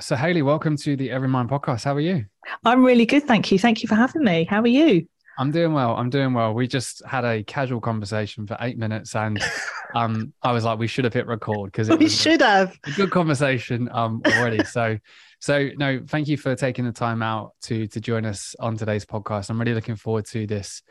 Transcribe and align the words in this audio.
So, 0.00 0.16
Hayley, 0.16 0.42
welcome 0.42 0.76
to 0.78 0.96
the 0.96 1.12
Every 1.12 1.28
Mind 1.28 1.48
podcast. 1.48 1.84
How 1.84 1.94
are 1.94 2.00
you? 2.00 2.24
I'm 2.64 2.84
really 2.84 3.06
good. 3.06 3.22
Thank 3.22 3.52
you. 3.52 3.60
Thank 3.60 3.80
you 3.80 3.88
for 3.88 3.94
having 3.94 4.24
me. 4.24 4.42
How 4.42 4.60
are 4.60 4.66
you? 4.66 5.06
I'm 5.38 5.52
doing 5.52 5.72
well. 5.72 5.94
I'm 5.94 6.10
doing 6.10 6.34
well. 6.34 6.52
We 6.52 6.66
just 6.66 7.00
had 7.06 7.24
a 7.24 7.44
casual 7.44 7.80
conversation 7.80 8.44
for 8.44 8.56
eight 8.60 8.76
minutes, 8.76 9.14
and 9.14 9.40
um, 9.94 10.32
I 10.42 10.50
was 10.50 10.64
like, 10.64 10.80
we 10.80 10.88
should 10.88 11.04
have 11.04 11.14
hit 11.14 11.28
record 11.28 11.70
because 11.70 11.90
we 11.90 12.08
should 12.08 12.40
have 12.40 12.76
a 12.84 12.90
good 12.90 13.12
conversation 13.12 13.88
um 13.92 14.20
already. 14.26 14.64
so, 14.64 14.98
so 15.38 15.68
no, 15.76 16.00
thank 16.08 16.26
you 16.26 16.38
for 16.38 16.56
taking 16.56 16.84
the 16.86 16.92
time 16.92 17.22
out 17.22 17.52
to 17.62 17.86
to 17.86 18.00
join 18.00 18.26
us 18.26 18.56
on 18.58 18.76
today's 18.76 19.04
podcast. 19.04 19.48
I'm 19.48 19.60
really 19.60 19.74
looking 19.74 19.96
forward 19.96 20.26
to 20.26 20.44
this 20.44 20.82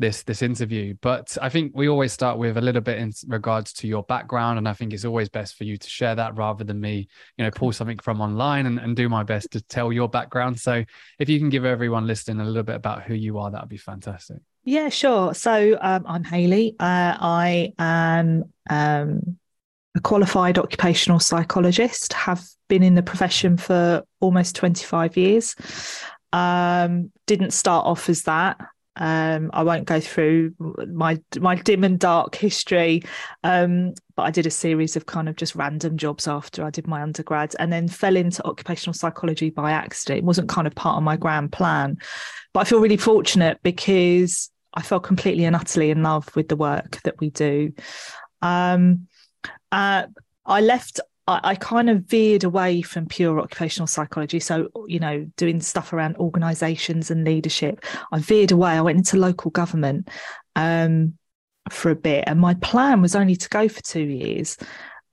this 0.00 0.22
this 0.22 0.42
interview 0.42 0.94
but 1.02 1.36
i 1.42 1.48
think 1.48 1.72
we 1.74 1.88
always 1.88 2.12
start 2.12 2.38
with 2.38 2.56
a 2.56 2.60
little 2.60 2.80
bit 2.80 2.98
in 2.98 3.12
regards 3.28 3.72
to 3.72 3.86
your 3.86 4.02
background 4.04 4.58
and 4.58 4.68
i 4.68 4.72
think 4.72 4.92
it's 4.92 5.04
always 5.04 5.28
best 5.28 5.56
for 5.56 5.64
you 5.64 5.76
to 5.76 5.88
share 5.88 6.14
that 6.14 6.36
rather 6.36 6.64
than 6.64 6.80
me 6.80 7.06
you 7.36 7.44
know 7.44 7.50
pull 7.50 7.72
something 7.72 7.98
from 7.98 8.20
online 8.20 8.66
and, 8.66 8.78
and 8.78 8.96
do 8.96 9.08
my 9.08 9.22
best 9.22 9.50
to 9.52 9.60
tell 9.60 9.92
your 9.92 10.08
background. 10.08 10.58
So 10.58 10.84
if 11.18 11.28
you 11.28 11.38
can 11.38 11.50
give 11.50 11.64
everyone 11.64 12.06
listening 12.06 12.40
a 12.40 12.44
little 12.44 12.62
bit 12.62 12.76
about 12.76 13.02
who 13.02 13.14
you 13.14 13.38
are 13.38 13.50
that 13.50 13.60
would 13.60 13.68
be 13.68 13.76
fantastic. 13.76 14.38
Yeah 14.64 14.88
sure. 14.88 15.34
So 15.34 15.78
um, 15.80 16.04
i'm 16.06 16.24
hayley. 16.24 16.76
Uh, 16.78 17.16
i 17.20 17.72
am 17.78 18.44
um, 18.68 19.38
a 19.96 20.00
qualified 20.00 20.58
occupational 20.58 21.18
psychologist 21.18 22.12
have 22.12 22.44
been 22.68 22.82
in 22.82 22.94
the 22.94 23.02
profession 23.02 23.56
for 23.56 24.04
almost 24.20 24.56
25 24.56 25.16
years. 25.16 25.56
Um, 26.32 27.10
didn't 27.26 27.50
start 27.52 27.86
off 27.86 28.08
as 28.08 28.22
that 28.22 28.58
um, 29.00 29.50
I 29.54 29.62
won't 29.62 29.86
go 29.86 29.98
through 29.98 30.54
my 30.58 31.18
my 31.38 31.56
dim 31.56 31.84
and 31.84 31.98
dark 31.98 32.34
history, 32.34 33.02
um, 33.42 33.94
but 34.14 34.24
I 34.24 34.30
did 34.30 34.46
a 34.46 34.50
series 34.50 34.94
of 34.94 35.06
kind 35.06 35.28
of 35.28 35.36
just 35.36 35.56
random 35.56 35.96
jobs 35.96 36.28
after 36.28 36.62
I 36.62 36.70
did 36.70 36.86
my 36.86 37.02
undergrad, 37.02 37.56
and 37.58 37.72
then 37.72 37.88
fell 37.88 38.14
into 38.14 38.46
occupational 38.46 38.92
psychology 38.92 39.48
by 39.48 39.72
accident. 39.72 40.18
It 40.18 40.24
wasn't 40.24 40.50
kind 40.50 40.66
of 40.66 40.74
part 40.74 40.98
of 40.98 41.02
my 41.02 41.16
grand 41.16 41.50
plan, 41.50 41.96
but 42.52 42.60
I 42.60 42.64
feel 42.64 42.80
really 42.80 42.98
fortunate 42.98 43.58
because 43.62 44.50
I 44.74 44.82
fell 44.82 45.00
completely 45.00 45.46
and 45.46 45.56
utterly 45.56 45.90
in 45.90 46.02
love 46.02 46.28
with 46.36 46.48
the 46.48 46.56
work 46.56 47.00
that 47.04 47.18
we 47.20 47.30
do. 47.30 47.72
Um, 48.42 49.08
uh, 49.72 50.06
I 50.44 50.60
left 50.60 51.00
I, 51.30 51.40
I 51.50 51.54
kind 51.54 51.88
of 51.88 52.04
veered 52.04 52.44
away 52.44 52.82
from 52.82 53.06
pure 53.06 53.38
occupational 53.40 53.86
psychology. 53.86 54.40
So, 54.40 54.68
you 54.88 54.98
know, 54.98 55.30
doing 55.36 55.60
stuff 55.60 55.92
around 55.92 56.16
organizations 56.16 57.10
and 57.10 57.24
leadership. 57.24 57.84
I 58.10 58.18
veered 58.18 58.50
away. 58.50 58.72
I 58.72 58.80
went 58.80 58.98
into 58.98 59.16
local 59.16 59.52
government 59.52 60.08
um, 60.56 61.14
for 61.70 61.90
a 61.90 61.96
bit. 61.96 62.24
And 62.26 62.40
my 62.40 62.54
plan 62.54 63.00
was 63.00 63.14
only 63.14 63.36
to 63.36 63.48
go 63.48 63.68
for 63.68 63.80
two 63.82 64.02
years. 64.02 64.56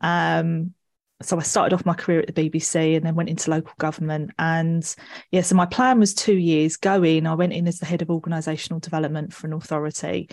Um, 0.01 0.73
so 1.21 1.37
I 1.37 1.41
started 1.41 1.73
off 1.75 1.85
my 1.85 1.93
career 1.93 2.19
at 2.19 2.33
the 2.33 2.49
BBC 2.49 2.95
and 2.95 3.05
then 3.05 3.15
went 3.15 3.29
into 3.29 3.51
local 3.51 3.73
government. 3.77 4.31
And 4.37 4.95
yeah, 5.31 5.41
so 5.41 5.55
my 5.55 5.65
plan 5.65 5.99
was 5.99 6.13
two 6.13 6.37
years. 6.37 6.77
Go 6.77 7.03
in, 7.03 7.27
I 7.27 7.35
went 7.35 7.53
in 7.53 7.67
as 7.67 7.79
the 7.79 7.85
head 7.85 8.01
of 8.01 8.07
organisational 8.07 8.81
development 8.81 9.33
for 9.33 9.47
an 9.47 9.53
authority. 9.53 10.29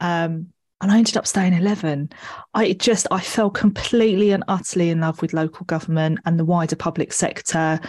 Um, 0.00 0.52
and 0.80 0.90
I 0.90 0.98
ended 0.98 1.16
up 1.16 1.26
staying 1.26 1.52
11. 1.52 2.10
I 2.54 2.72
just, 2.72 3.06
I 3.10 3.20
fell 3.20 3.50
completely 3.50 4.30
and 4.30 4.44
utterly 4.48 4.90
in 4.90 5.00
love 5.00 5.20
with 5.20 5.34
local 5.34 5.66
government 5.66 6.20
and 6.24 6.38
the 6.38 6.44
wider 6.44 6.76
public 6.76 7.12
sector. 7.12 7.80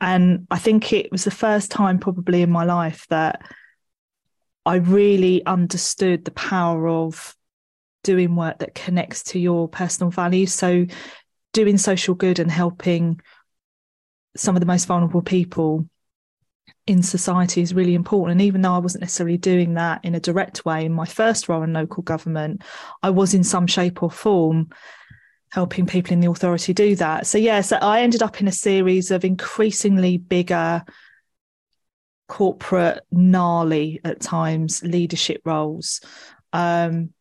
And 0.00 0.46
I 0.50 0.58
think 0.58 0.92
it 0.92 1.12
was 1.12 1.24
the 1.24 1.30
first 1.30 1.70
time 1.70 1.98
probably 1.98 2.42
in 2.42 2.50
my 2.50 2.64
life 2.64 3.06
that 3.08 3.42
I 4.66 4.76
really 4.76 5.44
understood 5.46 6.24
the 6.24 6.32
power 6.32 6.88
of 6.88 7.36
doing 8.02 8.34
work 8.34 8.58
that 8.58 8.74
connects 8.74 9.22
to 9.24 9.38
your 9.38 9.68
personal 9.68 10.10
values. 10.10 10.52
So 10.52 10.86
doing 11.52 11.78
social 11.78 12.14
good 12.14 12.38
and 12.38 12.50
helping 12.50 13.20
some 14.36 14.56
of 14.56 14.60
the 14.60 14.66
most 14.66 14.86
vulnerable 14.86 15.22
people 15.22 15.88
in 16.86 17.02
society 17.02 17.60
is 17.60 17.74
really 17.74 17.94
important. 17.94 18.32
And 18.32 18.42
even 18.42 18.62
though 18.62 18.74
I 18.74 18.78
wasn't 18.78 19.02
necessarily 19.02 19.36
doing 19.36 19.74
that 19.74 20.04
in 20.04 20.14
a 20.14 20.20
direct 20.20 20.64
way 20.64 20.84
in 20.84 20.92
my 20.92 21.04
first 21.04 21.48
role 21.48 21.62
in 21.62 21.72
local 21.72 22.02
government, 22.02 22.62
I 23.02 23.10
was 23.10 23.34
in 23.34 23.44
some 23.44 23.66
shape 23.66 24.02
or 24.02 24.10
form 24.10 24.70
helping 25.50 25.86
people 25.86 26.12
in 26.12 26.20
the 26.20 26.30
authority 26.30 26.72
do 26.72 26.94
that. 26.96 27.26
So, 27.26 27.38
yeah, 27.38 27.60
so 27.60 27.76
I 27.76 28.02
ended 28.02 28.22
up 28.22 28.40
in 28.40 28.48
a 28.48 28.52
series 28.52 29.10
of 29.10 29.24
increasingly 29.24 30.16
bigger 30.16 30.84
corporate, 32.28 33.00
gnarly 33.10 34.00
at 34.04 34.20
times 34.20 34.82
leadership 34.82 35.42
roles. 35.44 36.00
Um, 36.52 37.12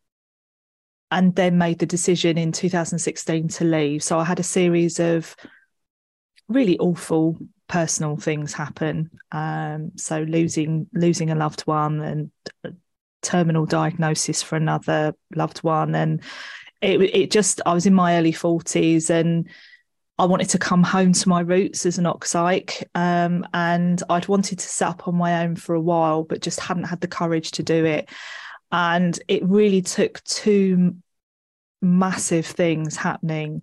and 1.11 1.35
then 1.35 1.57
made 1.57 1.79
the 1.79 1.85
decision 1.85 2.37
in 2.37 2.51
2016 2.51 3.47
to 3.47 3.63
leave. 3.63 4.03
So 4.03 4.19
I 4.19 4.23
had 4.23 4.39
a 4.39 4.43
series 4.43 4.99
of 4.99 5.35
really 6.47 6.77
awful 6.77 7.37
personal 7.69 8.17
things 8.17 8.51
happen. 8.51 9.09
Um, 9.31 9.91
so 9.95 10.23
losing 10.23 10.87
losing 10.91 11.29
a 11.29 11.35
loved 11.35 11.61
one 11.61 12.01
and 12.01 12.31
terminal 13.21 13.65
diagnosis 13.65 14.43
for 14.43 14.57
another 14.57 15.15
loved 15.33 15.59
one, 15.59 15.95
and 15.95 16.21
it 16.81 17.01
it 17.01 17.31
just 17.31 17.61
I 17.65 17.73
was 17.73 17.85
in 17.85 17.93
my 17.93 18.17
early 18.17 18.33
forties 18.33 19.09
and. 19.09 19.47
I 20.17 20.25
wanted 20.25 20.49
to 20.49 20.57
come 20.57 20.83
home 20.83 21.13
to 21.13 21.29
my 21.29 21.39
roots 21.39 21.85
as 21.85 21.97
an 21.97 22.05
psych, 22.25 22.89
um, 22.93 23.47
and 23.53 24.03
I'd 24.09 24.27
wanted 24.27 24.59
to 24.59 24.67
set 24.67 24.89
up 24.89 25.07
on 25.07 25.15
my 25.15 25.45
own 25.45 25.55
for 25.55 25.75
a 25.75 25.79
while, 25.79 26.23
but 26.25 26.41
just 26.41 26.59
hadn't 26.59 26.83
had 26.83 26.99
the 26.99 27.07
courage 27.07 27.51
to 27.51 27.63
do 27.63 27.85
it. 27.85 28.09
And 28.69 29.17
it 29.29 29.45
really 29.45 29.81
took 29.81 30.21
two 30.25 30.97
massive 31.81 32.45
things 32.45 32.97
happening 32.97 33.61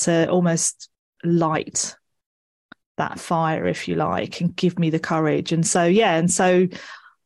to 0.00 0.28
almost 0.28 0.90
light 1.24 1.96
that 2.96 3.18
fire, 3.18 3.66
if 3.66 3.88
you 3.88 3.96
like, 3.96 4.40
and 4.40 4.54
give 4.54 4.78
me 4.78 4.90
the 4.90 4.98
courage. 4.98 5.52
And 5.52 5.66
so, 5.66 5.84
yeah, 5.84 6.16
and 6.16 6.30
so 6.30 6.68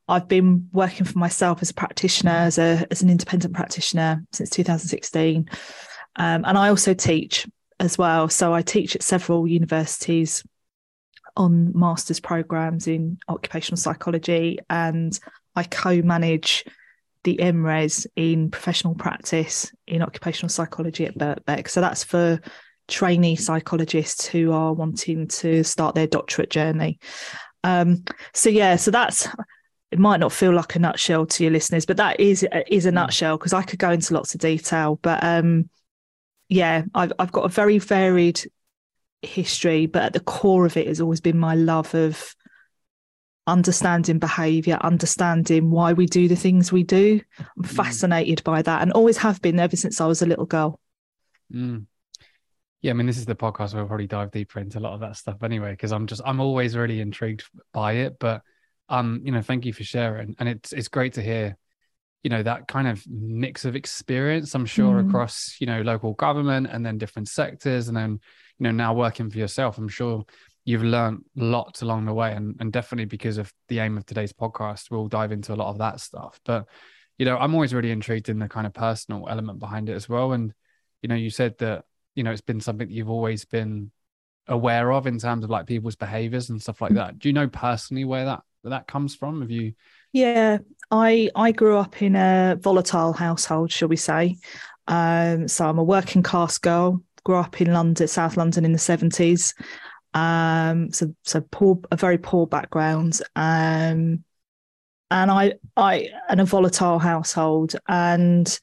I've 0.09 0.29
been 0.29 0.69
working 0.73 1.05
for 1.05 1.19
myself 1.19 1.61
as 1.61 1.71
a 1.71 1.75
practitioner, 1.75 2.31
as 2.31 2.59
a 2.59 2.87
as 2.91 3.03
an 3.03 3.11
independent 3.11 3.55
practitioner 3.55 4.25
since 4.33 4.51
2016, 4.51 5.49
um, 6.17 6.45
and 6.45 6.59
I 6.59 6.69
also 6.71 6.95
teach 6.95 7.47
as 7.78 7.99
well. 7.99 8.28
So 8.28 8.55
I 8.55 8.62
teach 8.62 8.97
at 8.97 9.03
several 9.03 9.47
universities 9.47 10.43
on 11.37 11.73
master's 11.78 12.21
programs 12.21 12.89
in 12.89 13.19
occupational 13.28 13.77
psychology, 13.77 14.59
and 14.71 15.19
I 15.55 15.65
co-manage 15.65 16.65
the 17.25 17.37
MRes 17.37 18.07
in 18.17 18.51
professional 18.51 18.95
practice 18.95 19.71
in 19.87 20.03
occupational 20.03 20.49
psychology 20.49 21.05
at 21.05 21.19
Birkbeck. 21.19 21.69
So 21.69 21.81
that's 21.81 22.05
for 22.05 22.41
trainee 22.88 23.37
psychologists 23.37 24.26
who 24.26 24.53
are 24.53 24.72
wanting 24.72 25.28
to 25.28 25.62
start 25.62 25.94
their 25.94 26.06
doctorate 26.06 26.50
journey. 26.50 26.99
Um, 27.62 28.04
so 28.32 28.49
yeah, 28.49 28.76
so 28.76 28.91
that's 28.91 29.28
it 29.91 29.99
might 29.99 30.21
not 30.21 30.32
feel 30.32 30.53
like 30.53 30.75
a 30.75 30.78
nutshell 30.78 31.27
to 31.27 31.44
your 31.44 31.53
listeners, 31.53 31.87
but 31.87 31.98
that 31.98 32.19
is 32.19 32.47
is 32.66 32.87
a 32.87 32.91
mm. 32.91 32.94
nutshell 32.94 33.38
because 33.38 33.53
I 33.53 33.62
could 33.62 33.78
go 33.78 33.91
into 33.91 34.15
lots 34.15 34.34
of 34.34 34.41
detail. 34.41 34.98
But 35.00 35.22
um, 35.22 35.69
yeah, 36.48 36.84
I've 36.94 37.12
I've 37.19 37.32
got 37.32 37.44
a 37.44 37.48
very 37.48 37.78
varied 37.78 38.41
history, 39.22 39.87
but 39.87 40.03
at 40.03 40.12
the 40.12 40.21
core 40.21 40.66
of 40.66 40.77
it 40.77 40.87
has 40.87 41.00
always 41.00 41.21
been 41.21 41.38
my 41.38 41.54
love 41.54 41.94
of 41.94 42.34
understanding 43.47 44.19
behavior, 44.19 44.78
understanding 44.82 45.71
why 45.71 45.94
we 45.94 46.04
do 46.04 46.28
the 46.28 46.37
things 46.37 46.71
we 46.71 46.82
do. 46.82 47.21
I'm 47.38 47.65
mm. 47.65 47.69
fascinated 47.69 48.43
by 48.44 48.62
that 48.62 48.82
and 48.82 48.93
always 48.93 49.19
have 49.19 49.41
been 49.43 49.59
ever 49.59 49.77
since 49.77 50.00
I 50.00 50.06
was 50.06 50.22
a 50.22 50.27
little 50.27 50.47
girl. 50.47 50.81
Mm 51.53 51.87
yeah, 52.81 52.93
I 52.93 52.94
mean, 52.94 53.06
this 53.06 53.19
is 53.19 53.27
the 53.27 53.34
podcast 53.34 53.75
where 53.75 53.83
we'll 53.83 53.89
probably 53.89 54.06
dive 54.06 54.31
deeper 54.31 54.61
into 54.61 54.78
a 54.78 54.81
lot 54.81 54.94
of 54.94 55.00
that 55.00 55.16
stuff 55.16 55.43
anyway, 55.43 55.72
because 55.72 55.93
I'm 55.93 56.06
just 56.06 56.22
I'm 56.25 56.41
always 56.41 56.77
really 56.77 57.00
intrigued 57.00 57.44
by 57.72 57.93
it. 57.94 58.19
But 58.19 58.43
um, 58.89 59.21
you 59.25 59.33
know, 59.33 59.43
thank 59.43 59.66
you 59.66 59.72
for 59.72 59.84
sharing. 59.84 60.37
And 60.39 60.49
it's 60.49 60.72
it's 60.72 60.89
great 60.89 61.15
to 61.15 61.22
hear, 61.22 61.56
you 62.22 62.31
know, 62.31 62.43
that 62.43 62.69
kind 62.69 62.87
of 62.87 63.05
mix 63.09 63.65
of 63.65 63.75
experience, 63.75 64.55
I'm 64.55 64.66
sure, 64.66 65.03
mm. 65.03 65.09
across, 65.09 65.56
you 65.61 65.66
know, 65.66 65.83
local 65.83 66.15
government 66.15 66.69
and 66.71 66.87
then 66.87 66.99
different 66.99 67.28
sectors, 67.28 67.89
and 67.89 67.97
then, 67.97 68.21
you 68.59 68.65
know, 68.65 68.71
now 68.71 68.95
working 68.95 69.28
for 69.28 69.39
yourself. 69.39 69.78
I'm 69.78 69.89
sure 69.89 70.25
you've 70.65 70.84
learned 70.84 71.25
lots 71.34 71.83
along 71.83 72.04
the 72.04 72.15
way. 72.15 72.33
And 72.33 72.57
and 72.60 72.72
definitely 72.72 73.07
because 73.07 73.39
of 73.39 73.53
the 73.69 73.80
aim 73.80 73.98
of 73.98 74.07
today's 74.07 74.33
podcast, 74.33 74.91
we'll 74.91 75.09
dive 75.09 75.33
into 75.33 75.53
a 75.53 75.57
lot 75.57 75.71
of 75.71 75.78
that 75.78 76.01
stuff. 76.01 76.39
But 76.45 76.66
you 77.19 77.25
know, 77.25 77.36
I'm 77.36 77.54
always 77.54 77.75
really 77.75 77.91
intrigued 77.91 78.28
in 78.28 78.39
the 78.39 78.48
kind 78.48 78.66
of 78.66 78.72
personal 78.72 79.27
element 79.28 79.59
behind 79.59 79.89
it 79.89 79.95
as 79.95 80.09
well. 80.09 80.33
And, 80.33 80.54
you 81.03 81.09
know, 81.09 81.16
you 81.16 81.30
said 81.30 81.59
that 81.59 81.84
you 82.18 82.24
know 82.24 82.32
it's 82.32 82.41
been 82.41 82.60
something 82.60 82.88
that 82.88 82.92
you've 82.92 83.09
always 83.09 83.44
been 83.44 83.92
aware 84.48 84.91
of 84.91 85.06
in 85.06 85.18
terms 85.18 85.44
of 85.44 85.50
like 85.50 85.66
people's 85.66 85.94
behaviors 85.94 86.50
and 86.50 86.60
stuff 86.60 86.80
like 86.80 86.94
that. 86.94 87.18
Do 87.18 87.28
you 87.28 87.32
know 87.32 87.47
personally 87.47 88.04
where 88.04 88.24
that 88.24 88.42
where 88.62 88.70
that 88.70 88.88
comes 88.88 89.15
from? 89.15 89.41
Have 89.41 89.53
you 89.53 89.72
yeah 90.12 90.59
i 90.91 91.30
i 91.36 91.53
grew 91.53 91.76
up 91.76 92.00
in 92.00 92.16
a 92.16 92.56
volatile 92.60 93.12
household 93.12 93.70
shall 93.70 93.88
we 93.88 93.97
say. 93.97 94.36
Um 94.88 95.47
so 95.47 95.68
i'm 95.68 95.78
a 95.78 95.84
working 95.84 96.22
class 96.22 96.59
girl 96.59 97.03
grew 97.24 97.36
up 97.36 97.60
in 97.60 97.72
london 97.72 98.09
south 98.09 98.36
london 98.36 98.65
in 98.65 98.72
the 98.72 98.78
70s 98.78 99.54
um 100.15 100.91
so 100.92 101.15
so 101.24 101.42
poor 101.53 101.78
a 101.92 101.97
very 101.97 102.18
poor 102.18 102.47
background. 102.47 103.20
Um 103.36 104.24
and 105.10 105.30
i 105.30 105.53
i 105.76 106.09
and 106.28 106.41
a 106.41 106.44
volatile 106.44 106.98
household. 106.98 107.76
And 107.86 108.59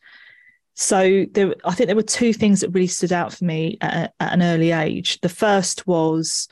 so 0.75 1.25
there, 1.31 1.55
I 1.63 1.73
think 1.73 1.87
there 1.87 1.95
were 1.95 2.03
two 2.03 2.33
things 2.33 2.59
that 2.59 2.69
really 2.69 2.87
stood 2.87 3.13
out 3.13 3.33
for 3.33 3.45
me 3.45 3.77
at, 3.79 4.13
at, 4.19 4.33
an 4.33 4.43
early 4.43 4.71
age. 4.71 5.21
The 5.21 5.29
first 5.29 5.87
was 5.87 6.49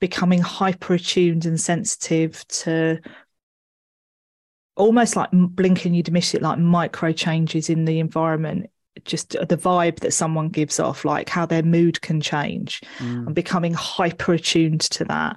becoming 0.00 0.40
hyper 0.40 0.94
attuned 0.94 1.46
and 1.46 1.60
sensitive 1.60 2.46
to 2.48 3.00
almost 4.76 5.14
like 5.14 5.28
blinking 5.32 5.94
you'd 5.94 6.10
miss 6.10 6.34
it 6.34 6.42
like 6.42 6.58
micro 6.58 7.12
changes 7.12 7.68
in 7.68 7.84
the 7.84 8.00
environment 8.00 8.70
just 9.04 9.30
the 9.30 9.56
vibe 9.56 10.00
that 10.00 10.12
someone 10.12 10.48
gives 10.48 10.80
off 10.80 11.04
like 11.04 11.28
how 11.28 11.44
their 11.44 11.62
mood 11.62 12.00
can 12.00 12.20
change 12.20 12.80
mm. 12.98 13.26
and 13.26 13.34
becoming 13.34 13.74
hyper 13.74 14.32
attuned 14.34 14.80
to 14.80 15.04
that 15.04 15.36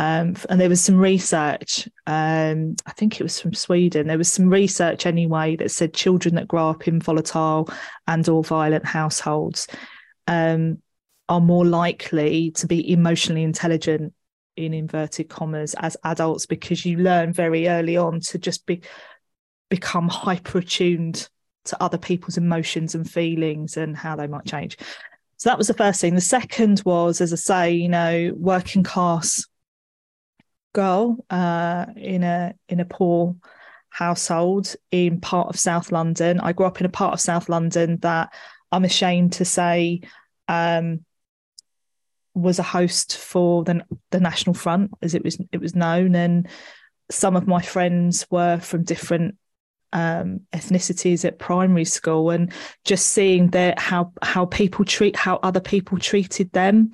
um, 0.00 0.34
and 0.48 0.58
there 0.58 0.68
was 0.68 0.82
some 0.82 0.96
research 0.96 1.88
um, 2.06 2.74
i 2.86 2.92
think 2.92 3.20
it 3.20 3.22
was 3.22 3.38
from 3.38 3.54
sweden 3.54 4.06
there 4.06 4.18
was 4.18 4.32
some 4.32 4.48
research 4.48 5.06
anyway 5.06 5.54
that 5.54 5.70
said 5.70 5.94
children 5.94 6.34
that 6.34 6.48
grow 6.48 6.70
up 6.70 6.88
in 6.88 7.00
volatile 7.00 7.68
and 8.08 8.28
or 8.28 8.42
violent 8.42 8.84
households 8.84 9.68
um, 10.26 10.78
are 11.28 11.40
more 11.40 11.66
likely 11.66 12.50
to 12.52 12.66
be 12.66 12.90
emotionally 12.92 13.44
intelligent 13.44 14.12
in 14.56 14.74
inverted 14.74 15.28
commas 15.28 15.74
as 15.78 15.96
adults 16.04 16.46
because 16.46 16.84
you 16.84 16.96
learn 16.96 17.32
very 17.32 17.68
early 17.68 17.96
on 17.96 18.20
to 18.20 18.38
just 18.38 18.66
be 18.66 18.80
become 19.68 20.08
hyper 20.08 20.58
attuned 20.58 21.28
to 21.64 21.82
other 21.82 21.98
people's 21.98 22.36
emotions 22.36 22.94
and 22.94 23.08
feelings 23.08 23.76
and 23.76 23.96
how 23.96 24.16
they 24.16 24.26
might 24.26 24.44
change. 24.44 24.76
So 25.36 25.48
that 25.48 25.58
was 25.58 25.68
the 25.68 25.74
first 25.74 26.00
thing. 26.00 26.14
The 26.14 26.20
second 26.20 26.82
was, 26.84 27.20
as 27.20 27.32
I 27.32 27.36
say, 27.36 27.72
you 27.72 27.88
know, 27.88 28.32
working 28.36 28.82
class 28.82 29.46
girl 30.72 31.24
uh, 31.30 31.86
in 31.96 32.22
a 32.22 32.54
in 32.68 32.80
a 32.80 32.84
poor 32.84 33.36
household 33.90 34.74
in 34.90 35.20
part 35.20 35.48
of 35.48 35.58
South 35.58 35.92
London. 35.92 36.40
I 36.40 36.52
grew 36.52 36.66
up 36.66 36.80
in 36.80 36.86
a 36.86 36.90
part 36.90 37.14
of 37.14 37.20
South 37.20 37.48
London 37.48 37.98
that 37.98 38.32
I'm 38.72 38.84
ashamed 38.84 39.34
to 39.34 39.44
say 39.44 40.02
um, 40.48 41.04
was 42.34 42.58
a 42.58 42.64
host 42.64 43.16
for 43.16 43.64
the 43.64 43.84
the 44.10 44.20
National 44.20 44.54
Front, 44.54 44.92
as 45.02 45.14
it 45.14 45.24
was 45.24 45.38
it 45.52 45.60
was 45.60 45.74
known, 45.74 46.14
and 46.14 46.48
some 47.10 47.36
of 47.36 47.46
my 47.46 47.60
friends 47.60 48.26
were 48.30 48.58
from 48.58 48.84
different 48.84 49.36
um, 49.92 50.40
ethnicities 50.52 51.24
at 51.24 51.38
primary 51.38 51.84
school, 51.84 52.30
and 52.30 52.52
just 52.84 53.08
seeing 53.08 53.48
that 53.50 53.78
how 53.78 54.12
how 54.22 54.46
people 54.46 54.84
treat 54.84 55.16
how 55.16 55.36
other 55.42 55.60
people 55.60 55.98
treated 55.98 56.52
them. 56.52 56.92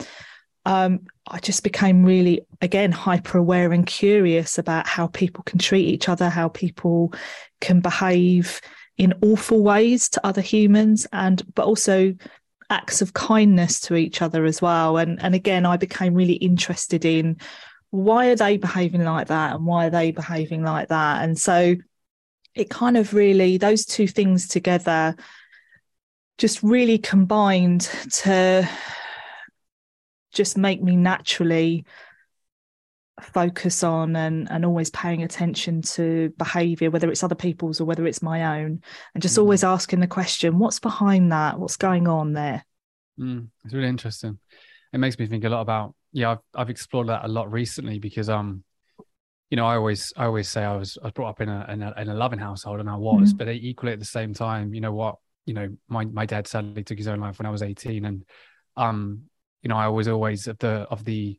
Um, 0.65 1.01
I 1.29 1.39
just 1.41 1.65
became 1.65 2.05
really, 2.05 2.47
again, 2.61 2.93
hyper 2.93 3.39
aware 3.39 3.73
and 3.73 3.87
curious 3.87 4.59
about 4.59 4.87
how 4.87 5.09
people 5.09 5.43
can 5.45 5.59
treat 5.59 5.87
each 5.87 6.09
other, 6.09 6.29
how 6.29 6.49
people 6.49 7.13
can 7.61 7.81
behave 7.81 8.61
in 8.97 9.13
awful 9.23 9.63
ways 9.63 10.09
to 10.11 10.27
other 10.27 10.41
humans, 10.41 11.07
and 11.13 11.43
but 11.55 11.67
also 11.67 12.15
acts 12.71 13.03
of 13.03 13.13
kindness 13.13 13.81
to 13.81 13.97
each 13.97 14.23
other 14.23 14.45
as 14.45 14.63
well. 14.63 14.97
And 14.99 15.21
and 15.23 15.35
again, 15.35 15.67
I 15.67 15.77
became 15.77 16.15
really 16.15 16.35
interested 16.35 17.05
in 17.05 17.39
why 17.91 18.29
are 18.29 18.37
they 18.37 18.57
behaving 18.57 19.05
like 19.05 19.29
that 19.29 19.55
and 19.55 19.67
why 19.67 19.87
are 19.87 19.91
they 19.91 20.11
behaving 20.13 20.63
like 20.63 20.89
that. 20.89 21.25
And 21.25 21.39
so 21.39 21.77
it 22.55 22.71
kind 22.71 22.97
of 22.97 23.15
really 23.15 23.59
those 23.59 23.85
two 23.85 24.07
things 24.07 24.49
together 24.49 25.15
just 26.39 26.63
really 26.63 26.99
combined 26.99 27.83
to 28.11 28.69
just 30.37 30.57
make 30.57 30.83
me 30.83 30.95
naturally 30.95 31.85
focus 33.23 33.83
on 33.83 34.15
and 34.15 34.47
and 34.51 34.65
always 34.65 34.91
paying 34.91 35.23
attention 35.23 35.81
to 35.81 36.33
behavior 36.37 36.91
whether 36.91 37.11
it's 37.11 37.23
other 37.23 37.35
people's 37.35 37.81
or 37.81 37.87
whether 37.87 38.07
it's 38.07 38.21
my 38.21 38.61
own 38.61 38.83
and 39.15 39.23
just 39.23 39.37
mm. 39.37 39.39
always 39.39 39.65
asking 39.65 40.01
the 40.01 40.07
question 40.07 40.59
what's 40.59 40.79
behind 40.79 41.33
that 41.33 41.59
what's 41.59 41.79
going 41.79 42.07
on 42.07 42.35
there 42.35 42.63
mm, 43.19 43.47
it's 43.65 43.73
really 43.73 43.89
interesting 43.89 44.39
it 44.93 44.99
makes 44.99 45.19
me 45.19 45.27
think 45.27 45.45
a 45.45 45.49
lot 45.49 45.63
about 45.63 45.95
yeah 46.13 46.33
I've, 46.33 46.39
I've 46.55 46.71
explored 46.71 47.09
that 47.09 47.25
a 47.25 47.29
lot 47.29 47.51
recently 47.51 47.99
because 47.99 48.29
um 48.29 48.63
you 49.49 49.57
know 49.57 49.67
i 49.67 49.77
always 49.77 50.13
i 50.19 50.27
always 50.27 50.49
say 50.49 50.63
i 50.63 50.77
was 50.77 50.99
i 51.01 51.07
was 51.07 51.13
brought 51.13 51.31
up 51.31 51.41
in 51.41 51.49
a 51.49 51.67
in 51.71 51.83
a, 51.83 51.95
in 51.97 52.09
a 52.11 52.15
loving 52.15 52.39
household 52.39 52.81
and 52.81 52.91
i 52.91 52.97
was 52.97 53.33
mm. 53.33 53.39
but 53.39 53.49
equally 53.49 53.95
at 53.95 53.99
the 53.99 54.05
same 54.05 54.35
time 54.35 54.75
you 54.75 54.83
know 54.83 54.93
what 54.93 55.17
you 55.47 55.55
know 55.55 55.75
my 55.89 56.05
my 56.05 56.27
dad 56.27 56.47
sadly 56.47 56.85
took 56.85 56.99
his 56.99 57.09
own 57.09 57.21
life 57.21 57.39
when 57.39 57.47
i 57.47 57.51
was 57.51 57.63
18 57.63 58.05
and 58.05 58.25
um 58.77 59.23
you 59.67 59.69
know 59.69 59.77
i 59.77 59.89
was 59.89 60.07
always 60.07 60.47
of 60.47 60.57
the 60.59 60.87
of 60.93 61.05
the 61.05 61.37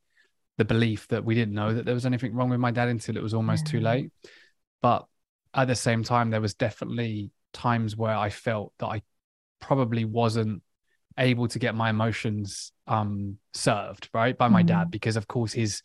the 0.57 0.65
belief 0.65 1.07
that 1.07 1.23
we 1.23 1.33
didn't 1.33 1.53
know 1.53 1.73
that 1.73 1.85
there 1.85 1.93
was 1.93 2.05
anything 2.05 2.33
wrong 2.33 2.49
with 2.49 2.59
my 2.59 2.71
dad 2.71 2.89
until 2.89 3.15
it 3.15 3.23
was 3.23 3.33
almost 3.33 3.67
too 3.67 3.79
late. 3.79 4.11
But 4.81 5.05
at 5.53 5.67
the 5.67 5.75
same 5.75 6.03
time, 6.03 6.29
there 6.29 6.41
was 6.41 6.55
definitely 6.55 7.31
times 7.53 7.95
where 7.95 8.15
I 8.15 8.29
felt 8.29 8.73
that 8.79 8.87
I 8.87 9.01
probably 9.61 10.03
wasn't 10.03 10.63
able 11.17 11.47
to 11.47 11.57
get 11.57 11.73
my 11.73 11.89
emotions 11.89 12.71
um 12.85 13.37
served 13.53 14.09
right 14.13 14.37
by 14.37 14.47
my 14.47 14.61
mm. 14.61 14.67
dad 14.67 14.91
because 14.91 15.17
of 15.17 15.27
course 15.27 15.51
he's 15.51 15.81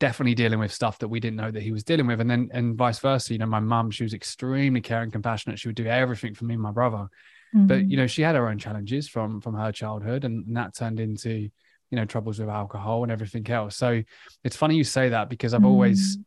definitely 0.00 0.34
dealing 0.34 0.58
with 0.58 0.72
stuff 0.72 0.98
that 0.98 1.06
we 1.06 1.20
didn't 1.20 1.36
know 1.36 1.50
that 1.52 1.62
he 1.62 1.70
was 1.70 1.84
dealing 1.84 2.08
with 2.08 2.20
and 2.20 2.28
then 2.28 2.48
and 2.52 2.76
vice 2.76 2.98
versa 2.98 3.32
you 3.32 3.38
know 3.38 3.46
my 3.46 3.60
mum 3.60 3.88
she 3.88 4.02
was 4.02 4.14
extremely 4.14 4.80
caring 4.80 5.12
compassionate 5.12 5.60
she 5.60 5.68
would 5.68 5.76
do 5.76 5.86
everything 5.86 6.34
for 6.34 6.44
me 6.44 6.54
and 6.54 6.62
my 6.62 6.72
brother 6.72 7.06
mm. 7.54 7.66
but 7.66 7.88
you 7.90 7.96
know 7.96 8.06
she 8.06 8.22
had 8.22 8.34
her 8.34 8.48
own 8.48 8.58
challenges 8.58 9.08
from 9.08 9.40
from 9.40 9.54
her 9.54 9.72
childhood 9.72 10.24
and, 10.24 10.46
and 10.46 10.56
that 10.56 10.74
turned 10.74 11.00
into 11.00 11.48
you 11.90 11.96
know 11.96 12.04
troubles 12.04 12.38
with 12.38 12.48
alcohol 12.48 13.02
and 13.02 13.12
everything 13.12 13.48
else 13.50 13.76
so 13.76 14.02
it's 14.44 14.56
funny 14.56 14.76
you 14.76 14.84
say 14.84 15.10
that 15.10 15.28
because 15.28 15.54
i've 15.54 15.62
mm. 15.62 15.66
always 15.66 16.18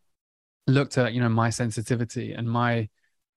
looked 0.68 0.98
at 0.98 1.14
you 1.14 1.22
know 1.22 1.30
my 1.30 1.50
sensitivity 1.50 2.34
and 2.34 2.50
my 2.50 2.88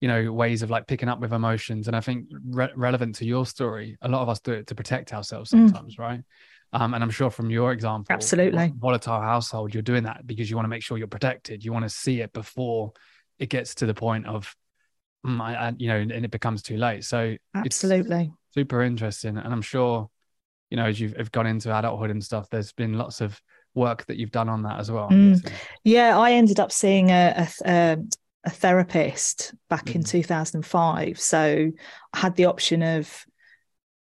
you 0.01 0.09
know 0.09 0.33
ways 0.33 0.63
of 0.63 0.71
like 0.71 0.87
picking 0.87 1.09
up 1.09 1.21
with 1.21 1.33
emotions 1.33 1.87
and 1.87 1.97
i 1.97 2.01
think 2.01 2.27
re- 2.51 2.73
relevant 2.77 3.15
to 3.15 3.25
your 3.25 3.47
story 3.47 3.97
a 4.03 4.09
lot 4.09 4.23
of 4.23 4.29
us 4.29 4.41
do 4.41 4.53
it 4.53 4.67
to 4.67 4.75
protect 4.75 5.13
ourselves 5.13 5.51
mm. 5.51 5.69
sometimes 5.69 5.97
mm. 5.97 6.01
right 6.01 6.21
um, 6.73 6.95
and 6.95 7.03
i'm 7.03 7.11
sure 7.11 7.31
from 7.31 7.51
your 7.51 7.73
example 7.73 8.13
absolutely 8.13 8.73
volatile 8.77 9.21
household 9.21 9.73
you're 9.73 9.83
doing 9.83 10.05
that 10.05 10.27
because 10.27 10.51
you 10.51 10.57
want 10.57 10.65
to 10.65 10.71
make 10.71 10.83
sure 10.83 10.99
you're 10.99 11.07
protected 11.07 11.65
you 11.65 11.73
want 11.73 11.85
to 11.85 11.89
see 11.89 12.21
it 12.21 12.33
before 12.33 12.93
it 13.39 13.49
gets 13.49 13.77
to 13.77 13.87
the 13.87 13.95
point 13.95 14.27
of 14.27 14.55
mm, 15.25 15.41
I, 15.41 15.55
I, 15.55 15.73
you 15.77 15.89
know 15.89 15.97
and 15.97 16.25
it 16.25 16.31
becomes 16.31 16.63
too 16.63 16.77
late. 16.77 17.05
So 17.05 17.37
absolutely. 17.55 18.33
super 18.53 18.83
interesting. 18.83 19.37
And 19.37 19.53
i'm 19.53 19.63
sure 19.63 20.11
you 20.75 20.77
know 20.77 20.87
as 20.87 20.99
you've, 20.99 21.17
you've 21.17 21.31
gone 21.31 21.47
into 21.47 21.77
adulthood 21.77 22.11
and 22.11 22.25
stuff 22.25 22.49
there's 22.51 22.73
been 22.73 22.95
lots 22.95 23.21
of 23.21 23.41
work 23.75 24.05
that 24.07 24.17
you've 24.17 24.33
done 24.33 24.49
on 24.49 24.63
that 24.63 24.81
as 24.81 24.91
well 24.91 25.09
mm. 25.09 25.53
yeah 25.85 26.19
i 26.19 26.33
ended 26.33 26.59
up 26.59 26.73
seeing 26.73 27.11
a, 27.11 27.49
a, 27.65 27.97
a 28.45 28.51
therapist 28.51 29.55
back 29.71 29.87
mm. 29.87 29.97
in 29.97 30.03
2005 30.03 31.21
so 31.21 31.71
i 32.13 32.19
had 32.19 32.35
the 32.35 32.47
option 32.47 32.83
of 32.83 33.25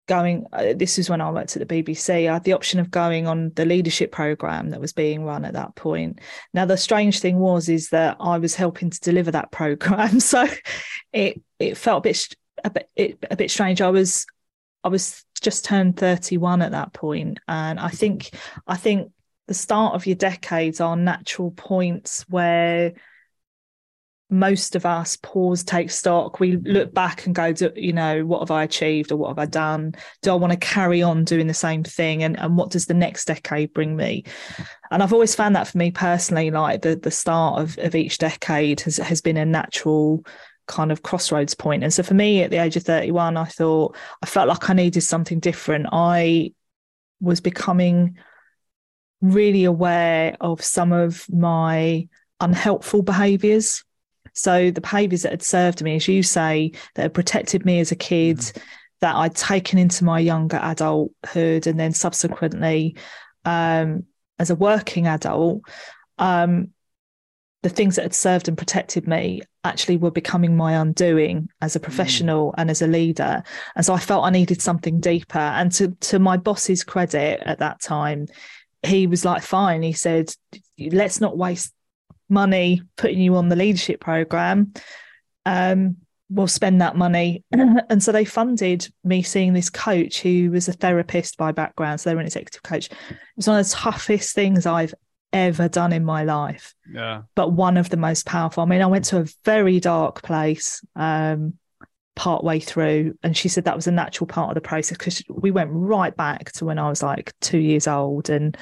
going 0.08 0.46
uh, 0.52 0.74
this 0.76 1.00
is 1.00 1.10
when 1.10 1.22
i 1.22 1.32
worked 1.32 1.56
at 1.56 1.66
the 1.66 1.84
bbc 1.84 2.30
i 2.30 2.34
had 2.34 2.44
the 2.44 2.54
option 2.54 2.80
of 2.80 2.92
going 2.92 3.26
on 3.26 3.52
the 3.56 3.66
leadership 3.66 4.12
program 4.12 4.70
that 4.70 4.82
was 4.82 4.94
being 4.94 5.24
run 5.24 5.46
at 5.46 5.54
that 5.54 5.76
point. 5.76 6.20
Now 6.54 6.66
the 6.66 6.78
strange 6.78 7.20
thing 7.20 7.40
was 7.40 7.70
is 7.70 7.90
that 7.90 8.18
i 8.20 8.38
was 8.38 8.56
helping 8.56 8.90
to 8.90 9.00
deliver 9.00 9.32
that 9.32 9.52
program 9.52 10.20
so 10.20 10.48
it 11.14 11.42
it 11.60 11.78
felt 11.78 12.06
a 12.06 12.10
bit 12.10 12.36
a 12.64 12.70
bit, 12.70 13.26
a 13.30 13.36
bit 13.36 13.52
strange. 13.52 13.82
I 13.82 13.90
was 13.90 14.26
i 14.84 14.90
was 14.90 15.24
just 15.42 15.66
turned 15.66 15.98
31 15.98 16.62
at 16.62 16.72
that 16.72 16.94
point 16.94 17.40
and 17.48 17.80
i 17.80 17.90
think 17.90 18.32
i 18.66 18.78
think 18.78 19.12
the 19.48 19.54
start 19.54 19.94
of 19.94 20.06
your 20.06 20.16
decades 20.16 20.80
are 20.80 20.96
natural 20.96 21.52
points 21.52 22.26
where 22.30 22.94
most 24.34 24.76
of 24.76 24.86
us 24.86 25.18
pause 25.18 25.64
take 25.64 25.90
stock 25.90 26.40
we 26.40 26.58
look 26.58 26.94
back 26.94 27.26
and 27.26 27.36
go 27.36 27.54
you 27.76 27.94
know 27.94 28.26
what 28.26 28.40
have 28.40 28.52
i 28.52 28.64
achieved 28.64 29.12
or 29.12 29.16
what 29.16 29.30
have 29.30 29.40
i 29.40 29.46
done 29.46 29.94
do 30.22 30.32
i 30.32 30.36
want 30.36 30.52
to 30.52 30.58
carry 30.58 31.02
on 31.02 31.24
doing 31.24 31.48
the 31.48 31.54
same 31.54 31.84
thing 31.84 32.24
and, 32.24 32.40
and 32.40 32.58
what 32.58 32.72
does 32.72 32.88
the 32.88 32.94
next 32.94 33.26
decade 33.26 33.72
bring 33.74 33.96
me 33.96 34.24
and 34.92 35.04
i've 35.04 35.14
always 35.14 35.36
found 35.36 35.56
that 35.56 35.68
for 35.68 35.78
me 35.78 35.92
personally 35.92 36.50
like 36.52 36.82
the, 36.82 36.96
the 36.96 37.12
start 37.12 37.62
of, 37.62 37.78
of 37.78 37.96
each 37.96 38.18
decade 38.18 38.82
has, 38.82 38.98
has 38.98 39.22
been 39.22 39.38
a 39.38 39.46
natural 39.46 40.26
kind 40.68 40.92
of 40.92 41.04
crossroads 41.04 41.54
point. 41.54 41.84
And 41.84 41.94
so 41.94 42.04
for 42.04 42.14
me 42.14 42.42
at 42.42 42.50
the 42.50 42.58
age 42.58 42.76
of 42.76 42.84
31, 42.84 43.38
I 43.38 43.44
thought 43.44 43.98
I 44.22 44.26
felt 44.26 44.48
like 44.48 44.70
I 44.70 44.74
needed 44.74 45.02
something 45.02 45.40
different. 45.40 45.88
I 45.92 46.54
was 47.20 47.42
becoming 47.42 48.18
really 49.22 49.64
aware 49.64 50.36
of 50.42 50.62
some 50.62 50.92
of 50.92 51.26
my 51.30 52.08
unhelpful 52.40 53.02
behaviors. 53.02 53.84
So 54.34 54.72
the 54.72 54.82
behaviors 54.82 55.24
that 55.24 55.32
had 55.32 55.44
served 55.44 55.84
me, 55.84 55.96
as 55.96 56.08
you 56.08 56.24
say, 56.24 56.72
that 56.96 57.04
had 57.04 57.14
protected 57.14 57.66
me 57.66 57.80
as 57.80 57.92
a 57.92 57.96
kid, 57.96 58.38
mm-hmm. 58.38 58.64
that 59.02 59.16
I'd 59.16 59.36
taken 59.36 59.78
into 59.78 60.04
my 60.04 60.20
younger 60.20 60.60
adulthood 60.62 61.68
and 61.68 61.80
then 61.80 61.94
subsequently 61.94 62.96
um, 63.46 64.06
as 64.40 64.50
a 64.50 64.56
working 64.56 65.08
adult, 65.08 65.62
um, 66.18 66.70
the 67.62 67.70
things 67.70 67.96
that 67.96 68.04
had 68.04 68.14
served 68.14 68.48
and 68.48 68.58
protected 68.58 69.08
me 69.08 69.42
actually 69.64 69.96
were 69.96 70.12
becoming 70.12 70.58
my 70.58 70.74
undoing 70.74 71.50
as 71.62 71.76
a 71.76 71.80
mm. 71.80 71.84
professional 71.84 72.52
mm. 72.52 72.56
and 72.58 72.70
as 72.70 72.82
a 72.82 72.88
leader. 72.88 73.42
And 73.76 73.86
so 73.86 73.94
I 73.94 74.00
felt 74.00 74.26
I 74.26 74.30
needed 74.30 74.62
something 74.62 75.00
deeper. 75.00 75.40
And 75.40 75.72
to, 75.74 75.90
to 75.90 76.20
my 76.20 76.38
boss's 76.38 76.84
credit 76.84 77.42
at 77.46 77.60
that 77.60 77.82
time, 77.82 78.28
he 78.86 79.08
was 79.08 79.24
like, 79.24 79.44
fine. 79.44 79.82
He 79.82 79.94
said, 79.94 80.34
let's 80.78 81.22
not 81.22 81.38
waste 81.38 81.74
money 82.30 82.82
putting 82.98 83.20
you 83.20 83.36
on 83.36 83.50
the 83.50 83.56
leadership 83.56 84.00
program. 84.00 84.74
Um, 85.46 85.98
we'll 86.30 86.48
spend 86.48 86.82
that 86.82 86.96
money. 86.96 87.44
and 87.52 88.02
so 88.02 88.12
they 88.12 88.26
funded 88.26 88.88
me 89.04 89.22
seeing 89.22 89.54
this 89.54 89.70
coach 89.70 90.22
who 90.22 90.52
was 90.52 90.68
a 90.68 90.74
therapist 90.74 91.38
by 91.38 91.52
background. 91.52 92.02
So 92.02 92.10
they 92.10 92.16
were 92.16 92.22
an 92.22 92.28
executive 92.28 92.64
coach. 92.64 92.88
It 92.88 93.18
was 93.36 93.48
one 93.48 93.60
of 93.60 93.66
the 93.66 93.76
toughest 93.76 94.34
things 94.34 94.66
I've 94.66 94.94
ever 95.32 95.68
done 95.68 95.92
in 95.94 96.06
my 96.06 96.24
life. 96.24 96.74
Yeah. 96.92 97.24
But 97.36 97.52
one 97.52 97.78
of 97.78 97.90
the 97.90 97.98
most 97.98 98.26
powerful. 98.26 98.64
I 98.64 98.66
mean, 98.66 98.82
I 98.82 98.88
went 98.88 99.06
to 99.06 99.20
a 99.20 99.26
very 99.44 99.80
dark 99.80 100.22
place 100.22 100.84
um, 100.96 101.56
part 102.16 102.44
way 102.44 102.60
through, 102.60 103.18
and 103.24 103.36
she 103.36 103.50
said 103.50 103.66
that 103.66 103.76
was 103.76 103.88
a 103.88 103.92
natural 103.92 104.28
part 104.28 104.50
of 104.50 104.56
the 104.56 104.68
process 104.68 104.98
because 104.98 105.24
we 105.30 105.52
went 105.52 105.72
right 105.72 106.16
back 106.16 106.52
to 106.54 106.66
when 106.66 106.80
I 106.80 106.88
was 106.90 107.04
like 107.04 107.34
two 107.42 107.58
years 107.58 107.88
old, 107.88 108.30
and 108.30 108.56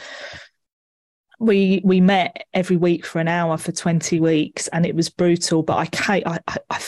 we 1.42 1.82
we 1.84 2.00
met 2.00 2.46
every 2.54 2.78
week 2.78 3.06
for 3.06 3.20
an 3.20 3.28
hour 3.28 3.58
for 3.58 3.72
20 3.72 4.20
weeks 4.20 4.68
and 4.68 4.86
it 4.86 4.96
was 4.96 5.10
brutal 5.10 5.64
but 5.64 5.78
i 5.78 5.86
came 5.88 6.24
I, 6.26 6.40
I, 6.48 6.58
I 6.70 6.80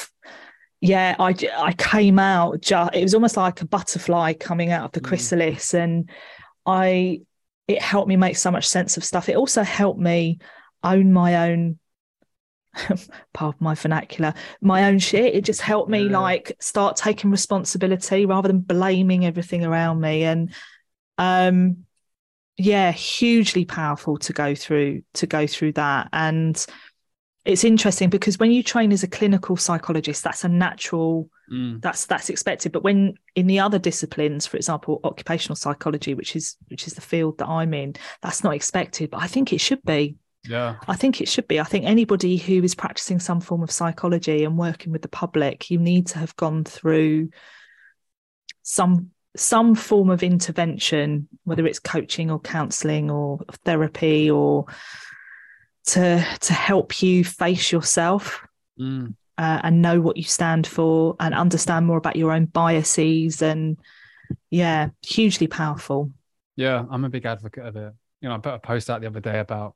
yeah 0.80 1.16
i 1.18 1.36
i 1.58 1.74
came 1.74 2.20
out 2.20 2.62
just 2.62 2.94
it 2.94 3.02
was 3.02 3.16
almost 3.16 3.36
like 3.36 3.62
a 3.62 3.66
butterfly 3.66 4.34
coming 4.34 4.72
out 4.72 4.86
of 4.86 4.92
the 4.92 5.02
mm. 5.02 5.06
chrysalis 5.06 5.74
and 5.74 6.10
i 6.68 7.22
it 7.68 7.82
helped 7.82 8.08
me 8.08 8.16
make 8.16 8.38
so 8.38 8.52
much 8.52 8.68
sense 8.68 8.96
of 8.96 9.04
stuff 9.04 9.28
it 9.28 9.38
also 9.38 9.64
helped 9.64 10.00
me 10.00 10.38
own 10.84 11.12
my 11.12 11.50
own 11.50 11.80
part 13.34 13.56
of 13.56 13.62
my 13.62 13.74
vernacular 13.74 14.36
my 14.62 14.86
own 14.86 15.00
shit 15.00 15.34
it 15.34 15.44
just 15.44 15.62
helped 15.62 15.90
me 15.90 16.04
yeah. 16.08 16.20
like 16.20 16.56
start 16.60 16.96
taking 16.96 17.32
responsibility 17.32 18.28
rather 18.28 18.50
than 18.50 18.60
blaming 18.60 19.26
everything 19.26 19.66
around 19.66 20.00
me 20.00 20.24
and 20.24 20.54
um 21.18 21.86
yeah 22.58 22.92
hugely 22.92 23.66
powerful 23.66 24.18
to 24.18 24.34
go 24.34 24.54
through 24.56 25.02
to 25.14 25.28
go 25.28 25.48
through 25.48 25.74
that. 25.74 26.10
And 26.14 26.64
it's 27.46 27.64
interesting 27.64 28.10
because 28.10 28.40
when 28.40 28.52
you 28.52 28.64
train 28.64 28.92
as 28.94 29.04
a 29.04 29.08
clinical 29.08 29.58
psychologist 29.58 30.24
that's 30.24 30.44
a 30.44 30.50
natural 30.50 31.30
mm. 31.52 31.82
that's 31.82 32.06
that's 32.06 32.30
expected. 32.30 32.72
But 32.72 32.84
when 32.84 33.16
in 33.36 33.48
the 33.48 33.60
other 33.60 33.80
disciplines 33.80 34.46
for 34.46 34.58
example 34.58 35.00
occupational 35.04 35.56
psychology 35.56 36.14
which 36.14 36.36
is 36.36 36.56
which 36.68 36.88
is 36.88 36.94
the 36.94 37.02
field 37.02 37.40
that 37.40 37.48
i'm 37.48 37.74
in 37.74 37.96
that's 38.22 38.44
not 38.44 38.54
expected. 38.54 39.12
But 39.12 39.22
i 39.22 39.28
think 39.28 39.52
it 39.52 39.60
should 39.60 39.84
be. 39.84 40.18
Yeah. 40.46 40.76
I 40.90 40.98
think 40.98 41.22
it 41.22 41.30
should 41.30 41.48
be. 41.48 41.62
I 41.62 41.64
think 41.64 41.86
anybody 41.86 42.36
who 42.36 42.62
is 42.64 42.76
practicing 42.76 43.22
some 43.22 43.40
form 43.40 43.64
of 43.64 43.72
psychology 43.72 44.44
and 44.44 44.58
working 44.58 44.92
with 44.92 45.02
the 45.02 45.08
public 45.08 45.72
you 45.72 45.80
need 45.80 46.08
to 46.08 46.20
have 46.20 46.36
gone 46.36 46.66
through 46.66 47.30
some 48.62 49.12
some 49.36 49.76
form 49.76 50.10
of 50.10 50.24
intervention, 50.24 51.28
whether 51.44 51.66
it's 51.66 51.80
coaching 51.80 52.30
or 52.30 52.40
counseling 52.40 53.10
or 53.10 53.40
therapy 53.66 54.30
or 54.30 54.66
to 55.86 56.26
to 56.40 56.54
help 56.54 57.02
you 57.02 57.24
face 57.24 57.72
yourself 57.72 58.46
mm. 58.80 59.14
uh, 59.38 59.60
and 59.64 59.82
know 59.82 60.00
what 60.00 60.18
you 60.18 60.24
stand 60.24 60.66
for 60.66 61.16
and 61.20 61.34
understand 61.34 61.86
more 61.86 61.98
about 61.98 62.16
your 62.16 62.32
own 62.32 62.46
biases 62.46 63.42
and 63.42 63.78
yeah 64.50 64.90
hugely 65.06 65.48
powerful 65.48 66.10
yeah 66.56 66.86
i'm 66.90 67.04
a 67.04 67.10
big 67.10 67.26
advocate 67.26 67.66
of 67.66 67.76
it 67.76 67.94
you 68.22 68.30
know 68.30 68.36
i 68.36 68.38
put 68.38 68.54
a 68.54 68.60
post 68.60 68.90
out 68.90 69.02
the 69.02 69.08
other 69.08 69.20
day 69.20 69.40
about 69.40 69.76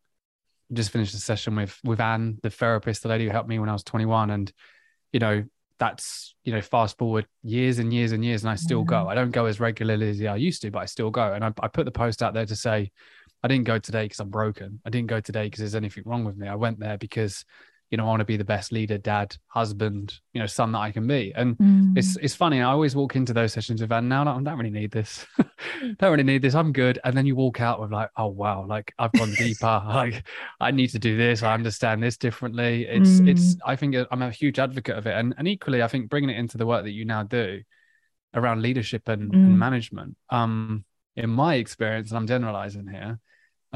just 0.71 0.91
finished 0.91 1.13
a 1.13 1.17
session 1.17 1.55
with 1.55 1.77
with 1.83 1.99
anne 1.99 2.37
the 2.41 2.49
therapist 2.49 3.03
the 3.03 3.09
lady 3.09 3.25
who 3.25 3.31
helped 3.31 3.49
me 3.49 3.59
when 3.59 3.69
i 3.69 3.73
was 3.73 3.83
21 3.83 4.29
and 4.29 4.53
you 5.11 5.19
know 5.19 5.43
that's 5.79 6.35
you 6.43 6.51
know 6.51 6.61
fast 6.61 6.97
forward 6.97 7.27
years 7.43 7.79
and 7.79 7.93
years 7.93 8.11
and 8.11 8.25
years 8.25 8.43
and 8.43 8.49
i 8.49 8.55
still 8.55 8.79
mm-hmm. 8.79 9.05
go 9.05 9.07
i 9.07 9.13
don't 9.15 9.31
go 9.31 9.45
as 9.45 9.59
regularly 9.59 10.09
as 10.09 10.21
i 10.23 10.35
used 10.35 10.61
to 10.61 10.71
but 10.71 10.79
i 10.79 10.85
still 10.85 11.11
go. 11.11 11.33
And 11.33 11.43
I, 11.43 11.53
I 11.61 11.67
put 11.67 11.85
the 11.85 11.91
post 11.91 12.23
out 12.23 12.33
there 12.33 12.45
to 12.45 12.55
say 12.55 12.91
i 13.43 13.47
didn't 13.47 13.65
go 13.65 13.77
today 13.77 14.05
because 14.05 14.19
i'm 14.19 14.29
broken. 14.29 14.79
I 14.85 14.89
didn't 14.89 15.07
go 15.07 15.19
today 15.19 15.45
because 15.45 15.59
there's 15.59 15.75
anything 15.75 16.03
wrong 16.05 16.23
with 16.23 16.37
me. 16.37 16.47
I 16.47 16.55
went 16.55 16.79
there 16.79 16.97
because 16.97 17.45
you 17.89 17.97
know, 17.97 18.03
I 18.03 18.07
want 18.07 18.19
to 18.19 18.25
be 18.25 18.35
the 18.35 18.43
best 18.43 18.71
leader, 18.71 18.97
dad, 18.97 19.35
husband, 19.47 20.19
you 20.33 20.41
know, 20.41 20.45
son 20.45 20.73
that 20.73 20.79
I 20.79 20.91
can 20.91 21.07
be. 21.07 21.31
And 21.35 21.57
mm. 21.57 21.97
it's 21.97 22.17
it's 22.17 22.35
funny. 22.35 22.59
I 22.59 22.65
always 22.65 22.95
walk 22.95 23.15
into 23.15 23.33
those 23.33 23.53
sessions 23.53 23.81
with, 23.81 23.91
and 23.91 24.09
now 24.09 24.21
I 24.21 24.41
don't 24.41 24.57
really 24.57 24.69
need 24.69 24.91
this. 24.91 25.25
don't 25.97 26.11
really 26.11 26.23
need 26.23 26.41
this. 26.41 26.53
I'm 26.53 26.73
good. 26.73 26.99
And 27.03 27.15
then 27.15 27.25
you 27.25 27.35
walk 27.35 27.61
out 27.61 27.79
with 27.79 27.91
like, 27.91 28.09
oh 28.17 28.27
wow, 28.27 28.65
like 28.67 28.93
I've 28.99 29.13
gone 29.13 29.33
deeper. 29.33 29.81
like 29.87 30.27
I 30.59 30.71
need 30.71 30.89
to 30.89 30.99
do 30.99 31.15
this. 31.15 31.43
I 31.43 31.53
understand 31.53 32.03
this 32.03 32.17
differently. 32.17 32.85
It's 32.85 33.21
mm. 33.21 33.29
it's. 33.29 33.55
I 33.65 33.75
think 33.77 33.95
I'm 34.11 34.21
a 34.21 34.31
huge 34.31 34.59
advocate 34.59 34.97
of 34.97 35.07
it, 35.07 35.15
and 35.15 35.33
and 35.37 35.47
equally, 35.47 35.81
I 35.81 35.87
think 35.87 36.09
bringing 36.09 36.29
it 36.29 36.37
into 36.37 36.57
the 36.57 36.65
work 36.65 36.83
that 36.83 36.91
you 36.91 37.05
now 37.05 37.23
do 37.23 37.61
around 38.33 38.61
leadership 38.61 39.07
and, 39.07 39.31
mm. 39.31 39.35
and 39.35 39.57
management. 39.57 40.17
Um, 40.29 40.83
in 41.15 41.29
my 41.29 41.55
experience, 41.55 42.11
and 42.11 42.17
I'm 42.17 42.27
generalizing 42.27 42.87
here, 42.87 43.19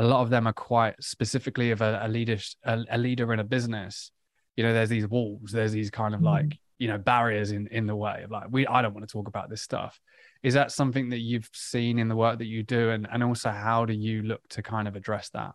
a 0.02 0.04
lot 0.04 0.22
of 0.22 0.32
them 0.32 0.48
are 0.48 0.54
quite 0.54 0.96
specifically 1.00 1.70
of 1.70 1.82
a, 1.82 2.00
a 2.02 2.08
leader 2.08 2.38
a, 2.64 2.84
a, 2.90 2.98
leader 2.98 3.32
in 3.34 3.40
a 3.40 3.44
business. 3.44 4.12
You 4.56 4.64
know 4.64 4.74
there's 4.74 4.90
these 4.90 5.08
walls 5.08 5.52
there's 5.52 5.72
these 5.72 5.92
kind 5.92 6.16
of 6.16 6.22
mm. 6.22 6.26
like 6.26 6.58
you 6.80 6.88
know 6.88 6.98
barriers 6.98 7.52
in 7.52 7.68
in 7.68 7.86
the 7.86 7.96
way 7.96 8.24
of 8.24 8.32
like 8.32 8.46
we 8.50 8.66
i 8.66 8.82
don't 8.82 8.94
want 8.94 9.08
to 9.08 9.12
talk 9.12 9.28
about 9.28 9.50
this 9.50 9.62
stuff. 9.62 10.00
Is 10.42 10.56
that 10.56 10.72
something 10.72 11.10
that 11.10 11.20
you've 11.20 11.50
seen 11.54 12.00
in 12.00 12.08
the 12.08 12.16
work 12.16 12.40
that 12.40 12.48
you 12.48 12.64
do? 12.64 12.90
And 12.90 13.08
and 13.12 13.24
also 13.24 13.52
how 13.52 13.86
do 13.86 13.94
you 13.94 14.24
look 14.24 14.42
to 14.50 14.64
kind 14.64 14.88
of 14.88 14.96
address 14.96 15.30
that? 15.30 15.54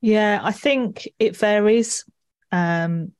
Yeah 0.00 0.40
i 0.42 0.50
think 0.50 1.06
it 1.18 1.36
varies. 1.36 2.04
Um 2.50 3.12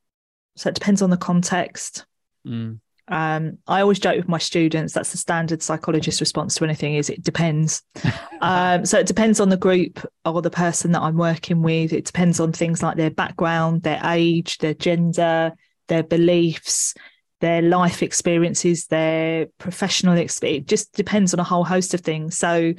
so 0.56 0.71
it 0.71 0.75
depends 0.75 1.02
on 1.02 1.11
the 1.11 1.18
context. 1.18 2.06
Mm. 2.47 2.80
Um, 3.08 3.58
I 3.66 3.82
always 3.82 3.99
joke 3.99 4.16
with 4.16 4.28
my 4.28 4.38
students 4.38 4.94
that's 4.94 5.12
the 5.12 5.18
standard 5.18 5.62
psychologist 5.62 6.20
response 6.20 6.54
to 6.54 6.64
anything 6.64 6.94
is 6.94 7.11
it 7.11 7.23
depends. 7.23 7.82
um, 8.40 8.87
so 8.87 8.99
it 8.99 9.06
depends 9.06 9.40
on 9.40 9.50
the 9.50 9.56
group 9.56 10.04
or 10.25 10.40
the 10.40 10.50
person 10.50 10.92
that 10.92 11.02
I'm 11.02 11.16
working 11.16 11.62
with. 11.62 11.92
It 11.92 12.06
depends 12.06 12.40
on 12.40 12.52
things 12.52 12.82
like 12.82 12.96
their 12.96 13.11
background, 13.11 13.82
their 13.82 14.00
age, 14.04 14.58
their 14.58 14.75
gender, 14.75 15.52
their 15.88 16.02
beliefs, 16.02 16.94
their 17.40 17.61
life 17.61 18.02
experiences, 18.02 18.87
their 18.87 19.46
professional 19.58 20.16
experience. 20.16 20.64
It 20.64 20.68
just 20.68 20.92
depends 20.94 21.34
on 21.34 21.40
a 21.40 21.44
whole 21.44 21.64
host 21.64 21.92
of 21.92 22.00
things. 22.00 22.38
So 22.38 22.73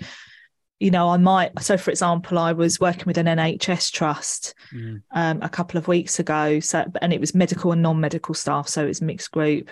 you 0.80 0.92
know, 0.92 1.10
I 1.10 1.16
might. 1.16 1.58
So, 1.62 1.78
for 1.78 1.90
example, 1.90 2.38
I 2.38 2.52
was 2.52 2.82
working 2.82 3.06
with 3.06 3.18
an 3.18 3.28
NHS 3.28 3.94
trust 3.94 4.54
mm. 4.74 5.02
um, 5.14 5.40
a 5.42 5.48
couple 5.48 5.78
of 5.78 5.88
weeks 5.88 6.20
ago. 6.20 6.60
So, 6.60 6.84
and 7.02 7.14
it 7.14 7.22
was 7.22 7.34
medical 7.34 7.72
and 7.72 7.82
non-medical 7.82 8.36
staff, 8.36 8.68
so 8.68 8.84
it 8.84 8.90
was 8.90 9.02
mixed 9.02 9.32
group 9.32 9.70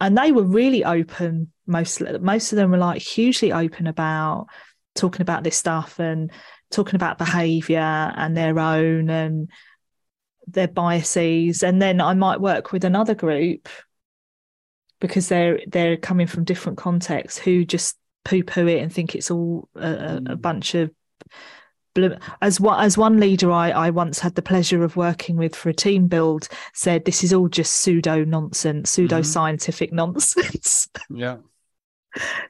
and 0.00 0.16
they 0.16 0.32
were 0.32 0.42
really 0.42 0.84
open 0.84 1.52
most 1.66 2.00
most 2.20 2.52
of 2.52 2.56
them 2.56 2.70
were 2.70 2.76
like 2.76 3.02
hugely 3.02 3.52
open 3.52 3.86
about 3.86 4.46
talking 4.94 5.22
about 5.22 5.42
this 5.44 5.56
stuff 5.56 5.98
and 5.98 6.30
talking 6.70 6.96
about 6.96 7.18
behavior 7.18 7.78
and 7.78 8.36
their 8.36 8.58
own 8.58 9.10
and 9.10 9.50
their 10.46 10.68
biases 10.68 11.62
and 11.62 11.82
then 11.82 12.00
i 12.00 12.14
might 12.14 12.40
work 12.40 12.72
with 12.72 12.84
another 12.84 13.14
group 13.14 13.68
because 15.00 15.28
they're 15.28 15.60
they're 15.66 15.96
coming 15.96 16.26
from 16.26 16.44
different 16.44 16.78
contexts 16.78 17.38
who 17.38 17.64
just 17.64 17.96
poo 18.24 18.42
poo 18.42 18.66
it 18.66 18.80
and 18.80 18.92
think 18.92 19.14
it's 19.14 19.30
all 19.30 19.68
a, 19.74 19.90
a 19.90 20.20
mm. 20.20 20.40
bunch 20.40 20.74
of 20.74 20.90
as 22.40 22.60
one 22.60 22.82
as 22.82 22.98
one 22.98 23.18
leader 23.18 23.50
I, 23.50 23.70
I 23.70 23.90
once 23.90 24.18
had 24.18 24.34
the 24.34 24.42
pleasure 24.42 24.82
of 24.84 24.96
working 24.96 25.36
with 25.36 25.54
for 25.54 25.68
a 25.68 25.74
team 25.74 26.08
build 26.08 26.48
said 26.74 27.04
this 27.04 27.24
is 27.24 27.32
all 27.32 27.48
just 27.48 27.72
pseudo 27.72 28.24
nonsense 28.24 28.90
pseudo 28.90 29.22
scientific 29.22 29.90
mm-hmm. 29.90 29.96
nonsense. 30.12 30.88
Yeah. 31.10 31.38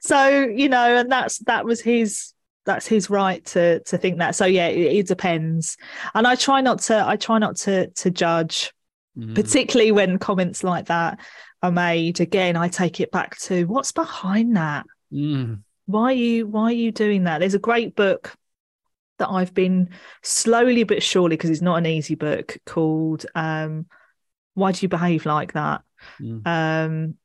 So 0.01 0.29
you 0.29 0.69
know 0.69 0.97
and 0.97 1.11
that's 1.11 1.39
that 1.39 1.65
was 1.65 1.81
his 1.81 2.33
that's 2.65 2.87
his 2.87 3.09
right 3.09 3.43
to 3.45 3.79
to 3.81 3.97
think 3.97 4.19
that. 4.19 4.35
So 4.35 4.45
yeah 4.45 4.67
it, 4.67 4.97
it 4.97 5.07
depends. 5.07 5.77
And 6.13 6.27
i 6.27 6.35
try 6.35 6.61
not 6.61 6.79
to 6.83 7.05
i 7.05 7.15
try 7.15 7.37
not 7.39 7.57
to 7.57 7.87
to 7.87 8.09
judge 8.09 8.73
mm. 9.17 9.35
particularly 9.35 9.91
when 9.91 10.19
comments 10.19 10.63
like 10.63 10.87
that 10.87 11.19
are 11.61 11.71
made. 11.71 12.19
Again 12.19 12.55
i 12.55 12.67
take 12.67 12.99
it 12.99 13.11
back 13.11 13.37
to 13.39 13.65
what's 13.65 13.91
behind 13.91 14.55
that? 14.57 14.85
Mm. 15.11 15.61
why 15.85 16.03
are 16.03 16.11
you 16.11 16.47
why 16.47 16.63
are 16.63 16.71
you 16.71 16.91
doing 16.91 17.23
that? 17.23 17.39
There's 17.39 17.53
a 17.53 17.59
great 17.59 17.95
book 17.95 18.35
that 19.19 19.29
I've 19.29 19.53
been 19.53 19.89
slowly 20.23 20.83
but 20.83 21.03
surely, 21.03 21.35
because 21.35 21.49
it's 21.49 21.61
not 21.61 21.77
an 21.77 21.85
easy 21.85 22.15
book, 22.15 22.57
called 22.65 23.25
um, 23.35 23.87
Why 24.53 24.71
Do 24.71 24.79
You 24.81 24.89
Behave 24.89 25.25
Like 25.25 25.53
That? 25.53 25.81
Mm. 26.21 26.47
Um, 26.47 27.17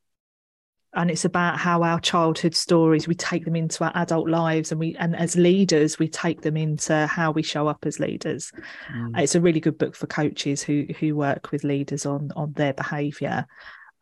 and 0.94 1.10
it's 1.10 1.24
about 1.24 1.58
how 1.58 1.82
our 1.82 1.98
childhood 2.00 2.54
stories 2.54 3.08
we 3.08 3.14
take 3.14 3.44
them 3.44 3.56
into 3.56 3.82
our 3.84 3.92
adult 3.94 4.28
lives 4.28 4.72
and 4.72 4.78
we 4.78 4.94
and 4.96 5.16
as 5.16 5.36
leaders 5.36 5.98
we 5.98 6.08
take 6.08 6.42
them 6.42 6.56
into 6.56 7.06
how 7.06 7.30
we 7.30 7.42
show 7.42 7.66
up 7.66 7.86
as 7.86 7.98
leaders 7.98 8.52
mm. 8.92 9.18
it's 9.18 9.34
a 9.34 9.40
really 9.40 9.60
good 9.60 9.78
book 9.78 9.96
for 9.96 10.06
coaches 10.06 10.62
who 10.62 10.86
who 10.98 11.16
work 11.16 11.50
with 11.50 11.64
leaders 11.64 12.04
on 12.04 12.30
on 12.36 12.52
their 12.52 12.74
behavior 12.74 13.46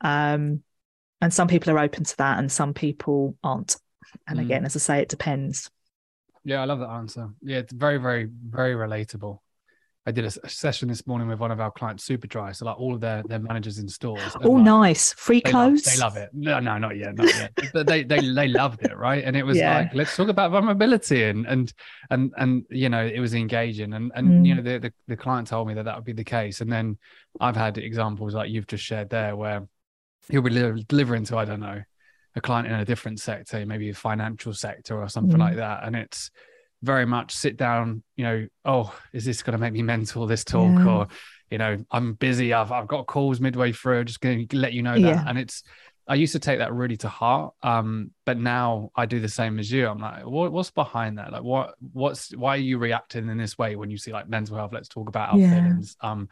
um, 0.00 0.62
and 1.20 1.32
some 1.32 1.49
people 1.49 1.73
are 1.73 1.78
open 1.78 2.04
to 2.04 2.16
that 2.16 2.38
and 2.38 2.50
some 2.50 2.75
people 2.75 3.37
aren't 3.44 3.76
and 4.26 4.38
mm. 4.38 4.42
again 4.42 4.64
as 4.64 4.75
i 4.75 4.78
say 4.78 5.00
it 5.00 5.09
depends 5.09 5.70
yeah, 6.44 6.62
I 6.62 6.64
love 6.64 6.80
that 6.80 6.90
answer. 6.90 7.28
Yeah, 7.42 7.59
it's 7.59 7.73
very, 7.73 7.99
very, 7.99 8.28
very 8.49 8.75
relatable. 8.75 9.38
I 10.06 10.12
did 10.12 10.25
a, 10.25 10.49
session 10.49 10.88
this 10.88 11.06
morning 11.06 11.28
with 11.28 11.40
one 11.40 11.50
of 11.50 11.61
our 11.61 11.70
clients, 11.70 12.09
Superdry. 12.09 12.56
So 12.56 12.64
like 12.64 12.80
all 12.80 12.94
of 12.94 13.02
their 13.02 13.23
their 13.28 13.38
managers 13.38 13.78
in 13.78 13.87
stores. 13.87 14.35
Oh, 14.42 14.52
like, 14.52 14.64
nice, 14.64 15.12
free 15.12 15.42
they 15.44 15.50
clothes. 15.50 16.00
Love, 16.00 16.14
they 16.14 16.20
love 16.20 16.28
it. 16.28 16.30
No, 16.32 16.59
no, 16.59 16.78
not 16.78 16.97
yet, 16.97 17.16
not 17.16 17.28
yet. 17.28 17.52
but 17.75 17.87
they 17.87 18.02
they 18.02 18.20
they 18.32 18.49
loved 18.49 18.82
it, 18.82 18.97
right? 18.97 19.23
And 19.23 19.37
it 19.37 19.44
was 19.44 19.59
yeah. 19.59 19.80
like, 19.80 19.94
let's 19.94 20.16
talk 20.16 20.28
about 20.28 20.52
vulnerability 20.52 21.25
and 21.25 21.47
and 21.47 21.73
and 22.09 22.32
and 22.38 22.64
you 22.70 22.88
know, 22.88 23.04
it 23.04 23.20
was 23.20 23.35
engaging. 23.35 23.92
And 23.92 24.11
and 24.14 24.28
mm. 24.28 24.47
you 24.47 24.54
know, 24.54 24.62
the, 24.62 24.78
the 24.78 24.92
the 25.06 25.16
client 25.16 25.49
told 25.49 25.68
me 25.68 25.75
that 25.75 25.85
that 25.85 25.97
would 25.97 26.06
be 26.06 26.14
the 26.14 26.25
case. 26.25 26.62
And 26.62 26.73
then 26.73 26.97
I've 27.38 27.56
had 27.56 27.76
examples 27.76 28.35
like 28.35 28.50
you've 28.50 28.66
just 28.66 28.82
shared 28.82 29.11
there, 29.11 29.37
where 29.37 29.68
he'll 30.30 30.40
be 30.40 30.82
delivering 30.88 31.25
to 31.25 31.37
I 31.37 31.44
don't 31.44 31.61
know 31.61 31.82
a 32.40 32.47
client 32.47 32.66
in 32.66 32.75
a 32.75 32.85
different 32.85 33.20
sector, 33.20 33.64
maybe 33.64 33.90
a 33.90 33.94
financial 33.94 34.52
sector 34.52 35.00
or 35.00 35.09
something 35.09 35.37
mm. 35.37 35.47
like 35.47 35.56
that. 35.56 35.85
And 35.85 35.94
it's 35.94 36.30
very 36.82 37.06
much 37.06 37.32
sit 37.32 37.56
down, 37.56 38.02
you 38.16 38.25
know, 38.25 38.47
oh, 38.64 38.94
is 39.12 39.25
this 39.25 39.42
going 39.42 39.52
to 39.52 39.59
make 39.59 39.73
me 39.73 39.82
mental 39.82 40.26
this 40.26 40.44
talk 40.44 40.78
yeah. 40.78 40.88
or 40.88 41.09
you 41.50 41.59
know, 41.59 41.85
I'm 41.90 42.14
busy, 42.14 42.54
I've 42.54 42.70
I've 42.70 42.87
got 42.87 43.06
calls 43.06 43.40
midway 43.40 43.73
through, 43.73 44.00
I'm 44.00 44.06
just 44.06 44.20
going 44.20 44.47
to 44.49 44.56
let 44.56 44.73
you 44.73 44.82
know 44.82 44.94
that. 44.94 45.00
Yeah. 45.00 45.25
And 45.26 45.37
it's 45.38 45.64
I 46.11 46.14
used 46.14 46.32
to 46.32 46.38
take 46.40 46.59
that 46.59 46.73
really 46.73 46.97
to 46.99 47.09
heart. 47.09 47.54
Um, 47.62 48.11
but 48.25 48.37
now 48.37 48.90
I 48.97 49.06
do 49.06 49.20
the 49.20 49.28
same 49.28 49.61
as 49.61 49.70
you. 49.70 49.87
I'm 49.87 49.99
like, 49.99 50.26
what, 50.26 50.50
what's 50.50 50.73
behind 50.73 51.18
that? 51.18 51.32
Like, 51.32 51.44
what, 51.44 51.75
what's, 51.92 52.35
why 52.35 52.54
are 52.54 52.66
you 52.70 52.78
reacting 52.78 53.28
in 53.28 53.38
this 53.38 53.56
way 53.56 53.76
when 53.76 53.90
you 53.90 53.97
see 53.97 54.12
like 54.12 54.28
mental 54.28 54.56
health? 54.56 54.73
Let's 54.73 54.88
talk 54.88 55.09
about 55.09 55.32
our 55.32 55.38
yeah. 55.38 55.54
feelings. 55.54 55.97
Um, 56.00 56.28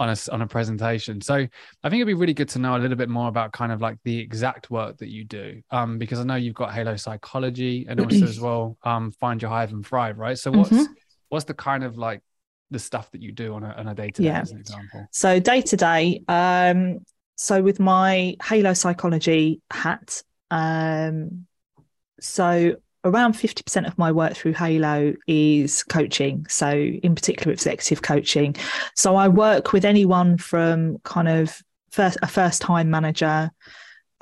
on 0.00 0.08
a 0.08 0.16
on 0.32 0.42
a 0.42 0.46
presentation. 0.46 1.20
So 1.20 1.34
I 1.34 1.88
think 1.88 2.00
it'd 2.00 2.06
be 2.06 2.14
really 2.14 2.34
good 2.34 2.48
to 2.50 2.58
know 2.58 2.74
a 2.74 2.78
little 2.78 2.96
bit 2.96 3.10
more 3.10 3.28
about 3.28 3.52
kind 3.52 3.70
of 3.70 3.82
like 3.82 3.98
the 4.02 4.18
exact 4.18 4.70
work 4.70 4.96
that 4.98 5.10
you 5.10 5.24
do, 5.24 5.62
um, 5.70 5.98
because 5.98 6.18
I 6.18 6.24
know 6.24 6.36
you've 6.36 6.54
got 6.54 6.72
Halo 6.72 6.96
Psychology 6.96 7.86
and 7.88 8.00
also 8.04 8.24
as 8.24 8.40
well 8.40 8.78
um, 8.82 9.12
Find 9.12 9.40
Your 9.40 9.50
Hive 9.50 9.72
and 9.72 9.86
Thrive, 9.86 10.18
right? 10.18 10.38
So 10.38 10.50
what's 10.50 10.70
mm-hmm. 10.70 10.92
what's 11.28 11.44
the 11.44 11.54
kind 11.54 11.84
of 11.84 11.98
like 11.98 12.22
the 12.70 12.78
stuff 12.78 13.10
that 13.10 13.20
you 13.20 13.30
do 13.30 13.54
on 13.54 13.62
a 13.62 13.68
on 13.72 13.88
a 13.88 13.94
day 13.94 14.10
to 14.10 14.22
day, 14.22 14.28
as 14.30 14.50
an 14.50 14.58
example? 14.58 15.06
So 15.12 15.38
day 15.38 15.60
to 15.60 15.76
day, 15.76 16.24
um, 16.28 17.00
so 17.36 17.62
with 17.62 17.78
my 17.78 18.36
Halo 18.42 18.72
Psychology 18.72 19.60
hat, 19.70 20.22
um, 20.50 21.46
so 22.20 22.76
around 23.04 23.34
50% 23.34 23.86
of 23.86 23.96
my 23.98 24.12
work 24.12 24.34
through 24.34 24.52
Halo 24.54 25.14
is 25.26 25.82
coaching. 25.84 26.46
So, 26.48 26.70
in 26.70 27.14
particular, 27.14 27.52
executive 27.52 28.02
coaching. 28.02 28.56
So, 28.94 29.16
I 29.16 29.28
work 29.28 29.72
with 29.72 29.84
anyone 29.84 30.38
from 30.38 30.98
kind 30.98 31.28
of 31.28 31.60
first 31.90 32.18
a 32.22 32.26
first 32.26 32.62
time 32.62 32.90
manager. 32.90 33.50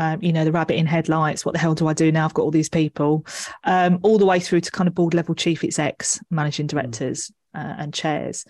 Um, 0.01 0.23
you 0.23 0.33
know, 0.33 0.45
the 0.45 0.53
rabbit 0.53 0.77
in 0.77 0.87
headlights. 0.87 1.45
What 1.45 1.53
the 1.53 1.59
hell 1.59 1.75
do 1.75 1.89
I 1.89 1.93
do 1.93 2.13
now? 2.13 2.25
I've 2.25 2.35
got 2.35 2.43
all 2.43 2.53
these 2.53 2.69
people, 2.69 3.27
um, 3.65 3.99
all 4.03 4.17
the 4.17 4.27
way 4.27 4.39
through 4.39 4.61
to 4.61 4.71
kind 4.71 4.87
of 4.87 4.95
board 4.95 5.13
level 5.13 5.35
chief 5.35 5.65
execs, 5.65 6.21
managing 6.31 6.67
mm. 6.67 6.71
directors, 6.71 7.33
uh, 7.53 7.75
and 7.79 7.93
chairs. 7.93 8.45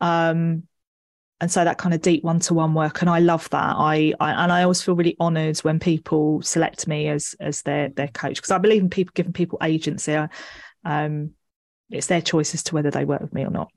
Um, 0.00 0.62
and 1.40 1.52
so 1.52 1.64
that 1.64 1.76
kind 1.78 1.94
of 1.94 2.00
deep 2.00 2.24
one-to-one 2.24 2.72
work 2.72 3.02
and 3.02 3.10
i 3.10 3.18
love 3.18 3.48
that. 3.50 3.74
I, 3.76 4.14
I, 4.20 4.44
and 4.44 4.52
i 4.52 4.62
always 4.62 4.82
feel 4.82 4.96
really 4.96 5.16
honored 5.20 5.58
when 5.58 5.78
people 5.78 6.42
select 6.42 6.88
me 6.88 7.08
as 7.08 7.34
as 7.40 7.62
their 7.62 7.90
their 7.90 8.08
coach 8.08 8.36
because 8.36 8.50
i 8.50 8.58
believe 8.58 8.82
in 8.82 8.90
people 8.90 9.12
giving 9.14 9.32
people 9.32 9.58
agency 9.62 10.16
um 10.84 11.32
it's 11.90 12.06
their 12.06 12.20
choice 12.20 12.54
as 12.54 12.62
to 12.64 12.74
whether 12.74 12.90
they 12.90 13.04
work 13.04 13.20
with 13.20 13.34
me 13.34 13.44
or 13.44 13.50
not. 13.50 13.70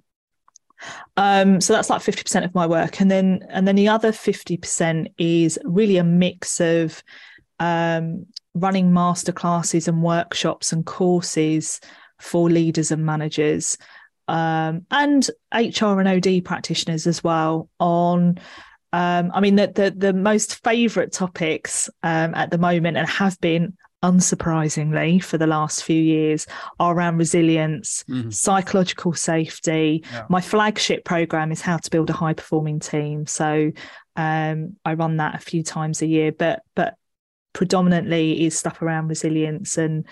Um 1.17 1.59
so 1.61 1.73
that's 1.73 1.89
like 1.89 2.01
50% 2.01 2.45
of 2.45 2.55
my 2.55 2.65
work 2.65 3.01
and 3.01 3.11
then 3.11 3.45
and 3.49 3.67
then 3.67 3.75
the 3.75 3.89
other 3.89 4.11
50% 4.11 5.13
is 5.17 5.59
really 5.63 5.97
a 5.97 6.03
mix 6.03 6.61
of 6.61 7.03
um 7.59 8.25
running 8.53 8.93
master 8.93 9.31
classes 9.31 9.87
and 9.87 10.01
workshops 10.01 10.71
and 10.71 10.85
courses 10.85 11.81
for 12.19 12.49
leaders 12.49 12.91
and 12.91 13.05
managers 13.05 13.77
um, 14.29 14.85
and 14.91 15.27
HR 15.53 15.99
and 15.99 16.07
OD 16.07 16.45
practitioners 16.45 17.07
as 17.07 17.23
well 17.23 17.67
on 17.79 18.39
um, 18.93 19.31
I 19.33 19.39
mean 19.39 19.55
the 19.55 19.67
the, 19.67 19.91
the 19.91 20.13
most 20.13 20.63
favourite 20.63 21.11
topics 21.11 21.89
um, 22.03 22.33
at 22.35 22.51
the 22.51 22.57
moment 22.57 22.97
and 22.97 23.07
have 23.09 23.39
been 23.41 23.75
unsurprisingly 24.03 25.21
for 25.21 25.37
the 25.37 25.47
last 25.47 25.83
few 25.83 26.01
years 26.01 26.47
are 26.79 26.93
around 26.95 27.17
resilience, 27.17 28.05
mm-hmm. 28.07 28.29
psychological 28.29 29.13
safety. 29.13 30.05
Yeah. 30.11 30.25
My 30.29 30.41
flagship 30.41 31.03
program 31.03 31.51
is 31.51 31.61
how 31.61 31.77
to 31.77 31.89
build 31.89 32.09
a 32.09 32.13
high 32.13 32.33
performing 32.33 32.79
team. 32.79 33.25
So 33.25 33.71
um, 34.15 34.77
I 34.85 34.93
run 34.93 35.17
that 35.17 35.35
a 35.35 35.39
few 35.39 35.63
times 35.63 36.01
a 36.01 36.07
year, 36.07 36.31
but 36.31 36.61
but 36.75 36.95
predominantly 37.53 38.45
is 38.45 38.57
stuff 38.57 38.81
around 38.81 39.07
resilience 39.07 39.77
and 39.77 40.05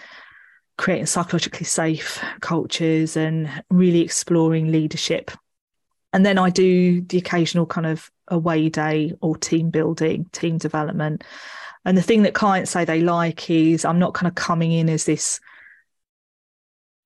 creating 0.77 1.07
psychologically 1.07 1.65
safe 1.65 2.24
cultures 2.41 3.17
and 3.17 3.50
really 3.69 4.01
exploring 4.01 4.72
leadership. 4.72 5.31
And 6.13 6.25
then 6.25 6.38
I 6.38 6.50
do 6.50 7.01
the 7.01 7.17
occasional 7.17 7.65
kind 7.65 7.88
of 7.88 8.10
away 8.27 8.69
day 8.69 9.13
or 9.22 9.36
team 9.36 9.69
building, 9.69 10.25
team 10.32 10.58
development. 10.58 11.23
And 11.86 11.97
the 11.97 12.02
thing 12.02 12.23
that 12.23 12.34
clients 12.34 12.71
say 12.71 12.86
they 12.86 13.02
like 13.02 13.49
is 13.49 13.86
I'm 13.86 13.99
not 13.99 14.13
kind 14.13 14.28
of 14.28 14.36
coming 14.36 14.71
in 14.71 14.89
as 14.89 15.06
this 15.06 15.39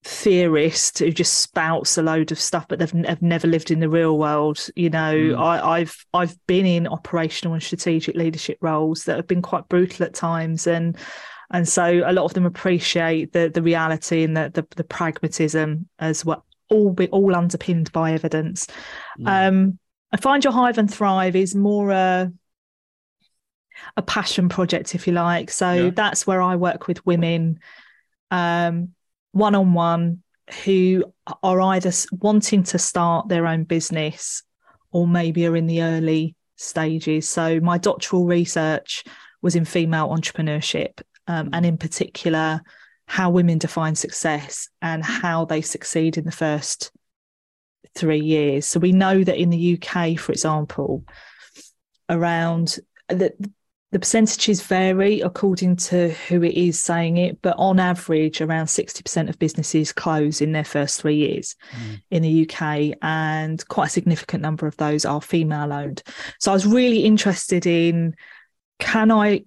theorist 0.04 1.00
who 1.00 1.12
just 1.12 1.34
spouts 1.41 1.98
a 1.98 2.02
load 2.02 2.32
of 2.32 2.39
stuff, 2.39 2.67
but 2.67 2.80
they've 2.80 3.06
have 3.06 3.22
never 3.22 3.48
lived 3.48 3.69
in 3.72 3.80
the 3.80 3.89
real 3.89 4.17
world. 4.17 4.67
You 4.76 4.89
know, 4.89 5.13
mm. 5.13 5.39
I, 5.39 5.80
I've 5.80 6.06
I've 6.13 6.36
been 6.48 6.65
in 6.65 6.88
operational 6.88 7.54
and 7.54 7.63
strategic 7.63 8.15
leadership 8.15 8.58
roles 8.62 9.04
that 9.06 9.17
have 9.17 9.28
been 9.28 9.41
quite 9.41 9.69
brutal 9.69 10.06
at 10.06 10.13
times, 10.13 10.67
and 10.67 10.98
and 11.52 11.68
so 11.68 12.02
a 12.06 12.14
lot 12.14 12.26
of 12.26 12.34
them 12.34 12.46
appreciate 12.46 13.34
the 13.34 13.50
the 13.54 13.62
reality 13.62 14.24
and 14.24 14.36
the 14.36 14.52
the, 14.54 14.66
the 14.76 14.84
pragmatism 14.84 15.88
as 16.00 16.26
well 16.26 16.46
all 16.70 16.92
be 16.92 17.08
all 17.10 17.36
underpinned 17.36 17.92
by 17.92 18.14
evidence 18.14 18.68
mm. 19.20 19.28
um 19.28 19.78
i 20.12 20.18
find 20.18 20.44
your 20.44 20.54
hive 20.54 20.78
and 20.78 20.92
thrive 20.92 21.36
is 21.36 21.54
more 21.54 21.92
a 21.92 22.32
a 23.98 24.02
passion 24.02 24.48
project 24.48 24.96
if 24.96 25.08
you 25.08 25.14
like 25.14 25.52
so 25.52 25.72
yeah. 25.74 25.90
that's 25.90 26.26
where 26.26 26.42
i 26.42 26.56
work 26.56 26.88
with 26.88 27.06
women 27.06 27.60
um 28.32 28.90
one 29.32 29.56
on 29.56 29.74
one 29.74 30.22
who 30.64 31.04
are 31.44 31.62
either 31.62 31.92
wanting 32.12 32.64
to 32.64 32.78
start 32.78 33.28
their 33.30 33.48
own 33.48 33.64
business 33.64 34.44
or 34.92 35.08
maybe 35.08 35.46
are 35.46 35.56
in 35.56 35.68
the 35.68 35.82
early 35.82 36.36
stages 36.58 37.28
so 37.28 37.60
my 37.60 37.78
doctoral 37.78 38.26
research 38.26 39.04
was 39.42 39.56
in 39.56 39.66
female 39.66 40.10
entrepreneurship 40.10 41.02
um, 41.32 41.50
and 41.54 41.65
in 41.65 41.78
particular 41.78 42.62
how 43.06 43.30
women 43.30 43.58
define 43.58 43.96
success 43.96 44.70
and 44.82 45.04
how 45.04 45.46
they 45.46 45.62
succeed 45.62 46.17
in 46.17 46.26
the 46.26 46.32
first 46.32 46.91
three 47.96 48.20
years. 48.20 48.65
So 48.65 48.80
we 48.80 48.91
know 48.91 49.24
that 49.24 49.38
in 49.38 49.50
the 49.50 49.78
UK, 49.78 50.17
for 50.20 50.34
example, 50.34 51.06
around 52.10 52.80
the 53.08 53.34
the 53.91 54.00
percentages 54.00 54.62
vary 54.62 55.20
according 55.20 55.76
to 55.76 56.12
who 56.30 56.41
it 56.44 56.54
is 56.54 56.80
saying 56.80 57.17
it, 57.17 57.41
but 57.41 57.56
on 57.58 57.78
average, 57.78 58.39
around 58.39 58.67
60% 58.67 59.28
of 59.28 59.38
businesses 59.38 59.91
close 59.91 60.39
in 60.39 60.54
their 60.54 60.63
first 60.63 61.02
three 61.02 61.17
years 61.17 61.58
mm. 61.72 62.02
in 62.10 62.22
the 62.22 62.50
UK, 62.50 62.98
and 63.02 63.67
quite 63.67 63.88
a 63.88 63.89
significant 63.89 64.41
number 64.41 64.65
of 64.65 64.78
those 64.78 65.04
are 65.04 65.22
female 65.22 65.74
owned. 65.74 66.04
So 66.39 66.52
I 66.52 66.54
was 66.54 66.65
really 66.65 67.04
interested 67.04 67.65
in 67.65 68.15
can 68.82 69.12
I 69.12 69.44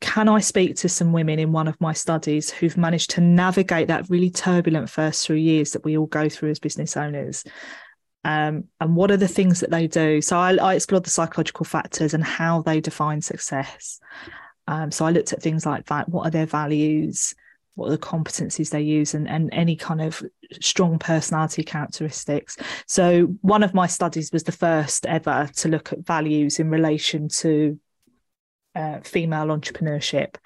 can 0.00 0.28
I 0.28 0.38
speak 0.38 0.76
to 0.76 0.88
some 0.88 1.12
women 1.12 1.40
in 1.40 1.50
one 1.50 1.66
of 1.66 1.78
my 1.80 1.92
studies 1.92 2.50
who've 2.50 2.76
managed 2.76 3.10
to 3.10 3.20
navigate 3.20 3.88
that 3.88 4.08
really 4.08 4.30
turbulent 4.30 4.88
first 4.88 5.26
three 5.26 5.42
years 5.42 5.72
that 5.72 5.84
we 5.84 5.98
all 5.98 6.06
go 6.06 6.28
through 6.28 6.50
as 6.50 6.60
business 6.60 6.96
owners? 6.96 7.44
Um, 8.22 8.64
and 8.80 8.94
what 8.94 9.10
are 9.10 9.16
the 9.16 9.28
things 9.28 9.60
that 9.60 9.70
they 9.70 9.88
do? 9.88 10.22
So 10.22 10.38
I, 10.38 10.54
I, 10.54 10.74
explored 10.74 11.04
the 11.04 11.10
psychological 11.10 11.64
factors 11.64 12.14
and 12.14 12.24
how 12.24 12.62
they 12.62 12.80
define 12.80 13.22
success. 13.22 14.00
Um, 14.66 14.90
so 14.90 15.04
I 15.04 15.10
looked 15.10 15.32
at 15.32 15.42
things 15.42 15.66
like 15.66 15.86
that. 15.86 16.08
What 16.08 16.26
are 16.26 16.30
their 16.30 16.46
values? 16.46 17.34
What 17.74 17.88
are 17.88 17.92
the 17.92 17.98
competencies 17.98 18.70
they 18.70 18.80
use, 18.82 19.14
and, 19.14 19.28
and 19.28 19.50
any 19.52 19.76
kind 19.76 20.00
of 20.00 20.22
strong 20.60 20.98
personality 20.98 21.64
characteristics? 21.64 22.56
So 22.86 23.34
one 23.42 23.64
of 23.64 23.74
my 23.74 23.88
studies 23.88 24.30
was 24.32 24.44
the 24.44 24.52
first 24.52 25.06
ever 25.06 25.50
to 25.56 25.68
look 25.68 25.92
at 25.92 26.06
values 26.06 26.58
in 26.58 26.70
relation 26.70 27.28
to 27.40 27.78
uh, 28.76 29.00
female 29.00 29.46
entrepreneurship 29.46 30.36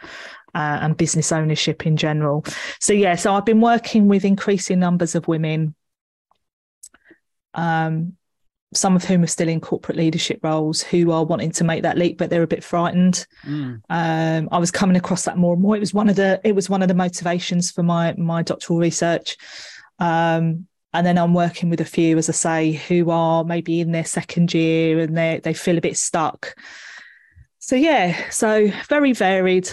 uh, 0.55 0.79
and 0.81 0.97
business 0.97 1.33
ownership 1.33 1.87
in 1.87 1.97
general. 1.97 2.45
So, 2.79 2.93
yeah, 2.93 3.17
so 3.17 3.35
I've 3.35 3.45
been 3.45 3.61
working 3.61 4.09
with 4.09 4.25
increasing 4.25 4.79
numbers 4.79 5.15
of 5.15 5.29
women, 5.29 5.75
um, 7.55 8.17
some 8.73 8.95
of 8.95 9.05
whom 9.05 9.25
are 9.25 9.29
still 9.29 9.49
in 9.49 9.61
corporate 9.61 9.99
leadership 9.99 10.39
roles 10.43 10.83
who 10.83 11.11
are 11.11 11.25
wanting 11.25 11.51
to 11.51 11.65
make 11.65 11.83
that 11.83 11.99
leap, 11.99 12.19
but 12.19 12.31
they're 12.31 12.43
a 12.43 12.49
bit 12.49 12.63
frightened. 12.63 13.27
Mm. 13.45 13.83
Um, 13.91 14.49
I 14.53 14.59
was 14.59 14.71
coming 14.71 14.97
across 14.97 15.25
that 15.25 15.37
more 15.37 15.55
and 15.55 15.63
more. 15.63 15.77
It 15.77 15.81
was 15.81 15.93
one 15.93 16.09
of 16.09 16.17
the 16.17 16.41
it 16.45 16.55
was 16.55 16.71
one 16.71 16.83
of 16.83 16.89
the 16.89 16.95
motivations 16.95 17.73
for 17.73 17.83
my 17.83 18.15
my 18.17 18.43
doctoral 18.43 18.79
research. 18.79 19.37
Um, 19.99 20.69
and 20.93 21.07
then 21.07 21.19
I'm 21.19 21.35
working 21.35 21.71
with 21.71 21.81
a 21.81 21.85
few, 21.85 22.19
as 22.19 22.29
I 22.29 22.33
say, 22.33 22.73
who 22.73 23.11
are 23.11 23.45
maybe 23.45 23.81
in 23.81 23.93
their 23.93 24.05
second 24.05 24.55
year 24.55 25.01
and 25.01 25.17
they 25.17 25.41
they 25.43 25.55
feel 25.55 25.79
a 25.79 25.81
bit 25.81 25.97
stuck 25.97 26.57
so 27.61 27.77
yeah, 27.77 28.31
so 28.31 28.69
very 28.89 29.13
varied. 29.13 29.71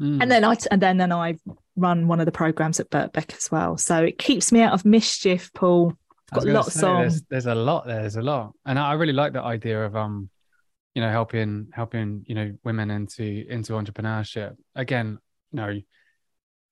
Mm. 0.00 0.22
And 0.22 0.30
then 0.30 0.44
I 0.44 0.56
and 0.70 0.80
then 0.80 0.96
then 0.96 1.12
I 1.12 1.36
run 1.76 2.08
one 2.08 2.20
of 2.20 2.26
the 2.26 2.32
programs 2.32 2.80
at 2.80 2.88
Birkbeck 2.90 3.36
as 3.36 3.50
well. 3.50 3.76
So 3.76 4.02
it 4.02 4.18
keeps 4.18 4.52
me 4.52 4.62
out 4.62 4.72
of 4.72 4.84
mischief, 4.84 5.52
Paul. 5.52 5.92
I've 6.32 6.44
got 6.44 6.46
lots 6.46 6.74
say, 6.74 6.86
on. 6.86 7.00
There's, 7.02 7.22
there's 7.22 7.46
a 7.46 7.54
lot 7.54 7.86
there. 7.86 8.00
There's 8.00 8.16
a 8.16 8.22
lot, 8.22 8.52
and 8.64 8.78
I 8.78 8.94
really 8.94 9.12
like 9.12 9.32
the 9.32 9.42
idea 9.42 9.84
of 9.84 9.94
um, 9.96 10.30
you 10.94 11.02
know, 11.02 11.10
helping 11.10 11.68
helping 11.72 12.24
you 12.26 12.34
know 12.34 12.56
women 12.64 12.90
into 12.90 13.44
into 13.48 13.74
entrepreneurship. 13.74 14.56
Again, 14.74 15.18
you 15.52 15.56
know, 15.56 15.80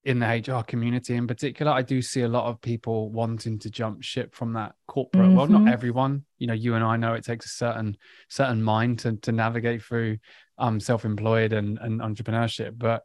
in 0.04 0.18
the 0.18 0.26
HR 0.26 0.62
community 0.62 1.14
in 1.14 1.26
particular, 1.26 1.72
I 1.72 1.82
do 1.82 2.02
see 2.02 2.22
a 2.22 2.28
lot 2.28 2.46
of 2.46 2.60
people 2.60 3.10
wanting 3.10 3.58
to 3.60 3.70
jump 3.70 4.02
ship 4.02 4.34
from 4.34 4.52
that 4.52 4.74
corporate. 4.86 5.24
Mm-hmm. 5.24 5.36
Well, 5.36 5.46
not 5.46 5.62
mm-hmm. 5.62 5.72
everyone. 5.72 6.24
You 6.38 6.46
know, 6.46 6.54
you 6.54 6.74
and 6.74 6.84
I 6.84 6.96
know 6.96 7.14
it 7.14 7.24
takes 7.24 7.46
a 7.46 7.48
certain 7.48 7.96
certain 8.28 8.62
mind 8.62 9.00
to 9.00 9.16
to 9.16 9.32
navigate 9.32 9.82
through 9.82 10.18
um 10.58 10.78
self-employed 10.78 11.52
and 11.52 11.78
and 11.78 12.00
entrepreneurship, 12.00 12.74
but 12.76 13.02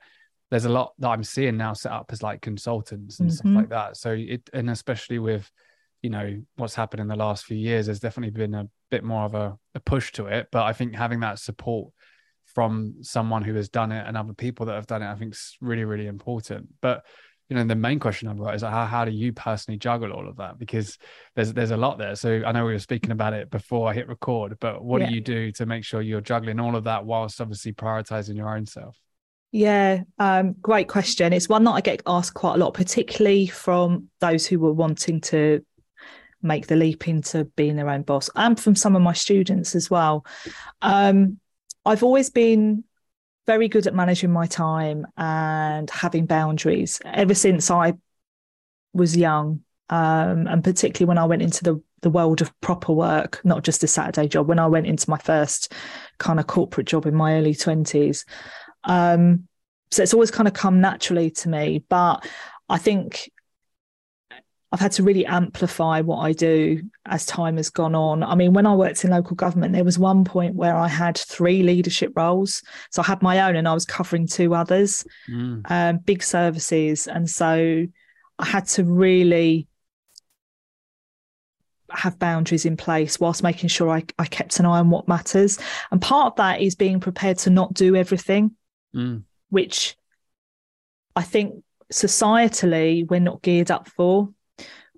there's 0.52 0.66
a 0.66 0.70
lot 0.70 0.94
that 1.00 1.10
I'm 1.10 1.24
seeing 1.24 1.58
now 1.58 1.74
set 1.74 1.92
up 1.92 2.12
as 2.12 2.22
like 2.22 2.42
consultants 2.42 3.20
and 3.20 3.30
Mhm. 3.30 3.34
stuff 3.34 3.52
like 3.54 3.70
that. 3.70 3.98
So 3.98 4.12
it 4.12 4.50
and 4.52 4.70
especially 4.70 5.20
with 5.20 5.50
you 6.02 6.10
know 6.10 6.42
what's 6.56 6.76
happened 6.76 7.02
in 7.02 7.08
the 7.08 7.16
last 7.16 7.46
few 7.46 7.58
years, 7.58 7.86
there's 7.86 8.00
definitely 8.02 8.32
been 8.32 8.56
a 8.56 8.68
bit 8.92 9.04
more 9.04 9.24
of 9.24 9.36
a, 9.36 9.58
a 9.76 9.80
push 9.80 10.12
to 10.14 10.28
it. 10.28 10.50
But 10.52 10.64
I 10.64 10.74
think 10.74 10.96
having 10.96 11.22
that 11.22 11.40
support 11.40 11.94
from 12.60 12.95
someone 13.00 13.41
who 13.41 13.56
has 13.56 13.69
done 13.69 13.89
it 13.89 14.06
and 14.06 14.17
other 14.17 14.34
people 14.34 14.65
that 14.65 14.74
have 14.76 14.86
done 14.86 15.02
it, 15.02 15.10
I 15.10 15.15
think 15.15 15.34
is 15.34 15.56
really, 15.62 15.86
really 15.86 16.08
important. 16.08 16.67
But 16.82 17.06
you 17.48 17.56
know, 17.56 17.63
the 17.63 17.74
main 17.74 18.00
question 18.00 18.28
I've 18.28 18.38
got 18.38 18.54
is 18.54 18.63
how, 18.63 18.86
how 18.86 19.06
do 19.06 19.12
you 19.12 19.32
personally 19.32 19.78
juggle 19.78 20.12
all 20.12 20.28
of 20.28 20.36
that? 20.36 20.60
Because 20.60 20.98
there's 21.36 21.54
there's 21.54 21.72
a 21.72 21.78
lot 21.78 21.98
there. 21.98 22.17
So 22.17 22.43
I 22.45 22.52
know 22.52 22.65
we 22.65 22.74
were 22.74 22.80
speaking 22.80 23.12
about 23.12 23.32
it 23.34 23.50
before 23.50 23.89
I 23.89 23.93
hit 23.93 24.10
record, 24.10 24.58
but 24.60 24.84
what 24.84 25.00
Yeah. 25.00 25.08
do 25.08 25.15
you 25.15 25.22
do 25.22 25.52
to 25.54 25.65
make 25.65 25.86
sure 25.86 26.02
you're 26.02 26.19
juggling 26.19 26.60
all 26.60 26.76
of 26.76 26.84
that 26.84 27.06
whilst 27.06 27.39
obviously 27.39 27.72
prioritizing 27.72 28.36
your 28.36 28.54
own 28.54 28.65
self? 28.65 28.98
Yeah, 29.54 30.04
um, 30.17 30.56
great 30.62 30.89
question. 30.89 31.32
It's 31.32 31.48
one 31.48 31.63
that 31.63 31.72
I 31.72 31.82
get 31.82 32.04
asked 32.06 32.34
quite 32.34 32.56
a 32.56 32.58
lot, 32.58 32.74
particularly 32.74 33.48
from 33.48 34.10
those 34.19 34.45
who 34.45 34.60
were 34.60 34.74
wanting 34.74 35.22
to 35.22 35.65
make 36.41 36.67
the 36.67 36.76
leap 36.76 37.08
into 37.08 37.45
being 37.45 37.78
their 37.78 37.89
own 37.89 38.02
boss, 38.02 38.30
and 38.36 38.60
from 38.60 38.76
some 38.76 38.98
of 38.98 39.02
my 39.02 39.13
students 39.13 39.76
as 39.76 39.89
well. 39.89 40.26
Um, 40.82 41.39
I've 41.86 42.04
always 42.04 42.30
been 42.30 42.84
very 43.48 43.68
good 43.68 43.88
at 43.88 43.96
managing 43.96 44.32
my 44.32 44.46
time 44.46 45.08
and 45.18 45.89
having 45.89 46.26
boundaries 46.26 47.02
ever 47.06 47.34
since 47.34 47.72
I 47.72 47.94
was 48.94 49.18
young, 49.18 49.62
um, 49.89 50.48
and 50.48 50.63
particularly 50.63 51.08
when 51.08 51.18
I 51.18 51.26
went 51.26 51.42
into 51.42 51.63
the 51.63 51.82
the 52.02 52.10
world 52.10 52.42
of 52.42 52.58
proper 52.62 52.94
work, 52.94 53.42
not 53.44 53.63
just 53.63 53.84
a 53.84 53.88
Saturday 53.88 54.28
job. 54.28 54.48
When 54.48 54.60
I 54.60 54.68
went 54.68 54.88
into 54.88 55.10
my 55.10 55.18
first 55.18 55.74
kind 56.18 56.39
of 56.39 56.48
corporate 56.48 56.88
job 56.88 57.06
in 57.06 57.15
my 57.15 57.38
early 57.38 57.56
twenties, 57.56 58.26
um, 58.84 59.48
so 59.92 60.04
it's 60.04 60.13
always 60.13 60.32
kind 60.32 60.48
of 60.48 60.54
come 60.54 60.80
naturally 60.82 61.32
to 61.32 61.50
me. 61.50 61.84
But 61.89 62.26
I 62.70 62.78
think 62.78 63.32
I've 64.72 64.80
had 64.80 64.92
to 64.94 65.04
really 65.04 65.26
amplify 65.26 66.02
what 66.02 66.20
I 66.20 66.32
do 66.32 66.84
as 67.06 67.26
time 67.26 67.58
has 67.58 67.72
gone 67.72 67.96
on. 67.96 68.24
I 68.24 68.36
mean, 68.36 68.54
when 68.54 68.68
I 68.68 68.76
worked 68.76 69.04
in 69.04 69.10
local 69.10 69.36
government, 69.36 69.74
there 69.74 69.84
was 69.84 69.98
one 69.98 70.24
point 70.24 70.54
where 70.56 70.76
I 70.76 70.88
had 70.88 71.18
three 71.18 71.64
leadership 71.64 72.14
roles. 72.16 72.62
So 72.92 73.02
I 73.02 73.06
had 73.06 73.24
my 73.24 73.42
own 73.48 73.56
and 73.56 73.68
I 73.68 73.74
was 73.74 73.86
covering 73.86 74.28
two 74.28 74.54
others, 74.54 75.06
Mm, 75.28 75.62
um, 75.72 75.98
big 75.98 76.22
services. 76.22 77.08
And 77.08 77.28
so 77.28 77.88
I 78.38 78.46
had 78.46 78.68
to 78.68 78.84
really 78.84 79.68
have 81.92 82.20
boundaries 82.20 82.66
in 82.66 82.78
place 82.78 83.20
whilst 83.20 83.42
making 83.42 83.70
sure 83.70 83.90
I, 83.90 84.04
I 84.20 84.26
kept 84.26 84.60
an 84.60 84.66
eye 84.68 84.80
on 84.80 84.92
what 84.92 85.08
matters. 85.08 85.58
And 85.92 86.00
part 86.00 86.28
of 86.28 86.36
that 86.38 86.62
is 86.62 86.76
being 86.76 87.00
prepared 87.00 87.40
to 87.40 87.50
not 87.50 87.74
do 87.74 87.96
everything 87.96 88.56
mm, 88.96 89.24
which 89.50 89.96
I 91.16 91.24
think 91.24 91.64
societally 91.92 93.10
we're 93.10 93.20
not 93.20 93.42
geared 93.42 93.72
up 93.72 93.90
for, 93.90 94.30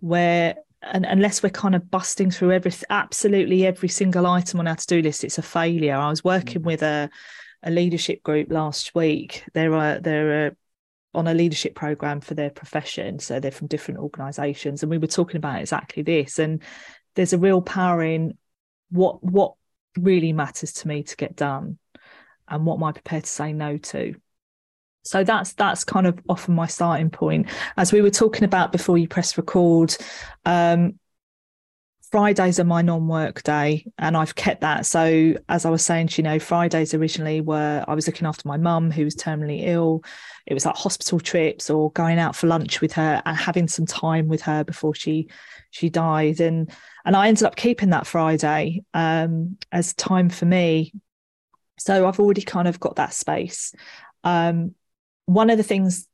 where 0.01 0.55
and 0.83 1.05
unless 1.05 1.43
we're 1.43 1.49
kind 1.51 1.75
of 1.75 1.91
busting 1.91 2.31
through 2.31 2.51
every 2.51 2.71
absolutely 2.89 3.65
every 3.65 3.89
single 3.89 4.25
item 4.25 4.59
on 4.59 4.67
our 4.67 4.75
to-do 4.75 5.01
list, 5.01 5.23
it's 5.23 5.37
a 5.37 5.43
failure. 5.43 5.95
I 5.95 6.09
was 6.09 6.23
working 6.23 6.61
Mm. 6.61 6.65
with 6.65 6.83
a 6.83 7.09
a 7.63 7.69
leadership 7.69 8.23
group 8.23 8.51
last 8.51 8.95
week. 8.95 9.43
They're 9.53 9.73
a, 9.73 9.99
they're 10.01 10.47
a, 10.47 10.51
on 11.13 11.27
a 11.27 11.33
leadership 11.35 11.75
program 11.75 12.19
for 12.19 12.33
their 12.33 12.49
profession, 12.49 13.19
so 13.19 13.39
they're 13.39 13.51
from 13.51 13.67
different 13.67 13.99
organisations, 13.99 14.81
and 14.81 14.89
we 14.89 14.97
were 14.97 15.05
talking 15.07 15.37
about 15.37 15.61
exactly 15.61 16.01
this. 16.03 16.39
And 16.39 16.63
there's 17.13 17.33
a 17.33 17.37
real 17.37 17.61
power 17.61 18.01
in 18.01 18.37
what 18.89 19.23
what 19.23 19.53
really 19.99 20.33
matters 20.33 20.73
to 20.73 20.87
me 20.87 21.03
to 21.03 21.15
get 21.15 21.35
done, 21.35 21.77
and 22.47 22.65
what 22.65 22.77
am 22.77 22.83
I 22.83 22.91
prepared 22.91 23.25
to 23.25 23.29
say 23.29 23.53
no 23.53 23.77
to 23.77 24.15
so 25.03 25.23
that's 25.23 25.53
that's 25.53 25.83
kind 25.83 26.07
of 26.07 26.19
often 26.29 26.55
my 26.55 26.67
starting 26.67 27.09
point. 27.09 27.47
As 27.77 27.91
we 27.91 28.01
were 28.01 28.11
talking 28.11 28.43
about 28.43 28.71
before 28.71 28.97
you 28.97 29.07
press 29.07 29.37
record 29.37 29.95
um 30.45 30.99
fridays 32.11 32.59
are 32.59 32.65
my 32.65 32.81
non-work 32.81 33.41
day 33.43 33.85
and 33.97 34.17
i've 34.17 34.35
kept 34.35 34.61
that. 34.61 34.85
So 34.85 35.33
as 35.49 35.65
i 35.65 35.69
was 35.69 35.83
saying 35.83 36.09
you 36.11 36.23
know 36.23 36.39
fridays 36.39 36.93
originally 36.93 37.41
were 37.41 37.83
i 37.87 37.95
was 37.95 38.05
looking 38.05 38.27
after 38.27 38.47
my 38.47 38.57
mum 38.57 38.91
who 38.91 39.05
was 39.05 39.15
terminally 39.15 39.65
ill. 39.65 40.03
It 40.45 40.53
was 40.53 40.65
like 40.65 40.75
hospital 40.75 41.19
trips 41.19 41.69
or 41.69 41.91
going 41.91 42.19
out 42.19 42.35
for 42.35 42.47
lunch 42.47 42.81
with 42.81 42.93
her 42.93 43.21
and 43.25 43.37
having 43.37 43.67
some 43.67 43.85
time 43.85 44.27
with 44.27 44.41
her 44.43 44.63
before 44.63 44.93
she 44.93 45.29
she 45.71 45.89
died. 45.89 46.41
And 46.41 46.71
and 47.05 47.15
i 47.15 47.27
ended 47.27 47.43
up 47.43 47.55
keeping 47.55 47.89
that 47.89 48.05
friday 48.05 48.83
um 48.93 49.57
as 49.71 49.93
time 49.95 50.29
for 50.29 50.45
me. 50.45 50.93
So 51.79 52.07
i've 52.07 52.19
already 52.19 52.43
kind 52.43 52.67
of 52.67 52.79
got 52.79 52.97
that 52.97 53.13
space. 53.13 53.73
Um 54.23 54.75
one 55.33 55.49
of 55.49 55.57
the 55.57 55.63
things 55.63 56.07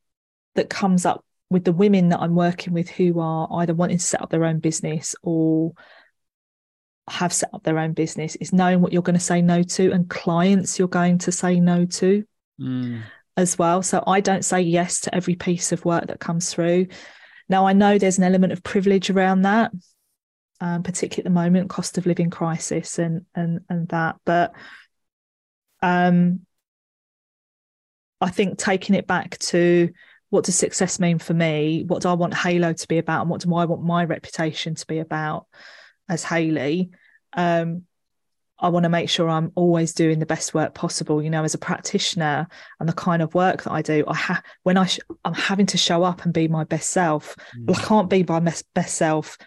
that 0.56 0.70
comes 0.70 1.06
up 1.06 1.24
with 1.50 1.64
the 1.64 1.72
women 1.72 2.10
that 2.10 2.20
I'm 2.20 2.36
working 2.36 2.74
with 2.74 2.90
who 2.90 3.20
are 3.20 3.48
either 3.62 3.74
wanting 3.74 3.98
to 3.98 4.04
set 4.04 4.22
up 4.22 4.30
their 4.30 4.46
own 4.46 4.60
business 4.60 5.16
or 5.24 5.74
have 7.10 7.32
set 7.32 7.54
up 7.54 7.64
their 7.64 7.80
own 7.80 7.94
business 7.94 8.36
is 8.36 8.52
knowing 8.52 8.82
what 8.82 8.92
you're 8.92 9.02
going 9.02 9.18
to 9.18 9.20
say 9.20 9.42
no 9.42 9.64
to 9.64 9.92
and 9.92 10.10
clients 10.10 10.78
you're 10.78 10.90
going 10.90 11.18
to 11.20 11.32
say 11.32 11.60
no 11.60 11.86
to 11.86 12.26
mm, 12.60 13.02
as 13.38 13.58
well. 13.58 13.82
So 13.82 14.04
I 14.06 14.20
don't 14.20 14.44
say 14.44 14.62
yes 14.62 15.02
to 15.02 15.16
every 15.16 15.36
piece 15.36 15.72
of 15.72 15.86
work 15.86 16.08
that 16.08 16.20
comes 16.20 16.54
through. 16.54 16.88
Now 17.48 17.66
I 17.66 17.74
know 17.74 17.98
there's 17.98 18.18
an 18.18 18.26
element 18.26 18.52
of 18.52 18.62
privilege 18.62 19.10
around 19.10 19.44
that, 19.44 19.72
um, 20.60 20.84
particularly 20.84 21.22
at 21.22 21.32
the 21.32 21.42
moment, 21.42 21.70
cost 21.70 21.98
of 21.98 22.06
living 22.06 22.30
crisis 22.30 23.00
and 23.00 23.26
and 23.34 23.62
and 23.70 23.88
that. 23.90 24.18
But 24.26 24.54
um, 25.82 26.42
I 28.22 28.30
think 28.30 28.58
taking 28.58 28.96
it 28.96 29.08
back 29.08 29.38
to 29.40 29.90
what 30.30 30.44
does 30.44 30.56
success 30.56 31.00
mean 31.00 31.20
for 31.20 31.34
me? 31.34 31.84
What 31.88 32.02
do 32.02 32.10
I 32.10 32.14
want 32.14 32.34
Halo 32.34 32.74
to 32.74 32.88
be 32.88 32.98
about? 32.98 33.22
And 33.22 33.30
what 33.30 33.42
do 33.42 33.54
I 33.56 33.66
want 33.66 33.84
my 33.84 34.04
reputation 34.04 34.76
to 34.76 34.88
be 34.88 35.00
about 35.00 35.46
as 36.10 36.24
Hayley? 36.24 36.90
Um, 37.34 37.84
I 38.60 38.70
want 38.70 38.84
to 38.84 38.90
make 38.90 39.10
sure 39.10 39.30
I'm 39.30 39.52
always 39.56 39.94
doing 39.94 40.20
the 40.20 40.26
best 40.26 40.54
work 40.54 40.74
possible. 40.74 41.22
You 41.22 41.30
know, 41.30 41.44
as 41.44 41.54
a 41.54 41.60
practitioner 41.60 42.48
and 42.80 42.90
the 42.90 42.94
kind 42.94 43.22
of 43.22 43.36
work 43.36 43.64
that 43.64 43.72
I 43.72 43.82
do, 43.82 44.04
I 44.08 44.16
have 44.16 44.44
when 44.64 44.78
I 44.78 44.86
sh- 44.88 45.00
I'm 45.24 45.36
having 45.36 45.68
to 45.68 45.78
show 45.78 46.04
up 46.04 46.26
and 46.26 46.34
be 46.34 46.48
my 46.48 46.64
best 46.64 46.90
self. 46.90 47.36
Well, 47.68 47.78
I 47.80 47.82
mm, 47.82 47.86
can't 47.86 48.10
be 48.10 48.24
my 48.28 48.40
best 48.40 48.66
best 48.74 48.96
self 48.96 49.38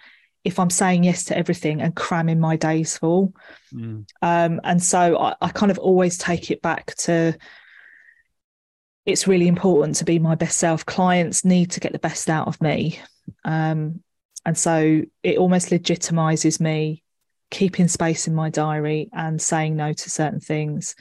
if 0.45 0.59
I'm 0.59 0.71
saying 0.71 1.05
yes 1.05 1.25
to 1.25 1.37
everything 1.37 1.83
and 1.83 1.95
cramming 1.95 2.41
my 2.41 2.57
days 2.57 2.97
full. 2.97 3.35
mm, 3.73 4.07
Um, 4.23 4.61
and 4.65 4.83
so 4.83 5.19
I, 5.19 5.35
I 5.41 5.49
kind 5.49 5.71
of 5.73 5.79
always 5.79 6.17
take 6.17 6.51
it 6.51 6.63
back 6.63 6.95
to 6.97 7.37
it's 9.07 9.27
really 9.27 9.49
important 9.49 9.97
to 9.97 10.05
be 10.05 10.19
my 10.19 10.35
best 10.35 10.59
self. 10.59 10.85
Clients 10.87 11.45
need 11.45 11.71
to 11.73 11.81
get 11.81 11.93
the 11.93 11.99
best 11.99 12.29
out 12.29 12.47
of 12.47 12.61
me. 12.61 13.01
Um, 13.45 14.03
and 14.45 14.57
so 14.57 15.03
it 15.23 15.39
almost 15.39 15.71
legitimizes 15.71 16.61
me 16.61 17.03
keeping 17.51 17.89
space 17.89 18.27
in 18.27 18.35
my 18.35 18.49
diary 18.49 19.09
and 19.13 19.41
saying 19.41 19.77
no 19.77 19.93
to 19.93 20.11
certain 20.11 20.41
things. 20.41 20.95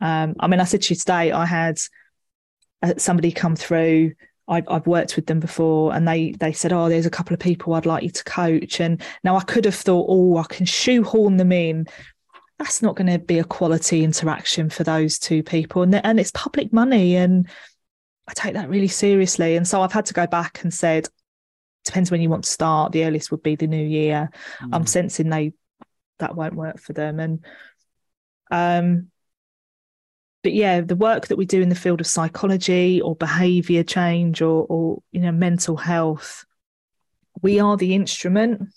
Um, 0.00 0.34
I 0.40 0.46
mean, 0.46 0.60
I 0.60 0.64
said 0.64 0.82
to 0.82 0.94
you 0.94 0.98
today, 0.98 1.32
I 1.32 1.46
had 1.46 1.78
uh, 2.82 2.94
somebody 2.96 3.30
come 3.30 3.56
through. 3.56 4.12
I've, 4.48 4.64
I've 4.68 4.86
worked 4.86 5.14
with 5.16 5.26
them 5.26 5.38
before, 5.38 5.94
and 5.94 6.06
they 6.06 6.32
they 6.32 6.52
said, 6.52 6.72
"Oh, 6.72 6.88
there's 6.88 7.06
a 7.06 7.10
couple 7.10 7.32
of 7.32 7.38
people 7.38 7.74
I'd 7.74 7.86
like 7.86 8.02
you 8.02 8.10
to 8.10 8.24
coach." 8.24 8.80
And 8.80 9.00
now 9.22 9.36
I 9.36 9.44
could 9.44 9.64
have 9.64 9.74
thought, 9.76 10.06
"Oh, 10.08 10.36
I 10.36 10.44
can 10.48 10.66
shoehorn 10.66 11.36
them 11.36 11.52
in." 11.52 11.86
That's 12.62 12.80
not 12.80 12.94
going 12.94 13.08
to 13.08 13.18
be 13.18 13.40
a 13.40 13.44
quality 13.44 14.04
interaction 14.04 14.70
for 14.70 14.84
those 14.84 15.18
two 15.18 15.42
people, 15.42 15.82
and 15.82 15.94
and 15.94 16.20
it's 16.20 16.30
public 16.30 16.72
money, 16.72 17.16
and 17.16 17.48
I 18.28 18.34
take 18.34 18.54
that 18.54 18.68
really 18.68 18.88
seriously. 18.88 19.56
And 19.56 19.66
so 19.66 19.82
I've 19.82 19.92
had 19.92 20.06
to 20.06 20.14
go 20.14 20.28
back 20.28 20.62
and 20.62 20.72
said, 20.72 21.08
depends 21.84 22.10
when 22.10 22.20
you 22.20 22.30
want 22.30 22.44
to 22.44 22.50
start. 22.50 22.92
The 22.92 23.04
earliest 23.04 23.32
would 23.32 23.42
be 23.42 23.56
the 23.56 23.66
new 23.66 23.84
year. 23.84 24.30
I'm 24.60 24.84
mm, 24.84 24.88
sensing 24.88 25.28
they 25.28 25.54
that 26.22 26.36
won't 26.36 26.54
work 26.54 26.78
for 26.78 26.92
them 26.92 27.18
and 27.18 27.44
um 28.52 29.08
but 30.42 30.52
yeah 30.52 30.80
the 30.80 30.94
work 30.94 31.26
that 31.26 31.36
we 31.36 31.44
do 31.44 31.60
in 31.60 31.68
the 31.68 31.74
field 31.74 32.00
of 32.00 32.06
psychology 32.06 33.00
or 33.00 33.16
behavior 33.16 33.82
change 33.82 34.40
or 34.40 34.64
or 34.68 35.02
you 35.10 35.20
know 35.20 35.32
mental 35.32 35.76
health 35.76 36.44
we 37.40 37.58
are 37.58 37.76
the 37.76 37.94
instrument 37.94 38.68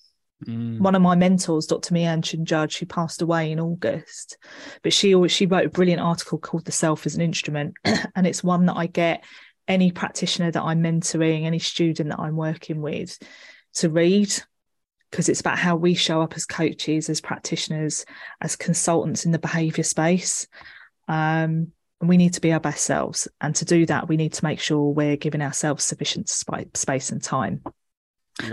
mm, 0.45 0.79
one 0.79 0.95
of 0.95 1.01
my 1.01 1.15
mentors 1.15 1.67
dr 1.67 1.93
Mee-Yan 1.93 2.21
Cheung-Judge 2.21 2.77
who 2.77 2.85
passed 2.85 3.21
away 3.21 3.51
in 3.51 3.59
August 3.59 4.37
but 4.83 4.93
she 4.93 5.13
always 5.13 5.31
she 5.31 5.45
wrote 5.45 5.65
a 5.65 5.69
brilliant 5.69 6.01
article 6.01 6.37
called 6.37 6.65
the 6.65 6.71
self 6.71 7.05
as 7.05 7.15
an 7.15 7.21
instrument 7.21 7.73
and 7.83 8.27
it's 8.27 8.43
one 8.43 8.65
that 8.65 8.77
I 8.77 8.87
get 8.87 9.23
any 9.67 9.91
practitioner 9.91 10.51
that 10.51 10.61
I'm 10.61 10.81
mentoring 10.81 11.45
any 11.45 11.59
student 11.59 12.09
that 12.09 12.19
I'm 12.19 12.35
working 12.35 12.81
with 12.81 13.17
to 13.75 13.89
read 13.89 14.33
because 15.15 15.29
it's 15.29 15.39
about 15.39 15.57
how 15.57 15.77
we 15.77 15.93
show 15.93 16.21
up 16.21 16.33
as 16.35 16.45
coaches, 16.45 17.09
as 17.09 17.21
practitioners, 17.21 18.05
as 18.41 18.57
consultants 18.57 19.25
in 19.25 19.31
the 19.31 19.39
behavior 19.39 19.83
space. 19.83 20.45
Um, 21.07 21.71
and 22.01 22.09
we 22.09 22.17
need 22.17 22.33
to 22.33 22.41
be 22.41 22.51
our 22.51 22.59
best 22.59 22.83
selves. 22.83 23.27
And 23.39 23.55
to 23.55 23.63
do 23.63 23.85
that, 23.85 24.09
we 24.09 24.17
need 24.17 24.33
to 24.33 24.43
make 24.43 24.59
sure 24.59 24.89
we're 24.89 25.15
giving 25.15 25.41
ourselves 25.41 25.85
sufficient 25.85 26.27
spi- 26.27 26.67
space 26.73 27.11
and 27.11 27.23
time. 27.23 27.61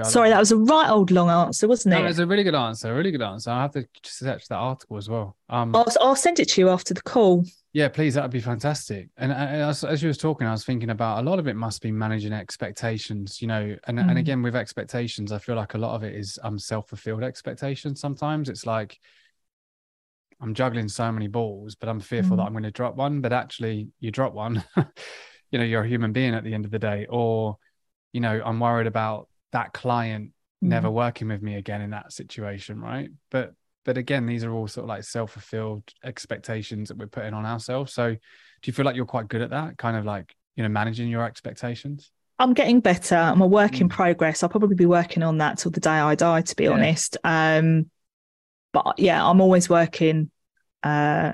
Sorry, 0.05 0.31
that 0.31 0.39
was 0.39 0.53
a 0.53 0.57
right 0.57 0.89
old 0.89 1.11
long 1.11 1.29
answer, 1.29 1.67
wasn't 1.67 1.95
it? 1.95 1.99
No, 1.99 2.05
was 2.05 2.21
a 2.21 2.27
really 2.27 2.45
good 2.45 2.55
answer. 2.55 2.93
A 2.93 2.97
really 2.97 3.11
good 3.11 3.23
answer. 3.23 3.51
I 3.51 3.63
have 3.63 3.73
to 3.73 3.87
search 4.05 4.47
that 4.47 4.57
article 4.57 4.97
as 4.97 5.09
well. 5.09 5.37
Um, 5.49 5.75
I'll, 5.75 5.87
I'll 6.01 6.17
send 6.17 6.39
it 6.39 6.51
to 6.51 6.61
you 6.61 6.69
after 6.69 6.95
the 6.95 7.03
call. 7.03 7.45
Yeah, 7.73 7.89
please. 7.89 8.15
That 8.15 8.23
would 8.23 8.31
be 8.31 8.41
fantastic. 8.41 9.09
And, 9.17 9.33
and 9.33 9.63
as, 9.63 9.83
as, 9.83 10.03
you 10.03 10.09
was 10.09 10.19
talking, 10.19 10.47
I 10.47 10.53
was 10.53 10.65
thinking 10.65 10.91
about 10.91 11.25
a 11.25 11.29
lot 11.29 11.39
of 11.39 11.49
it 11.49 11.57
must 11.57 11.83
be 11.83 11.91
managing 11.91 12.33
expectations, 12.33 13.43
you 13.43 13.49
know. 13.49 13.77
And 13.87 13.99
mm. 13.99 14.09
and 14.09 14.19
again, 14.19 14.41
with 14.43 14.55
expectations, 14.55 15.33
I 15.33 15.39
feel 15.39 15.57
like 15.57 15.75
a 15.75 15.79
lot 15.79 15.97
of 15.97 16.05
it 16.05 16.15
is 16.15 16.39
um 16.43 16.59
self 16.59 16.89
fulfilled 16.89 17.25
expectations. 17.25 18.01
Sometimes 18.01 18.49
it's 18.49 18.67
like 18.67 19.01
I'm 20.41 20.55
juggling 20.55 20.89
so 20.89 21.11
many 21.11 21.27
balls, 21.27 21.75
but 21.75 21.89
I'm 21.89 22.01
fearful 22.01 22.37
mm. 22.37 22.39
that 22.39 22.47
I'm 22.47 22.53
going 22.53 22.65
to 22.65 22.71
drop 22.71 22.95
one. 22.95 23.21
But 23.21 23.33
actually, 23.33 23.89
you 23.99 24.13
drop 24.13 24.33
one. 24.33 24.63
you 25.51 25.59
know, 25.59 25.65
you're 25.65 25.83
a 25.83 25.89
human 25.89 26.13
being 26.13 26.35
at 26.35 26.45
the 26.45 26.55
end 26.55 26.67
of 26.67 26.71
the 26.71 26.79
day, 26.79 27.07
or 27.09 27.57
you 28.13 28.21
know, 28.21 28.41
I'm 28.45 28.61
worried 28.61 28.87
about 28.87 29.29
that 29.53 29.73
client 29.73 30.31
mm. 30.63 30.69
never 30.69 30.91
working 30.91 31.29
with 31.29 31.43
me 31.43 31.57
again 31.57 31.81
in 31.81 31.91
that 31.91 32.13
situation, 32.13 32.81
right? 32.81 33.11
But 33.31 33.55
but 33.85 33.99
again, 33.99 34.27
these 34.27 34.45
are 34.45 34.53
all 34.53 34.69
sort 34.69 34.85
of 34.85 34.89
like 34.89 35.03
self-fulfilled 35.03 35.83
expectations 36.05 36.89
that 36.89 36.99
we're 36.99 37.09
putting 37.09 37.35
on 37.35 37.45
ourselves. 37.45 37.93
So 37.93 38.11
do 38.13 38.19
you 38.65 38.73
feel 38.73 38.85
like 38.85 38.95
you're 38.95 39.07
quite 39.07 39.27
good 39.27 39.41
at 39.41 39.51
that? 39.51 39.77
Kind 39.77 39.97
of 39.97 40.05
like, 40.05 40.35
you 40.55 40.63
know, 40.63 40.69
managing 40.69 41.09
your 41.09 41.25
expectations? 41.25 42.13
I'm 42.39 42.55
getting 42.55 42.79
better. 42.81 43.17
I'm 43.17 43.41
a 43.41 43.47
work 43.47 43.81
in 43.81 43.89
mm. 43.89 43.93
progress. 43.93 44.43
I'll 44.43 44.49
probably 44.49 44.77
be 44.77 44.87
working 44.87 45.25
on 45.25 45.39
that 45.39 45.59
till 45.59 45.73
the 45.73 45.81
day 45.81 45.91
I 45.91 46.15
die, 46.15 46.43
to 46.43 46.57
be 46.57 46.65
yeah. 46.65 46.71
honest. 46.71 47.17
Um, 47.25 47.91
but 48.73 48.95
yeah, 48.99 49.25
I'm 49.25 49.41
always 49.41 49.69
working 49.69 50.31
uh, 50.83 51.33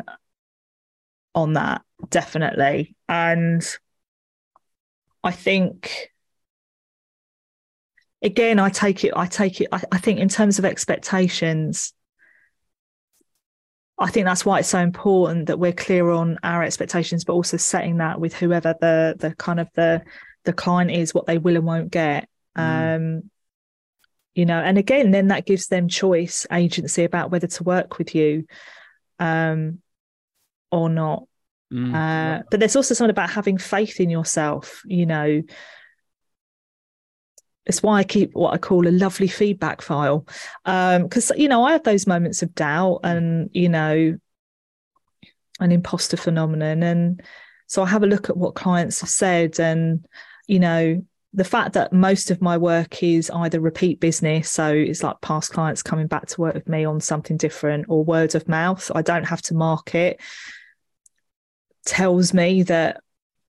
on 1.35 1.53
that, 1.53 1.83
definitely. 2.09 2.97
And 3.09 3.63
I 5.23 5.31
think 5.33 6.11
again, 8.23 8.59
I 8.59 8.71
take 8.71 9.05
it, 9.05 9.13
I 9.17 9.27
take 9.27 9.61
it, 9.61 9.69
I, 9.73 9.83
I 9.93 9.99
think 9.99 10.19
in 10.19 10.29
terms 10.29 10.59
of 10.59 10.65
expectations, 10.65 11.93
I 13.99 14.11
think 14.11 14.27
that's 14.27 14.45
why 14.45 14.61
it's 14.61 14.69
so 14.69 14.79
important 14.79 15.47
that 15.47 15.59
we're 15.59 15.73
clear 15.73 16.11
on 16.11 16.39
our 16.43 16.63
expectations, 16.63 17.25
but 17.25 17.33
also 17.33 17.57
setting 17.57 17.97
that 17.97 18.21
with 18.21 18.33
whoever 18.33 18.75
the 18.81 19.17
the 19.19 19.35
kind 19.35 19.59
of 19.59 19.69
the 19.75 20.05
the 20.45 20.53
client 20.53 20.93
is, 20.93 21.13
what 21.13 21.27
they 21.27 21.39
will 21.39 21.57
and 21.57 21.67
won't 21.67 21.91
get. 21.91 22.29
Mm. 22.57 22.97
Um, 22.97 23.31
you 24.35 24.47
know, 24.47 24.61
and 24.61 24.79
again, 24.79 25.11
then 25.11 25.29
that 25.29 25.47
gives 25.47 25.67
them 25.67 25.89
choice, 25.89 26.47
agency 26.53 27.03
about 27.03 27.33
whether 27.33 27.49
to 27.49 27.65
work 27.65 27.99
with 27.99 28.15
you, 28.15 28.45
um, 29.19 29.81
or 30.71 30.89
not. 30.89 31.25
Mm. 31.73 31.93
Uh, 31.93 32.45
but 32.53 32.61
there's 32.61 32.77
also 32.77 32.95
something 32.95 33.11
about 33.11 33.31
having 33.31 33.59
faith 33.59 33.99
in 33.99 34.11
yourself. 34.11 34.83
You 34.87 35.07
know, 35.07 35.43
it's 37.69 37.83
why 37.83 37.99
I 37.99 38.05
keep 38.05 38.33
what 38.33 38.55
I 38.55 38.59
call 38.59 38.89
a 38.89 38.91
lovely 38.91 39.29
feedback 39.29 39.83
file. 39.83 40.27
Because, 40.65 41.31
um, 41.31 41.37
you 41.37 41.49
know, 41.49 41.63
I 41.63 41.73
have 41.73 41.85
those 41.85 42.07
moments 42.07 42.43
of 42.43 42.55
doubt 42.55 43.01
and, 43.05 43.51
you 43.53 43.69
know, 43.69 44.19
an 45.61 45.73
imposter 45.73 46.17
phenomenon. 46.17 46.83
And 46.83 47.23
so 47.67 47.83
I 47.83 47.87
have 47.87 48.03
a 48.03 48.07
look 48.07 48.31
at 48.31 48.37
what 48.37 48.55
clients 48.55 49.01
have 49.03 49.11
said. 49.11 49.61
And, 49.61 50.07
you 50.47 50.59
know, 50.59 51.05
the 51.35 51.45
fact 51.45 51.75
that 51.75 51.93
most 51.93 52.31
of 52.31 52.41
my 52.41 52.57
work 52.57 53.03
is 53.03 53.31
either 53.31 53.61
repeat 53.61 54.01
business, 54.01 54.51
so 54.51 54.73
it's 54.73 55.03
like 55.03 55.21
past 55.21 55.53
clients 55.53 55.83
coming 55.83 56.07
back 56.07 56.27
to 56.29 56.41
work 56.41 56.55
with 56.55 56.69
me 56.71 56.87
on 56.87 57.01
something 57.01 57.37
different, 57.37 57.85
or 57.91 58.03
word 58.03 58.35
of 58.35 58.49
mouth, 58.49 58.91
I 58.95 59.03
don't 59.03 59.27
have 59.27 59.43
to 59.43 59.55
market, 59.55 60.21
tells 61.85 62.33
me 62.33 62.63
that 62.63 63.03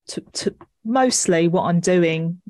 to, 0.08 0.22
to 0.22 0.56
mostly 0.84 1.48
what 1.48 1.64
I'm 1.64 1.80
doing 1.80 2.42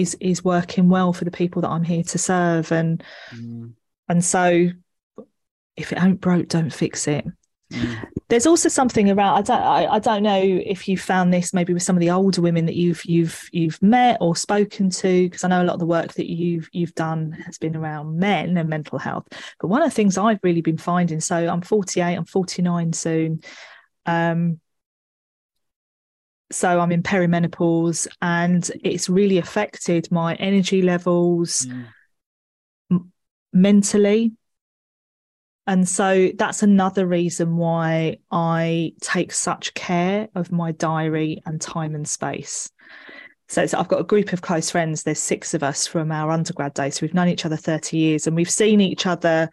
is 0.00 0.16
is 0.20 0.44
working 0.44 0.88
well 0.88 1.12
for 1.12 1.24
the 1.24 1.30
people 1.30 1.62
that 1.62 1.70
I'm 1.70 1.84
here 1.84 2.02
to 2.02 2.18
serve 2.18 2.72
and 2.72 3.02
mm. 3.30 3.72
and 4.08 4.24
so 4.24 4.68
if 5.76 5.92
it 5.92 6.02
ain't 6.02 6.20
broke 6.20 6.48
don't 6.48 6.72
fix 6.72 7.06
it 7.06 7.26
mm. 7.72 8.08
there's 8.28 8.46
also 8.46 8.68
something 8.68 9.10
around 9.10 9.38
I 9.38 9.42
don't 9.42 9.62
I, 9.62 9.86
I, 9.94 9.98
don't 9.98 10.22
know 10.22 10.40
if 10.42 10.88
you 10.88 10.96
found 10.96 11.32
this 11.32 11.54
maybe 11.54 11.72
with 11.72 11.82
some 11.82 11.96
of 11.96 12.00
the 12.00 12.10
older 12.10 12.42
women 12.42 12.66
that 12.66 12.76
you've 12.76 13.04
you've 13.04 13.48
you've 13.52 13.80
met 13.82 14.18
or 14.20 14.34
spoken 14.34 14.90
to 14.90 15.24
because 15.24 15.44
I 15.44 15.48
know 15.48 15.62
a 15.62 15.64
lot 15.64 15.74
of 15.74 15.80
the 15.80 15.86
work 15.86 16.14
that 16.14 16.30
you've 16.30 16.68
you've 16.72 16.94
done 16.94 17.32
has 17.46 17.58
been 17.58 17.76
around 17.76 18.18
men 18.18 18.56
and 18.56 18.68
mental 18.68 18.98
health 18.98 19.26
but 19.60 19.68
one 19.68 19.82
of 19.82 19.88
the 19.88 19.94
things 19.94 20.18
I've 20.18 20.40
really 20.42 20.62
been 20.62 20.78
finding 20.78 21.20
so 21.20 21.36
I'm 21.36 21.62
48 21.62 22.16
I'm 22.16 22.24
49 22.24 22.92
soon 22.92 23.40
um 24.06 24.60
so 26.50 26.80
I'm 26.80 26.92
in 26.92 27.02
perimenopause 27.02 28.08
and 28.20 28.68
it's 28.82 29.08
really 29.08 29.38
affected 29.38 30.10
my 30.10 30.34
energy 30.34 30.82
levels 30.82 31.66
mm. 31.66 31.86
m- 32.90 33.12
mentally. 33.52 34.32
And 35.66 35.88
so 35.88 36.30
that's 36.36 36.62
another 36.62 37.06
reason 37.06 37.56
why 37.56 38.18
I 38.32 38.92
take 39.00 39.32
such 39.32 39.74
care 39.74 40.28
of 40.34 40.50
my 40.50 40.72
diary 40.72 41.42
and 41.46 41.60
time 41.60 41.94
and 41.94 42.08
space. 42.08 42.70
So 43.46 43.62
I've 43.62 43.88
got 43.88 44.00
a 44.00 44.04
group 44.04 44.32
of 44.32 44.42
close 44.42 44.70
friends. 44.70 45.02
There's 45.02 45.18
six 45.18 45.54
of 45.54 45.62
us 45.62 45.86
from 45.86 46.10
our 46.10 46.30
undergrad 46.30 46.74
days. 46.74 46.96
So 46.96 47.00
we've 47.02 47.14
known 47.14 47.28
each 47.28 47.44
other 47.44 47.56
30 47.56 47.96
years 47.96 48.26
and 48.26 48.34
we've 48.34 48.50
seen 48.50 48.80
each 48.80 49.06
other 49.06 49.48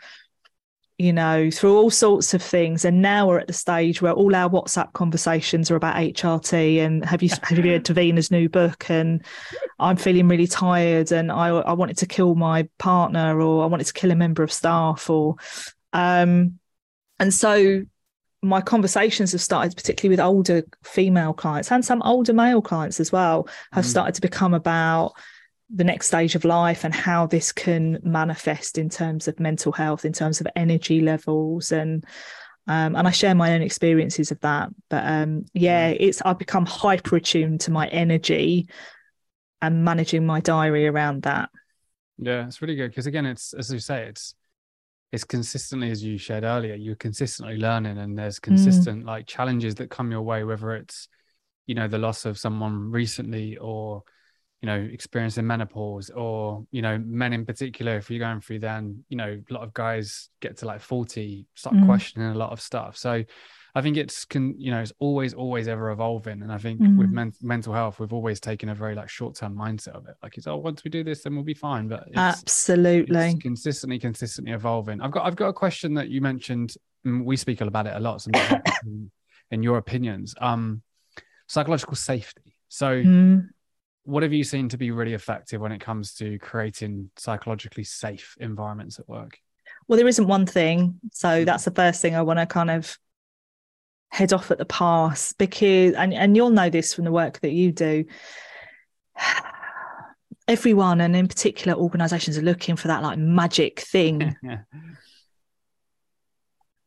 you 0.98 1.14
know, 1.14 1.52
through 1.52 1.78
all 1.78 1.92
sorts 1.92 2.34
of 2.34 2.42
things. 2.42 2.84
And 2.84 3.02
now 3.02 3.28
we're 3.28 3.40
at 3.40 3.48
the 3.48 3.54
stage 3.54 4.02
where 4.02 4.14
all 4.14 4.34
our 4.34 4.50
WhatsApp 4.50 4.94
conversations 4.94 5.70
are 5.70 5.76
about 5.76 5.96
HRT 5.96 6.80
and 6.80 7.06
have 7.06 7.22
you 7.22 7.30
have 7.44 7.58
you 7.58 7.64
read 7.64 7.86
Davina's 7.86 8.32
new 8.32 8.50
book? 8.50 8.90
And 8.90 9.24
I'm 9.78 9.96
feeling 9.96 10.28
really 10.28 10.48
tired 10.48 11.12
and 11.12 11.32
I 11.32 11.50
I 11.50 11.74
wanted 11.74 11.98
to 12.00 12.08
kill 12.08 12.34
my 12.34 12.68
partner 12.80 13.40
or 13.40 13.64
I 13.64 13.68
wanted 13.68 13.88
to 13.88 13.94
kill 13.94 14.12
a 14.12 14.16
member 14.16 14.42
of 14.42 14.52
staff 14.52 15.10
or 15.10 15.36
um 15.94 16.60
and 17.20 17.34
so 17.34 17.84
my 18.44 18.62
conversations 18.62 19.32
have 19.32 19.42
started, 19.42 19.76
particularly 19.76 20.14
with 20.14 20.24
older 20.24 20.64
female 20.84 21.34
clients 21.34 21.72
and 21.72 21.84
some 21.84 22.02
older 22.04 22.34
male 22.34 22.62
clients 22.62 23.00
as 23.00 23.12
well, 23.12 23.48
have 23.74 23.86
mm. 23.86 23.90
started 23.90 24.16
to 24.16 24.22
become 24.22 24.54
about 24.54 25.14
the 25.70 25.84
next 25.84 26.08
stage 26.08 26.36
of 26.36 26.46
life 26.46 26.84
and 26.84 26.94
how 26.94 27.28
this 27.28 27.52
can 27.52 28.00
manifest 28.04 28.78
in 28.78 28.90
terms 28.90 29.28
of 29.28 29.40
mental 29.40 29.72
health, 29.72 30.06
in 30.06 30.14
terms 30.14 30.40
of 30.40 30.48
energy 30.56 31.02
levels, 31.02 31.72
and 31.72 32.06
um, 32.68 32.96
and 32.96 33.08
I 33.08 33.12
share 33.12 33.36
my 33.36 33.54
own 33.54 33.62
experiences 33.62 34.32
of 34.32 34.40
that. 34.42 34.70
But 34.90 35.06
um, 35.06 35.46
yeah, 35.54 35.92
mm. 35.92 35.98
it's 36.00 36.22
I've 36.24 36.40
become 36.40 36.66
hyper 36.66 37.18
attuned 37.18 37.62
to 37.62 37.72
my 37.72 37.88
energy 37.88 38.68
and 39.62 39.84
managing 39.84 40.26
my 40.26 40.40
diary 40.40 40.88
around 40.88 41.24
that. 41.24 41.50
Yeah, 42.18 42.46
it's 42.46 42.62
really 42.62 42.76
good 42.76 42.92
because 42.92 43.08
again, 43.08 43.26
it's 43.26 43.54
as 43.54 43.72
you 43.72 43.80
say, 43.80 44.08
it's 44.08 44.36
it's 45.12 45.24
consistently 45.24 45.92
as 45.92 46.04
you 46.04 46.18
shared 46.18 46.44
earlier. 46.44 46.76
You're 46.76 46.96
consistently 46.96 47.58
learning, 47.58 47.98
and 47.98 48.18
there's 48.18 48.40
mm. 48.40 48.44
consistent 48.44 49.04
mm. 49.04 49.08
like 49.08 49.28
challenges 49.28 49.76
that 49.76 49.90
come 49.90 50.12
your 50.12 50.22
way, 50.22 50.44
whether 50.44 50.76
it's 50.76 51.10
you 51.66 51.76
know 51.76 51.88
the 51.88 51.98
loss 51.98 52.26
of 52.26 52.38
someone 52.38 52.92
recently 52.92 53.58
or 53.58 54.04
you 54.62 54.66
know 54.66 54.88
experiencing 54.92 55.46
menopause 55.46 56.10
or 56.10 56.66
you 56.72 56.82
know 56.82 56.98
men 57.06 57.32
in 57.32 57.46
particular 57.46 57.98
if 57.98 58.10
you're 58.10 58.20
going 58.20 58.42
through 58.42 58.60
then 58.60 59.04
you 59.08 59.16
know 59.16 59.40
a 59.50 59.54
lot 59.54 59.64
of 59.64 59.74
guys 59.74 60.30
get 60.40 60.58
to 60.58 60.66
like 60.66 60.82
40 60.82 61.46
start 61.54 61.76
mm. 61.76 61.86
questioning 61.86 62.30
a 62.30 62.38
lot 62.38 62.52
of 62.52 62.62
stuff. 62.62 62.98
So 62.98 63.24
i 63.76 63.82
think 63.82 63.96
it's 63.96 64.26
can 64.26 64.56
you 64.58 64.72
know 64.72 64.80
it's 64.80 64.94
always 64.98 65.36
always 65.36 65.68
ever 65.68 65.92
evolving. 65.92 66.42
And 66.42 66.52
i 66.52 66.58
think 66.58 66.82
mm. 66.82 66.98
with 66.98 67.12
men- 67.12 67.34
mental 67.42 67.74
health 67.74 68.00
we've 68.00 68.14
always 68.14 68.40
taken 68.40 68.70
a 68.70 68.76
very 68.76 68.96
like 68.96 69.10
short-term 69.10 69.56
mindset 69.56 69.90
of 69.90 70.08
it. 70.08 70.16
Like 70.24 70.38
it's 70.38 70.48
oh 70.48 70.58
once 70.58 70.84
we 70.84 70.90
do 70.90 71.04
this 71.04 71.22
then 71.22 71.36
we'll 71.36 71.44
be 71.44 71.54
fine. 71.54 71.88
But 71.88 72.06
it's, 72.08 72.18
absolutely. 72.18 73.32
it's 73.32 73.42
consistently 73.42 74.00
consistently 74.00 74.54
evolving. 74.54 75.02
I've 75.02 75.12
got 75.12 75.28
i've 75.28 75.36
got 75.36 75.50
a 75.50 75.54
question 75.54 75.94
that 75.96 76.10
you 76.10 76.22
mentioned 76.22 76.74
we 77.06 77.38
speak 77.38 77.62
about 77.62 77.86
it 77.86 77.96
a 77.96 78.00
lot 78.00 78.26
in 79.52 79.64
your 79.64 79.78
opinions 79.78 80.34
um 80.42 80.82
psychological 81.46 81.96
safety. 81.96 82.56
So 82.70 83.04
mm 83.04 83.50
what 84.08 84.24
have 84.24 84.32
you 84.32 84.46
seen 84.46 84.70
to 84.70 84.78
be 84.78 84.92
really 84.92 85.14
effective 85.14 85.60
when 85.60 85.74
it 85.74 85.82
comes 85.82 86.14
to 86.14 86.40
creating 86.40 87.10
psychologically 87.18 87.84
safe 87.84 88.38
environments 88.40 89.00
at 89.00 89.10
work? 89.10 89.38
Well, 89.88 89.98
there 89.98 90.08
isn't 90.08 90.28
one 90.28 90.46
thing. 90.46 91.02
So 91.12 91.40
hmm. 91.40 91.46
that's 91.46 91.66
the 91.66 91.72
first 91.72 92.02
thing 92.02 92.16
I 92.16 92.22
want 92.22 92.40
to 92.40 92.46
kind 92.46 92.72
of 92.72 92.98
head 94.10 94.32
off 94.32 94.50
at 94.50 94.60
the 94.60 94.66
pass 94.66 95.34
because 95.34 95.94
and, 95.94 96.14
and 96.14 96.38
you'll 96.38 96.52
know 96.52 96.70
this 96.70 96.94
from 96.94 97.04
the 97.04 97.12
work 97.12 97.42
that 97.42 97.52
you 97.52 97.74
do. 97.74 98.06
Everyone 100.48 101.02
and 101.02 101.14
in 101.14 101.28
particular 101.28 101.78
organizations 101.78 102.38
are 102.38 102.44
looking 102.44 102.78
for 102.78 102.88
that 102.88 103.04
like 103.04 103.20
magic 103.20 103.82
thing. 103.82 104.38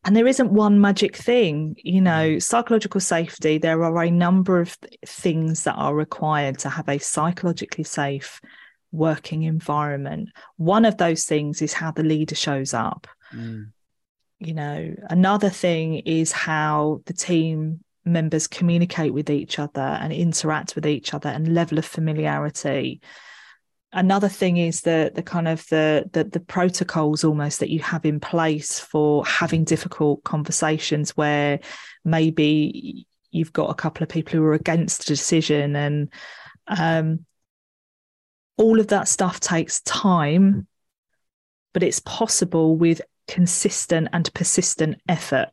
and 0.04 0.16
there 0.16 0.26
isn't 0.26 0.52
one 0.52 0.80
magic 0.80 1.16
thing 1.16 1.76
you 1.82 2.00
know 2.00 2.30
mm. 2.30 2.42
psychological 2.42 3.00
safety 3.00 3.58
there 3.58 3.82
are 3.82 4.02
a 4.02 4.10
number 4.10 4.60
of 4.60 4.76
things 5.06 5.64
that 5.64 5.74
are 5.74 5.94
required 5.94 6.58
to 6.58 6.68
have 6.68 6.88
a 6.88 6.98
psychologically 6.98 7.84
safe 7.84 8.40
working 8.92 9.44
environment 9.44 10.28
one 10.56 10.84
of 10.84 10.96
those 10.96 11.24
things 11.24 11.62
is 11.62 11.72
how 11.72 11.90
the 11.90 12.02
leader 12.02 12.34
shows 12.34 12.74
up 12.74 13.06
mm. 13.34 13.66
you 14.38 14.54
know 14.54 14.94
another 15.08 15.50
thing 15.50 15.96
is 15.96 16.32
how 16.32 17.00
the 17.06 17.12
team 17.12 17.80
members 18.04 18.46
communicate 18.46 19.12
with 19.12 19.28
each 19.28 19.58
other 19.58 19.80
and 19.80 20.12
interact 20.12 20.74
with 20.74 20.86
each 20.86 21.12
other 21.12 21.28
and 21.28 21.54
level 21.54 21.78
of 21.78 21.84
familiarity 21.84 23.00
another 23.92 24.28
thing 24.28 24.56
is 24.56 24.82
the 24.82 25.10
the 25.14 25.22
kind 25.22 25.48
of 25.48 25.66
the, 25.68 26.08
the 26.12 26.24
the 26.24 26.40
protocols 26.40 27.24
almost 27.24 27.60
that 27.60 27.70
you 27.70 27.80
have 27.80 28.04
in 28.04 28.20
place 28.20 28.78
for 28.78 29.24
having 29.26 29.64
difficult 29.64 30.22
conversations 30.24 31.16
where 31.16 31.60
maybe 32.04 33.06
you've 33.30 33.52
got 33.52 33.70
a 33.70 33.74
couple 33.74 34.02
of 34.02 34.08
people 34.08 34.32
who 34.32 34.44
are 34.44 34.54
against 34.54 35.04
a 35.04 35.06
decision 35.06 35.76
and 35.76 36.12
um, 36.66 37.24
all 38.56 38.78
of 38.78 38.88
that 38.88 39.08
stuff 39.08 39.40
takes 39.40 39.80
time 39.82 40.66
but 41.72 41.82
it's 41.82 42.00
possible 42.00 42.76
with 42.76 43.00
consistent 43.26 44.08
and 44.12 44.32
persistent 44.34 45.00
effort 45.08 45.48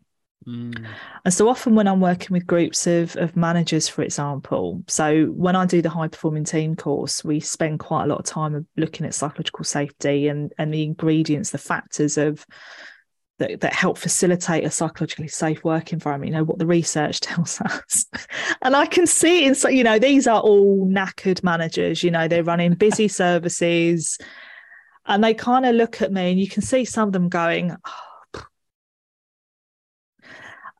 Mm. 0.45 0.85
And 1.25 1.33
so 1.33 1.49
often 1.49 1.75
when 1.75 1.87
I'm 1.87 1.99
working 1.99 2.29
with 2.31 2.47
groups 2.47 2.87
of, 2.87 3.15
of 3.17 3.35
managers, 3.35 3.87
for 3.87 4.01
example, 4.01 4.83
so 4.87 5.25
when 5.25 5.55
I 5.55 5.65
do 5.65 5.81
the 5.81 5.89
high 5.89 6.07
performing 6.07 6.45
team 6.45 6.75
course, 6.75 7.23
we 7.23 7.39
spend 7.39 7.79
quite 7.79 8.03
a 8.03 8.07
lot 8.07 8.19
of 8.19 8.25
time 8.25 8.67
looking 8.77 9.05
at 9.05 9.13
psychological 9.13 9.65
safety 9.65 10.27
and, 10.27 10.53
and 10.57 10.73
the 10.73 10.83
ingredients, 10.83 11.51
the 11.51 11.57
factors 11.57 12.17
of 12.17 12.45
that, 13.39 13.61
that 13.61 13.73
help 13.73 13.97
facilitate 13.97 14.63
a 14.63 14.71
psychologically 14.71 15.27
safe 15.27 15.63
work 15.63 15.93
environment, 15.93 16.31
you 16.31 16.37
know, 16.37 16.43
what 16.43 16.59
the 16.59 16.65
research 16.65 17.19
tells 17.21 17.59
us. 17.61 18.05
and 18.61 18.75
I 18.75 18.85
can 18.85 19.07
see 19.07 19.45
in 19.45 19.55
so, 19.55 19.69
you 19.69 19.83
know, 19.83 19.99
these 19.99 20.27
are 20.27 20.39
all 20.39 20.87
knackered 20.87 21.43
managers, 21.43 22.03
you 22.03 22.11
know, 22.11 22.27
they're 22.27 22.43
running 22.43 22.73
busy 22.73 23.07
services 23.07 24.17
and 25.05 25.23
they 25.23 25.33
kind 25.33 25.65
of 25.65 25.75
look 25.75 26.01
at 26.01 26.11
me 26.11 26.31
and 26.31 26.39
you 26.39 26.47
can 26.47 26.61
see 26.61 26.85
some 26.85 27.07
of 27.07 27.13
them 27.13 27.29
going, 27.29 27.75
oh, 27.85 28.06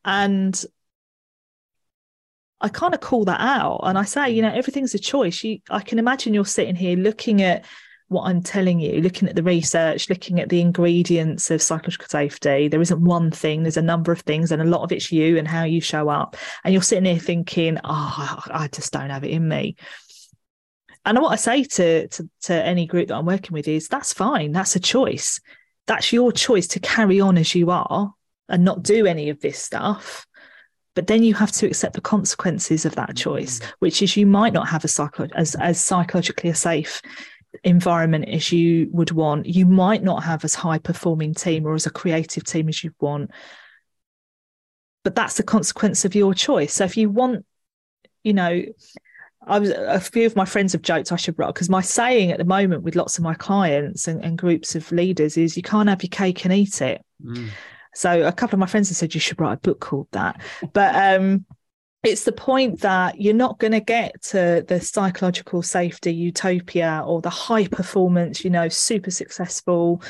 and 0.08 0.66
I 2.62 2.70
kind 2.70 2.94
of 2.94 3.02
call 3.02 3.26
that 3.26 3.42
out 3.42 3.82
and 3.84 3.98
I 3.98 4.04
say, 4.04 4.32
you 4.32 4.42
know, 4.42 4.52
everything's 4.52 4.96
a 4.96 5.00
choice. 5.00 5.44
You, 5.44 5.60
I 5.70 5.82
can 5.82 6.00
imagine 6.00 6.34
you're 6.34 6.46
sitting 6.46 6.76
here 6.76 6.96
looking 6.96 7.42
at 7.42 7.66
what 8.08 8.24
I'm 8.24 8.42
telling 8.42 8.80
you, 8.80 9.02
looking 9.02 9.28
at 9.28 9.36
the 9.36 9.44
research, 9.44 10.10
looking 10.10 10.40
at 10.40 10.48
the 10.48 10.62
ingredients 10.62 11.52
of 11.52 11.62
psychological 11.62 12.08
safety. 12.08 12.70
There 12.70 12.82
isn't 12.82 13.04
one 13.04 13.32
thing, 13.32 13.64
there's 13.64 13.76
a 13.76 13.82
number 13.82 14.14
of 14.14 14.22
things, 14.22 14.54
and 14.54 14.62
a 14.62 14.66
lot 14.66 14.82
of 14.82 14.94
it's 14.94 15.12
you 15.12 15.38
and 15.38 15.46
how 15.46 15.66
you 15.66 15.82
show 15.82 16.08
up. 16.08 16.38
And 16.64 16.74
you're 16.74 16.82
sitting 16.82 17.04
here 17.04 17.20
thinking, 17.20 17.78
oh, 17.84 18.44
I 18.50 18.70
just 18.72 18.94
don't 18.94 19.10
have 19.10 19.26
it 19.26 19.32
in 19.32 19.46
me. 19.46 19.76
And 21.06 21.20
what 21.20 21.34
I 21.34 21.36
say 21.36 21.66
to, 21.66 22.08
to, 22.08 22.30
to 22.44 22.54
any 22.54 22.86
group 22.86 23.10
that 23.10 23.16
I'm 23.16 23.26
working 23.26 23.52
with 23.52 23.68
is 23.68 23.90
that's 23.90 24.14
fine, 24.14 24.54
that's 24.54 24.78
a 24.78 24.80
choice. 24.80 25.42
That's 25.86 26.14
your 26.14 26.32
choice 26.32 26.68
to 26.68 26.80
carry 26.80 27.20
on 27.20 27.38
as 27.38 27.54
you 27.54 27.72
are 27.72 28.14
and 28.50 28.64
not 28.64 28.84
do 28.84 29.06
any 29.06 29.30
of 29.30 29.40
this 29.42 29.62
stuff 29.62 30.26
but 30.96 31.06
then 31.06 31.22
you 31.22 31.36
have 31.36 31.52
to 31.52 31.68
accept 31.68 31.94
the 31.94 32.02
consequences 32.02 32.84
of 32.84 32.96
that 32.96 33.16
choice 33.16 33.60
mm. 33.60 33.72
which 33.80 34.02
is 34.02 34.18
you 34.18 34.26
might 34.26 34.54
not 34.54 34.68
have 34.68 34.84
a 34.84 34.88
psycho 34.88 35.28
as, 35.36 35.56
as 35.56 35.80
psychologically 35.80 36.50
a 36.50 36.56
safe 36.56 37.02
environment 37.64 38.28
as 38.28 38.52
you 38.52 38.90
would 38.92 39.12
want 39.12 39.46
you 39.46 39.66
might 39.66 40.04
not 40.04 40.24
have 40.24 40.44
as 40.44 40.56
high 40.56 40.78
performing 40.78 41.34
team 41.34 41.66
or 41.66 41.74
as 41.74 41.86
a 41.86 41.92
creative 41.92 42.44
team 42.44 42.68
as 42.68 42.84
you 42.84 42.92
want 43.00 43.32
but 45.04 45.16
that's 45.16 45.38
the 45.38 45.44
consequence 45.44 46.04
of 46.06 46.16
your 46.16 46.34
choice 46.34 46.74
so 46.74 46.84
if 46.84 46.98
you 46.98 47.10
want 47.10 47.46
you 48.24 48.34
know 48.34 48.64
I 49.48 49.60
was 49.60 49.70
a 49.70 50.00
few 50.00 50.26
of 50.26 50.36
my 50.36 50.46
friends 50.46 50.74
have 50.74 50.82
joked 50.82 51.12
I 51.12 51.16
should 51.16 51.40
rock 51.40 51.56
because 51.56 51.70
my 51.70 51.82
saying 51.82 52.32
at 52.32 52.38
the 52.38 52.44
moment 52.44 52.84
with 52.84 52.96
lots 52.96 53.18
of 53.18 53.24
my 53.24 53.34
clients 53.34 54.08
and, 54.08 54.24
and, 54.24 54.38
groups 54.38 54.76
of 54.76 54.92
leaders 54.92 55.38
is 55.38 55.56
you 55.56 55.64
can't 55.64 55.88
have 55.88 56.04
your 56.04 56.10
cake 56.10 56.44
and 56.44 56.54
eat 56.54 56.82
it. 56.82 57.02
Mm. 57.24 57.50
So 57.94 58.26
a 58.26 58.32
couple 58.32 58.56
of 58.56 58.60
my 58.60 58.66
friends 58.68 58.90
have 58.90 58.98
said 58.98 59.14
you 59.14 59.20
should 59.20 59.40
write 59.40 59.54
a 59.54 59.58
book 59.58 59.80
called 59.80 60.08
that. 60.12 60.42
But 60.74 60.96
um, 60.96 61.46
it's 62.04 62.24
the 62.24 62.32
point 62.32 62.82
that 62.82 63.20
you're 63.20 63.34
not 63.34 63.60
going 63.60 63.72
to 63.72 63.80
get 63.80 64.22
to 64.22 64.64
the 64.68 64.80
psychological 64.80 65.62
safety 65.62 66.14
utopia 66.14 67.04
or 67.06 67.22
the 67.22 67.30
high 67.30 67.68
performance, 67.68 68.44
you 68.44 68.50
know, 68.50 68.70
super 68.70 69.12
successful, 69.12 70.02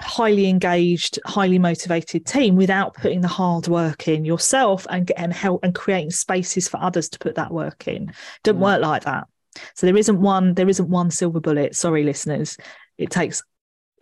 highly 0.00 0.48
engaged, 0.48 1.18
highly 1.26 1.58
motivated 1.58 2.24
team 2.26 2.56
without 2.56 2.94
putting 2.94 3.20
the 3.20 3.28
hard 3.28 3.66
work 3.68 4.08
in 4.08 4.24
yourself 4.24 4.86
and 4.88 5.10
and 5.16 5.32
help 5.32 5.62
and 5.64 5.74
creating 5.74 6.10
spaces 6.10 6.68
for 6.68 6.80
others 6.80 7.08
to 7.10 7.18
put 7.18 7.34
that 7.34 7.52
work 7.52 7.88
in. 7.88 8.12
Doesn't 8.44 8.58
mm. 8.58 8.64
work 8.64 8.80
like 8.80 9.04
that. 9.04 9.26
So 9.74 9.86
there 9.86 9.96
isn't 9.96 10.20
one 10.20 10.54
there 10.54 10.68
isn't 10.68 10.88
one 10.88 11.10
silver 11.10 11.40
bullet. 11.40 11.74
Sorry, 11.74 12.04
listeners. 12.04 12.56
It 12.98 13.10
takes 13.10 13.42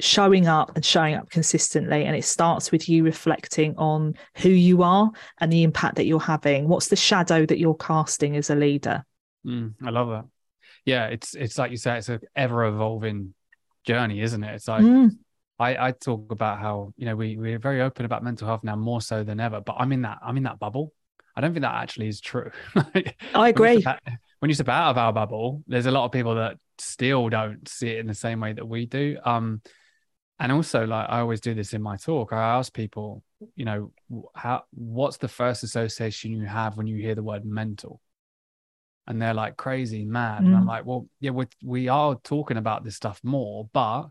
showing 0.03 0.47
up 0.47 0.73
and 0.75 0.85
showing 0.85 1.15
up 1.15 1.31
consistently. 1.31 2.05
And 2.05 2.17
it 2.17 2.25
starts 2.25 2.73
with 2.73 2.89
you 2.89 3.05
reflecting 3.05 3.75
on 3.77 4.15
who 4.39 4.49
you 4.49 4.83
are 4.83 5.11
and 5.39 5.53
the 5.53 5.63
impact 5.63 5.97
that 5.97 6.07
you're 6.07 6.21
having. 6.21 6.69
What's 6.69 6.89
the 6.89 6.97
shadow 6.97 7.47
that 7.47 7.59
you're 7.59 7.75
casting 7.75 8.37
as 8.37 8.51
a 8.51 8.55
leader? 8.55 9.05
Mm, 9.47 9.75
I 9.85 9.91
love 9.91 10.09
that. 10.09 10.25
Yeah, 10.85 11.07
it's 11.07 11.35
it's 11.35 11.59
like 11.59 11.71
you 11.71 11.77
say, 11.77 11.99
it's 11.99 12.09
an 12.09 12.21
ever 12.35 12.65
evolving 12.65 13.35
journey, 13.85 14.21
isn't 14.21 14.43
it? 14.43 14.55
It's 14.55 14.69
like 14.69 14.83
mm. 14.83 15.11
I, 15.59 15.89
I 15.89 15.93
talk 15.93 16.33
about 16.33 16.59
how 16.59 16.93
you 16.97 17.07
know 17.07 17.17
we 17.17 17.37
we're 17.37 17.59
very 17.59 17.83
open 17.83 18.05
about 18.07 18.25
mental 18.25 18.47
health 18.47 18.65
now 18.65 18.77
more 18.77 19.01
so 19.01 19.23
than 19.23 19.41
ever, 19.41 19.61
but 19.61 19.77
I'm 19.79 19.93
in 19.93 20.03
that 20.03 20.19
I'm 20.25 20.37
in 20.37 20.45
that 20.45 20.59
bubble. 20.59 20.93
I 21.37 21.41
don't 21.41 21.53
think 21.53 21.63
that 21.63 21.75
actually 21.75 22.09
is 22.09 22.21
true. 22.21 22.51
I 23.35 23.49
agree. 23.49 23.85
When 24.41 24.49
you, 24.49 24.55
step 24.55 24.69
out 24.69 24.91
of 24.91 24.99
our 24.99 25.13
bubble, 25.13 25.63
there's 25.67 25.87
a 25.87 25.91
lot 25.91 26.05
of 26.07 26.13
people 26.13 26.35
that 26.37 26.57
still 26.79 27.29
don't 27.29 27.69
see 27.69 27.91
it 27.91 27.99
in 27.99 28.07
the 28.07 28.15
same 28.15 28.41
way 28.41 28.53
that 28.53 28.67
we 28.67 28.87
do. 28.87 29.17
Um, 29.25 29.61
and 30.41 30.51
also 30.51 30.87
like 30.87 31.07
i 31.09 31.21
always 31.21 31.41
do 31.41 31.55
this 31.55 31.75
in 31.75 31.83
my 31.83 31.97
talk. 31.97 32.33
I 32.33 32.57
ask 32.59 32.73
people 32.73 33.23
you 33.55 33.65
know 33.65 33.93
how 34.35 34.65
what's 34.73 35.19
the 35.19 35.29
first 35.29 35.63
association 35.63 36.33
you 36.33 36.47
have 36.47 36.77
when 36.77 36.87
you 36.87 36.97
hear 36.97 37.15
the 37.15 37.23
word 37.23 37.45
mental? 37.45 38.01
And 39.07 39.21
they're 39.21 39.35
like 39.35 39.57
crazy 39.57 40.05
mad. 40.05 40.43
Mm. 40.43 40.47
and 40.47 40.57
i'm 40.57 40.65
mm. 40.65 40.69
like 40.69 40.87
well 40.87 41.07
yeah 41.21 41.31
we 41.31 41.47
we 41.63 41.89
are 41.89 42.17
talking 42.25 42.57
about 42.57 42.85
this 42.85 42.97
stuff 42.97 43.21
more 43.23 43.69
but 43.73 44.09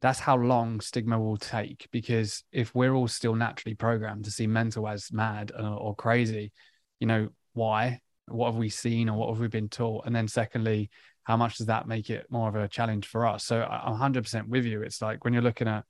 that's 0.00 0.18
how 0.18 0.36
long 0.36 0.80
stigma 0.80 1.16
will 1.18 1.36
take. 1.36 1.86
Because 1.92 2.42
if 2.50 2.74
we're 2.74 2.92
all 2.92 3.06
still 3.06 3.36
naturally 3.36 3.76
programmed 3.76 4.24
to 4.24 4.32
see 4.32 4.48
mental 4.48 4.88
as 4.88 5.12
mad 5.12 5.52
or, 5.56 5.64
or 5.64 5.94
crazy 5.94 6.52
you 6.98 7.06
know 7.06 7.28
why? 7.54 8.00
What 8.26 8.52
have 8.52 8.56
we 8.56 8.68
seen 8.68 9.08
or 9.08 9.16
what 9.18 9.28
have 9.30 9.40
we 9.40 9.48
been 9.48 9.68
taught? 9.68 10.06
And 10.06 10.14
then 10.14 10.28
secondly 10.28 10.90
how 11.24 11.36
much 11.36 11.58
does 11.58 11.68
that 11.68 11.86
make 11.86 12.10
it 12.10 12.26
more 12.30 12.48
of 12.48 12.54
a 12.54 12.68
challenge 12.68 13.06
for 13.06 13.26
us? 13.26 13.44
So 13.44 13.62
I'm 13.62 13.98
100% 13.98 14.48
with 14.48 14.64
you. 14.64 14.82
It's 14.82 15.00
like 15.00 15.24
when 15.24 15.32
you're 15.32 15.42
looking 15.42 15.68
at 15.68 15.84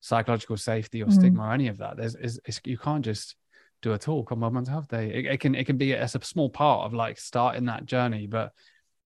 psychological 0.00 0.56
safety 0.56 1.02
or 1.02 1.06
mm. 1.06 1.12
stigma 1.12 1.44
or 1.44 1.52
any 1.52 1.68
of 1.68 1.78
that, 1.78 1.96
there's 1.96 2.14
it's, 2.14 2.38
it's, 2.44 2.60
you 2.64 2.76
can't 2.76 3.04
just 3.04 3.36
do 3.80 3.92
a 3.92 3.98
talk 3.98 4.32
on 4.32 4.40
Mental 4.40 4.72
Health 4.72 4.88
Day. 4.88 5.12
It, 5.12 5.26
it, 5.26 5.40
can 5.40 5.54
it 5.54 5.64
can 5.64 5.76
be 5.76 5.94
as 5.94 6.14
a 6.14 6.22
small 6.22 6.50
part 6.50 6.86
of 6.86 6.92
like 6.92 7.18
starting 7.18 7.66
that 7.66 7.86
journey, 7.86 8.26
but 8.26 8.52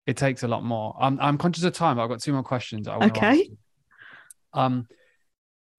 it 0.07 0.17
takes 0.17 0.43
a 0.43 0.47
lot 0.47 0.63
more. 0.63 0.95
I'm 0.99 1.19
I'm 1.19 1.37
conscious 1.37 1.63
of 1.63 1.73
time. 1.73 1.99
I've 1.99 2.09
got 2.09 2.21
two 2.21 2.33
more 2.33 2.43
questions. 2.43 2.87
I 2.87 2.97
want 2.97 3.11
okay. 3.11 3.43
To 3.43 3.57
Um, 4.53 4.87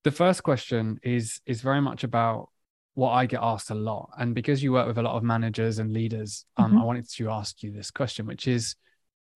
the 0.05 0.13
first 0.13 0.45
question 0.45 1.01
is 1.03 1.41
is 1.47 1.63
very 1.63 1.81
much 1.81 2.05
about 2.05 2.49
what 2.95 3.11
I 3.11 3.27
get 3.27 3.41
asked 3.43 3.71
a 3.71 3.75
lot, 3.75 4.11
and 4.19 4.35
because 4.35 4.63
you 4.63 4.73
work 4.73 4.87
with 4.87 4.99
a 4.99 5.03
lot 5.03 5.17
of 5.17 5.25
managers 5.25 5.81
and 5.81 5.93
leaders, 5.93 6.45
um, 6.57 6.71
mm-hmm. 6.71 6.79
I 6.79 6.85
wanted 6.85 7.11
to 7.11 7.31
ask 7.31 7.63
you 7.63 7.73
this 7.73 7.91
question, 7.91 8.27
which 8.27 8.47
is 8.47 8.77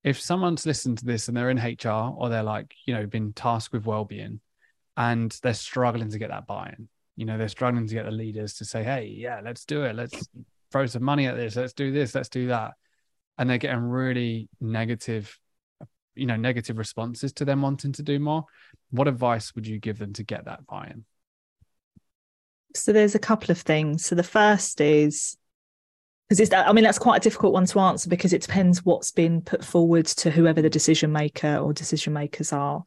if 0.04 0.20
someone's 0.20 0.66
listened 0.66 0.98
to 0.98 1.06
this 1.06 1.28
and 1.28 1.36
they're 1.36 1.50
in 1.50 1.58
HR 1.58 2.14
or 2.16 2.28
they're 2.28 2.42
like, 2.42 2.74
you 2.86 2.94
know, 2.94 3.06
been 3.06 3.32
tasked 3.32 3.72
with 3.72 3.86
well-being 3.86 4.40
and 4.96 5.36
they're 5.42 5.54
struggling 5.54 6.10
to 6.10 6.18
get 6.18 6.28
that 6.28 6.46
buy-in, 6.46 6.88
you 7.16 7.24
know, 7.24 7.38
they're 7.38 7.48
struggling 7.48 7.86
to 7.86 7.94
get 7.94 8.04
the 8.04 8.10
leaders 8.10 8.54
to 8.54 8.66
say, 8.66 8.84
hey, 8.84 9.06
yeah, 9.06 9.40
let's 9.42 9.64
do 9.64 9.84
it. 9.84 9.96
Let's 9.96 10.28
throw 10.70 10.84
some 10.84 11.02
money 11.02 11.26
at 11.26 11.36
this. 11.36 11.56
Let's 11.56 11.72
do 11.72 11.90
this. 11.90 12.14
Let's 12.14 12.28
do 12.28 12.48
that. 12.48 12.72
And 13.38 13.48
they're 13.48 13.58
getting 13.58 13.80
really 13.80 14.48
negative, 14.60 15.38
you 16.14 16.26
know, 16.26 16.36
negative 16.36 16.76
responses 16.76 17.32
to 17.34 17.44
them 17.44 17.62
wanting 17.62 17.92
to 17.92 18.02
do 18.02 18.18
more. 18.18 18.44
What 18.90 19.08
advice 19.08 19.54
would 19.54 19.66
you 19.66 19.78
give 19.78 19.98
them 19.98 20.12
to 20.12 20.22
get 20.22 20.44
that 20.44 20.66
buy-in? 20.66 21.04
So 22.74 22.92
there's 22.92 23.14
a 23.14 23.20
couple 23.20 23.52
of 23.52 23.58
things. 23.58 24.04
So 24.04 24.14
the 24.14 24.22
first 24.22 24.80
is 24.80 25.36
because 26.28 26.40
it's 26.40 26.52
i 26.52 26.72
mean 26.72 26.84
that's 26.84 26.98
quite 26.98 27.18
a 27.18 27.20
difficult 27.20 27.52
one 27.52 27.66
to 27.66 27.78
answer 27.80 28.08
because 28.08 28.32
it 28.32 28.42
depends 28.42 28.84
what's 28.84 29.10
been 29.10 29.40
put 29.42 29.64
forward 29.64 30.06
to 30.06 30.30
whoever 30.30 30.62
the 30.62 30.70
decision 30.70 31.12
maker 31.12 31.56
or 31.56 31.72
decision 31.72 32.12
makers 32.12 32.52
are. 32.52 32.82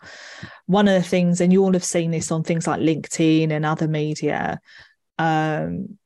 One 0.66 0.88
of 0.88 0.96
the 0.96 1.08
things 1.08 1.40
and 1.42 1.54
you 1.54 1.64
all 1.64 1.74
have 1.74 1.84
seen 1.84 2.12
this 2.12 2.32
on 2.32 2.44
things 2.44 2.68
like 2.68 2.82
linkedin 2.82 3.52
and 3.52 3.66
other 3.66 3.88
media 3.88 4.60
um, 5.20 5.98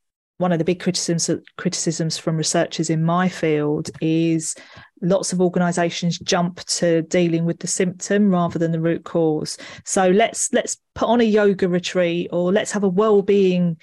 one 0.41 0.52
of 0.52 0.58
the 0.58 0.65
big 0.65 0.80
criticisms 0.80 1.30
criticisms 1.58 2.17
from 2.17 2.36
researchers 2.36 2.89
in 2.89 3.04
my 3.04 3.30
field 3.30 3.91
is 4.02 4.56
lots 5.02 5.34
of 5.34 5.39
organizations 5.39 6.20
jump 6.20 6.64
to 6.66 7.03
dealing 7.03 7.45
with 7.45 7.60
the 7.60 7.68
symptom 7.68 8.30
rather 8.30 8.60
than 8.60 8.72
the 8.72 8.80
root 8.80 9.03
cause. 9.03 9.58
So 9.86 10.10
let's 10.10 10.51
let's 10.51 10.78
put 10.95 11.08
on 11.08 11.22
a 11.22 11.26
yoga 11.26 11.70
retreat 11.70 12.30
or 12.32 12.51
let's 12.51 12.72
have 12.72 12.84
a 12.84 12.89
well-being 12.89 13.78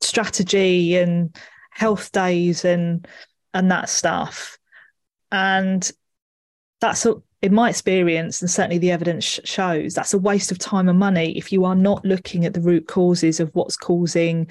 strategy 0.00 0.96
and 0.96 1.36
health 1.74 2.12
days 2.12 2.64
and 2.64 3.06
and 3.52 3.70
that 3.70 3.88
stuff. 3.88 4.58
And 5.30 5.88
that's 6.80 7.04
a, 7.04 7.14
in 7.42 7.54
my 7.54 7.68
experience 7.68 8.40
and 8.40 8.50
certainly 8.50 8.78
the 8.78 8.90
evidence 8.90 9.24
sh- 9.24 9.40
shows 9.44 9.94
that's 9.94 10.14
a 10.14 10.18
waste 10.18 10.50
of 10.50 10.58
time 10.58 10.88
and 10.88 10.98
money 10.98 11.36
if 11.36 11.52
you 11.52 11.64
are 11.64 11.74
not 11.74 12.04
looking 12.04 12.44
at 12.44 12.54
the 12.54 12.60
root 12.60 12.86
causes 12.86 13.40
of 13.40 13.50
what's 13.54 13.76
causing 13.76 14.50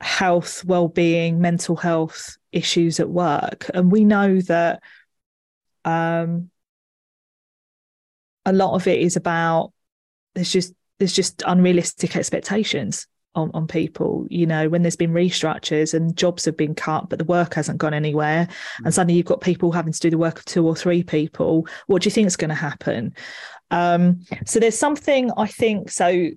health 0.00 0.64
well-being 0.64 1.40
mental 1.40 1.76
health 1.76 2.36
issues 2.52 2.98
at 3.00 3.08
work. 3.08 3.70
And 3.74 3.92
we 3.92 4.04
know 4.04 4.40
that 4.42 4.82
um, 5.84 6.50
a 8.46 8.52
lot 8.52 8.74
of 8.74 8.86
it 8.86 9.00
is 9.00 9.16
about 9.16 9.72
there's 10.34 10.52
just 10.52 10.72
there's 10.98 11.12
just 11.12 11.42
unrealistic 11.46 12.16
expectations 12.16 13.06
on, 13.34 13.50
on 13.54 13.66
people 13.66 14.26
you 14.28 14.46
know 14.46 14.68
when 14.68 14.82
there's 14.82 14.96
been 14.96 15.12
restructures 15.12 15.94
and 15.94 16.16
jobs 16.16 16.44
have 16.44 16.56
been 16.56 16.74
cut 16.74 17.08
but 17.08 17.18
the 17.18 17.24
work 17.24 17.54
hasn't 17.54 17.78
gone 17.78 17.94
anywhere 17.94 18.46
mm. 18.46 18.84
and 18.84 18.92
suddenly 18.92 19.14
you've 19.14 19.26
got 19.26 19.40
people 19.40 19.70
having 19.70 19.92
to 19.92 20.00
do 20.00 20.10
the 20.10 20.18
work 20.18 20.38
of 20.38 20.44
two 20.44 20.66
or 20.66 20.74
three 20.74 21.02
people 21.02 21.66
what 21.86 22.02
do 22.02 22.06
you 22.06 22.10
think 22.10 22.26
is 22.26 22.36
going 22.36 22.48
to 22.48 22.54
happen 22.54 23.14
um, 23.70 24.20
so 24.44 24.58
there's 24.58 24.78
something 24.78 25.30
i 25.36 25.46
think 25.46 25.90
so 25.90 26.28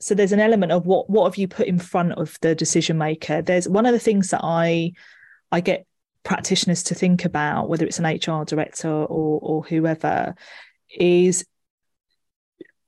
so 0.00 0.14
there's 0.14 0.32
an 0.32 0.40
element 0.40 0.72
of 0.72 0.86
what 0.86 1.10
what 1.10 1.24
have 1.24 1.36
you 1.36 1.46
put 1.46 1.66
in 1.66 1.78
front 1.78 2.12
of 2.12 2.38
the 2.40 2.54
decision 2.54 2.96
maker 2.96 3.42
there's 3.42 3.68
one 3.68 3.84
of 3.84 3.92
the 3.92 3.98
things 3.98 4.30
that 4.30 4.40
i 4.42 4.90
i 5.52 5.60
get 5.60 5.86
practitioners 6.22 6.82
to 6.82 6.94
think 6.94 7.24
about 7.24 7.68
whether 7.68 7.84
it's 7.84 7.98
an 7.98 8.06
hr 8.06 8.44
director 8.44 8.88
or 8.88 9.38
or 9.42 9.62
whoever 9.64 10.34
is 10.96 11.44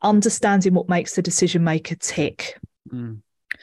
understanding 0.02 0.72
what 0.72 0.88
makes 0.88 1.14
the 1.14 1.22
decision 1.22 1.62
maker 1.62 1.94
tick 1.94 2.58
mm. 2.90 3.20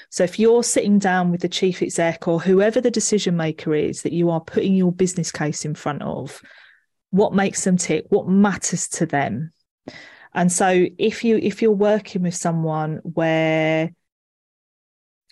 So 0.09 0.23
if 0.23 0.39
you're 0.39 0.63
sitting 0.63 0.99
down 0.99 1.31
with 1.31 1.41
the 1.41 1.49
chief 1.49 1.81
exec 1.81 2.27
or 2.27 2.39
whoever 2.39 2.79
the 2.79 2.91
decision 2.91 3.35
maker 3.35 3.75
is 3.75 4.01
that 4.03 4.13
you 4.13 4.29
are 4.29 4.41
putting 4.41 4.73
your 4.73 4.91
business 4.91 5.31
case 5.31 5.65
in 5.65 5.75
front 5.75 6.01
of, 6.01 6.41
what 7.11 7.33
makes 7.33 7.63
them 7.63 7.77
tick? 7.77 8.05
What 8.09 8.27
matters 8.27 8.87
to 8.89 9.05
them? 9.05 9.51
And 10.33 10.51
so 10.51 10.85
if 10.97 11.23
you 11.23 11.37
if 11.37 11.61
you're 11.61 11.71
working 11.71 12.21
with 12.21 12.35
someone 12.35 12.99
where 13.03 13.91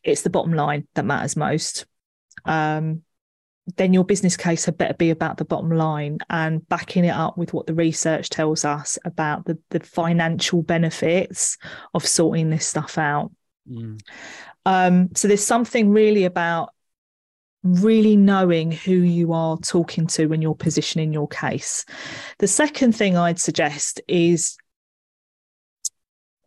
it's 0.04 0.22
the 0.22 0.30
bottom 0.30 0.54
line 0.54 0.88
that 0.96 1.06
matters 1.06 1.36
most, 1.36 1.86
um, 2.46 3.04
then 3.78 3.94
your 3.94 4.04
business 4.04 4.38
case 4.38 4.66
had 4.66 4.78
better 4.78 4.94
be 4.94 5.10
about 5.10 5.38
the 5.38 5.46
bottom 5.46 5.72
line 5.72 6.20
and 6.30 6.68
backing 6.70 7.06
it 7.06 7.16
up 7.16 7.38
with 7.38 7.54
what 7.54 7.66
the 7.66 7.74
research 7.74 8.30
tells 8.30 8.64
us 8.64 8.98
about 9.06 9.46
the, 9.46 9.58
the 9.72 9.80
financial 9.80 10.62
benefits 10.62 11.58
of 11.94 12.06
sorting 12.06 12.50
this 12.50 12.68
stuff 12.68 12.98
out. 12.98 13.32
Mm. 13.70 14.00
Um, 14.66 15.10
so 15.16 15.28
there's 15.28 15.46
something 15.46 15.90
really 15.90 16.26
about 16.26 16.70
really 17.64 18.16
knowing 18.16 18.72
who 18.72 18.94
you 18.94 19.34
are 19.34 19.58
talking 19.58 20.06
to 20.06 20.28
when 20.28 20.42
you're 20.42 20.56
positioning 20.56 21.12
your 21.12 21.28
case. 21.28 21.84
The 22.38 22.48
second 22.48 22.94
thing 22.94 23.18
I'd 23.18 23.40
suggest 23.40 24.02
is, 24.08 24.56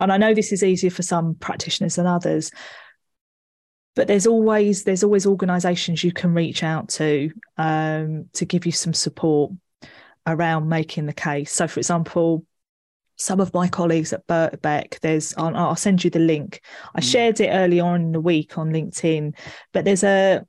and 0.01 0.13
I 0.13 0.17
know 0.17 0.33
this 0.33 0.53
is 0.53 0.63
easier 0.63 0.91
for 0.91 1.03
some 1.03 1.35
practitioners 1.35 1.97
than 1.97 2.07
others, 2.07 2.53
but 3.97 4.07
there's 4.07 4.29
always 4.29 4.85
there's 4.85 5.03
always 5.03 5.27
organisations 5.27 6.05
you 6.05 6.13
can 6.13 6.33
reach 6.33 6.63
out 6.63 6.89
to 6.91 7.33
um, 7.57 8.27
to 8.35 8.45
give 8.45 8.65
you 8.65 8.71
some 8.71 8.95
support 8.95 9.51
around 10.25 10.69
making 10.69 11.07
the 11.07 11.13
case. 11.13 11.51
So, 11.51 11.67
for 11.67 11.81
example, 11.81 12.47
some 13.19 13.41
of 13.41 13.53
my 13.53 13.69
colleagues 13.69 14.13
at 14.13 14.27
Birkbeck, 14.27 15.01
there's, 15.01 15.35
I'll, 15.37 15.57
I'll, 15.57 15.77
send 15.77 16.05
you 16.05 16.11
the 16.11 16.19
link. 16.19 16.61
I 16.95 17.01
mm. 17.01 17.11
shared 17.11 17.41
it 17.41 17.51
early 17.51 17.81
on 17.81 18.01
in 18.01 18.13
the 18.13 18.21
week 18.21 18.57
on 18.57 18.71
LinkedIn, 18.71 19.35
but 19.73 19.85
there's 19.85 20.05
a, 20.05 20.47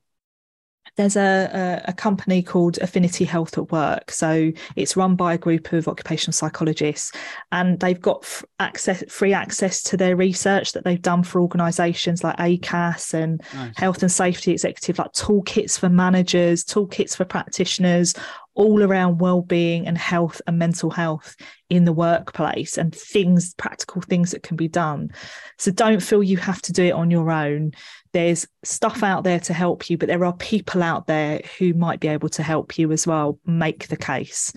there's 0.96 1.16
a, 1.16 1.82
a, 1.86 1.90
a, 1.90 1.92
company 1.92 2.42
called 2.42 2.78
Affinity 2.78 3.24
Health 3.24 3.56
at 3.56 3.70
Work. 3.70 4.10
So 4.10 4.52
it's 4.76 4.96
run 4.96 5.16
by 5.16 5.34
a 5.34 5.38
group 5.38 5.72
of 5.72 5.88
occupational 5.88 6.32
psychologists, 6.32 7.12
and 7.52 7.78
they've 7.80 8.00
got 8.00 8.20
f- 8.22 8.44
access, 8.58 9.04
free 9.08 9.32
access 9.32 9.82
to 9.84 9.96
their 9.96 10.16
research 10.16 10.72
that 10.72 10.84
they've 10.84 11.00
done 11.00 11.22
for 11.22 11.40
organisations 11.40 12.24
like 12.24 12.36
ACAS 12.36 13.14
and 13.14 13.42
NICE. 13.54 13.72
Health 13.76 14.02
and 14.02 14.12
Safety 14.12 14.52
Executive, 14.52 14.98
like 14.98 15.12
toolkits 15.12 15.78
for 15.78 15.88
managers, 15.88 16.64
toolkits 16.64 17.16
for 17.16 17.24
practitioners, 17.24 18.14
all 18.60 18.82
around 18.82 19.20
well-being 19.20 19.86
and 19.86 19.96
health 19.96 20.42
and 20.46 20.58
mental 20.58 20.90
health 20.90 21.34
in 21.70 21.84
the 21.84 21.92
workplace 21.92 22.76
and 22.76 22.94
things 22.94 23.54
practical 23.54 24.02
things 24.02 24.32
that 24.32 24.42
can 24.42 24.56
be 24.56 24.68
done. 24.68 25.10
So 25.58 25.70
don't 25.70 26.02
feel 26.02 26.22
you 26.22 26.36
have 26.36 26.60
to 26.62 26.72
do 26.72 26.84
it 26.84 26.92
on 26.92 27.10
your 27.10 27.30
own. 27.30 27.72
There's 28.12 28.46
stuff 28.62 29.02
out 29.02 29.24
there 29.24 29.40
to 29.40 29.54
help 29.54 29.88
you 29.88 29.96
but 29.96 30.08
there 30.08 30.24
are 30.24 30.36
people 30.36 30.82
out 30.82 31.06
there 31.06 31.40
who 31.58 31.72
might 31.72 32.00
be 32.00 32.08
able 32.08 32.28
to 32.30 32.42
help 32.42 32.78
you 32.78 32.92
as 32.92 33.06
well. 33.06 33.38
Make 33.46 33.88
the 33.88 33.96
case. 33.96 34.52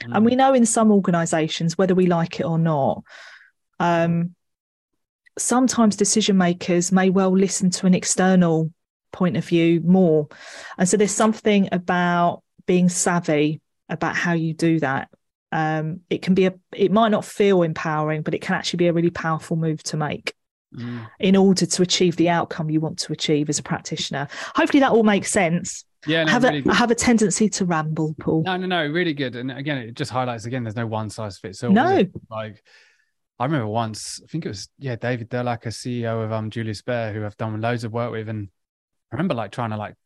Mm. 0.00 0.14
and 0.14 0.24
we 0.24 0.36
know 0.36 0.54
in 0.54 0.64
some 0.64 0.92
organizations 0.92 1.76
whether 1.76 1.92
we 1.92 2.06
like 2.06 2.38
it 2.38 2.46
or 2.46 2.56
not 2.56 3.02
um, 3.80 4.36
sometimes 5.36 5.96
decision 5.96 6.36
makers 6.36 6.92
may 6.92 7.10
well 7.10 7.36
listen 7.36 7.70
to 7.70 7.86
an 7.86 7.94
external 7.94 8.72
point 9.12 9.36
of 9.36 9.44
view 9.44 9.80
more. 9.80 10.28
And 10.76 10.88
so 10.88 10.96
there's 10.96 11.12
something 11.12 11.68
about 11.72 12.42
being 12.68 12.88
savvy 12.88 13.60
about 13.88 14.14
how 14.14 14.34
you 14.34 14.54
do 14.54 14.78
that 14.78 15.08
um, 15.50 16.00
it 16.10 16.20
can 16.20 16.34
be 16.34 16.46
a 16.46 16.54
it 16.72 16.92
might 16.92 17.08
not 17.08 17.24
feel 17.24 17.62
empowering 17.62 18.22
but 18.22 18.34
it 18.34 18.42
can 18.42 18.54
actually 18.54 18.76
be 18.76 18.86
a 18.86 18.92
really 18.92 19.10
powerful 19.10 19.56
move 19.56 19.82
to 19.82 19.96
make 19.96 20.34
mm. 20.74 21.08
in 21.18 21.34
order 21.34 21.64
to 21.64 21.82
achieve 21.82 22.16
the 22.16 22.28
outcome 22.28 22.70
you 22.70 22.80
want 22.80 22.98
to 22.98 23.12
achieve 23.12 23.48
as 23.48 23.58
a 23.58 23.62
practitioner 23.62 24.28
hopefully 24.54 24.80
that 24.80 24.92
all 24.92 25.02
makes 25.02 25.32
sense 25.32 25.84
yeah, 26.06 26.24
no, 26.24 26.28
I 26.28 26.32
have 26.32 26.44
really 26.44 26.62
a, 26.64 26.70
I 26.70 26.74
have 26.74 26.90
a 26.92 26.94
tendency 26.94 27.48
to 27.48 27.64
ramble, 27.64 28.14
Paul. 28.20 28.44
No, 28.44 28.56
no, 28.56 28.66
no, 28.66 28.86
really 28.86 29.14
good. 29.14 29.34
And 29.34 29.50
again, 29.50 29.78
it 29.78 29.94
just 29.94 30.12
highlights 30.12 30.44
again. 30.44 30.62
There's 30.62 30.76
no 30.76 30.86
one 30.86 31.10
size 31.10 31.38
fits 31.38 31.64
all. 31.64 31.72
No, 31.72 32.04
like 32.30 32.62
I 33.38 33.44
remember 33.44 33.66
once, 33.66 34.20
I 34.22 34.26
think 34.28 34.44
it 34.44 34.48
was 34.48 34.68
yeah, 34.78 34.94
David 34.94 35.32
a 35.34 35.44
CEO 35.44 36.24
of 36.24 36.32
um 36.32 36.50
Julius 36.50 36.82
Baer, 36.82 37.12
who 37.12 37.24
I've 37.24 37.36
done 37.36 37.60
loads 37.60 37.82
of 37.82 37.92
work 37.92 38.12
with, 38.12 38.28
and 38.28 38.48
I 39.10 39.16
remember 39.16 39.34
like 39.34 39.50
trying 39.50 39.70
to 39.70 39.76
like 39.76 39.96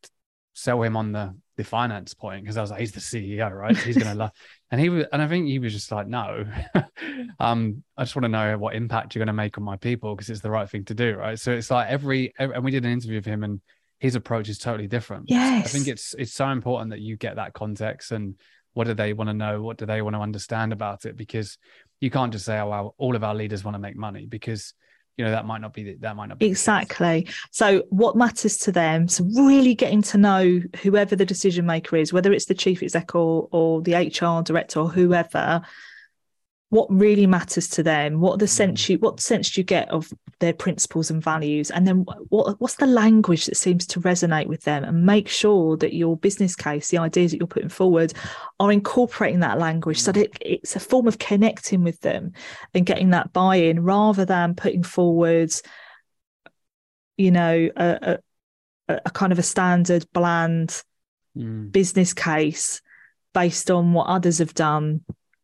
sell 0.53 0.81
him 0.81 0.97
on 0.97 1.11
the 1.11 1.35
the 1.55 1.63
finance 1.63 2.13
point 2.13 2.43
because 2.43 2.57
I 2.57 2.61
was 2.61 2.71
like, 2.71 2.79
he's 2.79 2.91
the 2.91 2.99
CEO, 2.99 3.51
right? 3.51 3.77
He's 3.77 3.97
gonna 3.97 4.15
love. 4.15 4.31
And 4.71 4.81
he 4.81 4.89
was, 4.89 5.05
and 5.13 5.21
I 5.21 5.27
think 5.27 5.45
he 5.45 5.59
was 5.59 5.71
just 5.71 5.91
like, 5.91 6.07
no, 6.07 6.45
um, 7.39 7.83
I 7.95 8.05
just 8.05 8.15
want 8.15 8.23
to 8.23 8.29
know 8.29 8.57
what 8.57 8.73
impact 8.75 9.13
you're 9.13 9.19
going 9.19 9.27
to 9.27 9.33
make 9.33 9.55
on 9.59 9.63
my 9.63 9.77
people 9.77 10.15
because 10.15 10.31
it's 10.31 10.41
the 10.41 10.49
right 10.49 10.67
thing 10.67 10.83
to 10.85 10.95
do, 10.95 11.13
right? 11.13 11.37
So 11.37 11.51
it's 11.51 11.69
like 11.69 11.89
every, 11.89 12.33
every, 12.39 12.55
and 12.55 12.63
we 12.63 12.71
did 12.71 12.83
an 12.83 12.91
interview 12.91 13.17
with 13.17 13.25
him, 13.25 13.43
and 13.43 13.61
his 13.99 14.15
approach 14.15 14.49
is 14.49 14.57
totally 14.57 14.87
different. 14.87 15.25
Yes, 15.27 15.67
I 15.67 15.69
think 15.69 15.87
it's 15.87 16.15
it's 16.17 16.33
so 16.33 16.49
important 16.49 16.89
that 16.89 17.01
you 17.01 17.17
get 17.17 17.35
that 17.35 17.53
context 17.53 18.11
and 18.11 18.33
what 18.73 18.87
do 18.87 18.95
they 18.95 19.13
want 19.13 19.29
to 19.29 19.33
know, 19.35 19.61
what 19.61 19.77
do 19.77 19.85
they 19.85 20.01
want 20.01 20.15
to 20.15 20.21
understand 20.21 20.73
about 20.73 21.05
it, 21.05 21.15
because 21.15 21.59
you 22.01 22.09
can't 22.09 22.33
just 22.33 22.45
say, 22.45 22.57
oh, 22.57 22.69
well, 22.69 22.95
all 22.97 23.15
of 23.15 23.23
our 23.23 23.35
leaders 23.35 23.63
want 23.63 23.75
to 23.75 23.79
make 23.79 23.95
money 23.95 24.25
because 24.25 24.73
you 25.17 25.25
know 25.25 25.31
that 25.31 25.45
might 25.45 25.61
not 25.61 25.73
be 25.73 25.93
that 25.95 26.15
might 26.15 26.27
not 26.27 26.39
be 26.39 26.47
exactly. 26.47 27.27
So 27.51 27.83
what 27.89 28.15
matters 28.15 28.57
to 28.59 28.71
them 28.71 29.07
so 29.07 29.23
really 29.35 29.75
getting 29.75 30.01
to 30.03 30.17
know 30.17 30.61
whoever 30.81 31.15
the 31.15 31.25
decision 31.25 31.65
maker 31.65 31.97
is 31.97 32.11
whether 32.11 32.33
it's 32.33 32.45
the 32.45 32.55
chief 32.55 32.81
exec 32.81 33.13
or, 33.15 33.47
or 33.51 33.81
the 33.81 33.95
hr 33.95 34.41
director 34.43 34.79
or 34.79 34.89
whoever 34.89 35.61
what 36.73 36.91
really 36.91 37.27
matters 37.27 37.67
to 37.67 37.83
them 37.83 38.19
what 38.19 38.39
the 38.39 38.47
sense 38.47 38.81
mm. 38.81 38.89
you 38.89 38.97
what 38.97 39.19
sense 39.19 39.51
do 39.51 39.61
you 39.61 39.63
get 39.63 39.87
of 39.91 40.11
their 40.39 40.53
principles 40.53 41.11
and 41.11 41.23
values 41.23 41.69
and 41.69 41.87
then 41.87 42.03
what 42.29 42.59
what's 42.59 42.77
the 42.77 42.87
language 42.87 43.45
that 43.45 43.55
seems 43.55 43.85
to 43.85 44.01
resonate 44.01 44.47
with 44.47 44.63
them 44.63 44.83
and 44.83 45.05
make 45.05 45.27
sure 45.27 45.77
that 45.77 45.93
your 45.93 46.17
business 46.17 46.55
case 46.55 46.89
the 46.89 46.97
ideas 46.97 47.29
that 47.29 47.37
you're 47.37 47.45
putting 47.45 47.69
forward 47.69 48.11
are 48.59 48.71
incorporating 48.71 49.39
that 49.39 49.59
language 49.59 50.01
so 50.01 50.11
mm. 50.11 50.15
that 50.15 50.35
it's 50.41 50.75
a 50.75 50.79
form 50.79 51.07
of 51.07 51.19
connecting 51.19 51.83
with 51.83 52.01
them 52.01 52.31
and 52.73 52.87
getting 52.87 53.11
that 53.11 53.31
buy-in 53.31 53.83
rather 53.83 54.25
than 54.25 54.55
putting 54.55 54.81
forward 54.81 55.53
you 57.17 57.29
know 57.29 57.69
a, 57.75 58.17
a, 58.87 58.99
a 59.05 59.11
kind 59.11 59.31
of 59.31 59.37
a 59.37 59.43
standard 59.43 60.07
bland 60.11 60.81
mm. 61.37 61.71
business 61.71 62.13
case 62.13 62.81
based 63.31 63.69
on 63.69 63.93
what 63.93 64.07
others 64.07 64.39
have 64.39 64.55
done 64.55 65.01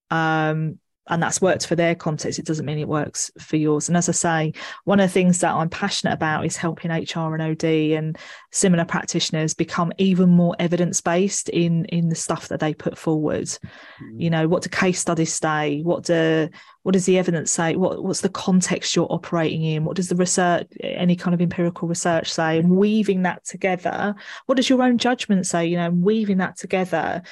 um, 0.10 0.80
and 1.10 1.22
that's 1.22 1.42
worked 1.42 1.66
for 1.66 1.76
their 1.76 1.96
context, 1.96 2.40
it 2.40 2.46
doesn't 2.46 2.66
mean 2.66 2.78
it 2.78 2.88
works 2.88 3.32
for 3.40 3.58
yours. 3.58 3.90
And 3.90 3.98
as 3.98 4.08
I 4.10 4.14
say, 4.14 4.54
one 4.86 5.00
of 5.00 5.10
the 5.10 5.14
things 5.14 5.40
that 5.40 5.54
I'm 5.54 5.70
passionate 5.70 6.14
about 6.14 6.46
is 6.46 6.56
helping 6.56 6.92
HR 6.92 7.34
and 7.36 7.42
OD 7.42 7.64
and 7.64 8.18
similar 8.52 8.86
practitioners 8.86 9.54
become 9.54 9.92
even 9.98 10.30
more 10.30 10.56
evidence 10.60 11.02
based 11.02 11.50
in 11.50 11.86
in 11.86 12.10
the 12.10 12.16
stuff 12.16 12.48
that 12.50 12.60
they 12.60 12.74
put 12.74 12.98
forward. 12.98 13.46
Mm-hmm. 13.46 14.20
You 14.20 14.30
know, 14.30 14.48
what 14.48 14.64
do 14.64 14.70
case 14.70 15.00
studies 15.00 15.34
say? 15.34 15.82
What 15.82 16.04
do 16.04 16.50
what 16.84 16.94
does 16.94 17.06
the 17.06 17.18
evidence 17.18 17.52
say? 17.52 17.76
What 17.76 18.04
what's 18.04 18.22
the 18.22 18.30
context 18.30 18.96
you're 18.96 19.12
operating 19.12 19.64
in? 19.64 19.86
What 19.86 19.96
does 19.96 20.10
the 20.10 20.16
research, 20.16 20.68
any 20.82 21.16
kind 21.16 21.34
of 21.34 21.42
empirical 21.42 21.88
research 21.88 22.32
say? 22.32 22.60
And 22.60 22.70
weaving 22.70 23.24
that 23.24 23.46
together, 23.46 24.16
what 24.46 24.56
does 24.56 24.70
your 24.70 24.84
own 24.84 24.98
judgment 24.98 25.48
say? 25.48 25.66
You 25.66 25.78
know, 25.78 25.90
weaving 25.90 26.38
that 26.38 26.58
together 26.58 27.24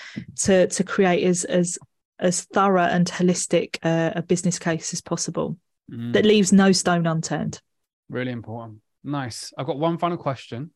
to 0.44 0.68
to 0.68 0.84
create 0.84 1.24
as 1.24 1.44
as 1.46 1.78
as 2.20 2.44
thorough 2.44 2.82
and 2.82 3.08
holistic 3.08 3.78
uh, 3.84 4.12
a 4.16 4.22
business 4.22 4.60
case 4.60 4.94
as 4.94 5.02
possible 5.02 5.58
mm. 5.92 6.14
that 6.14 6.26
leaves 6.26 6.52
no 6.52 6.72
stone 6.72 7.06
unturned. 7.06 7.62
Really 8.10 8.32
important. 8.32 8.80
Nice. 9.04 9.54
I've 9.58 9.66
got 9.66 9.80
one 9.80 9.98
final 9.98 10.18
question, 10.18 10.72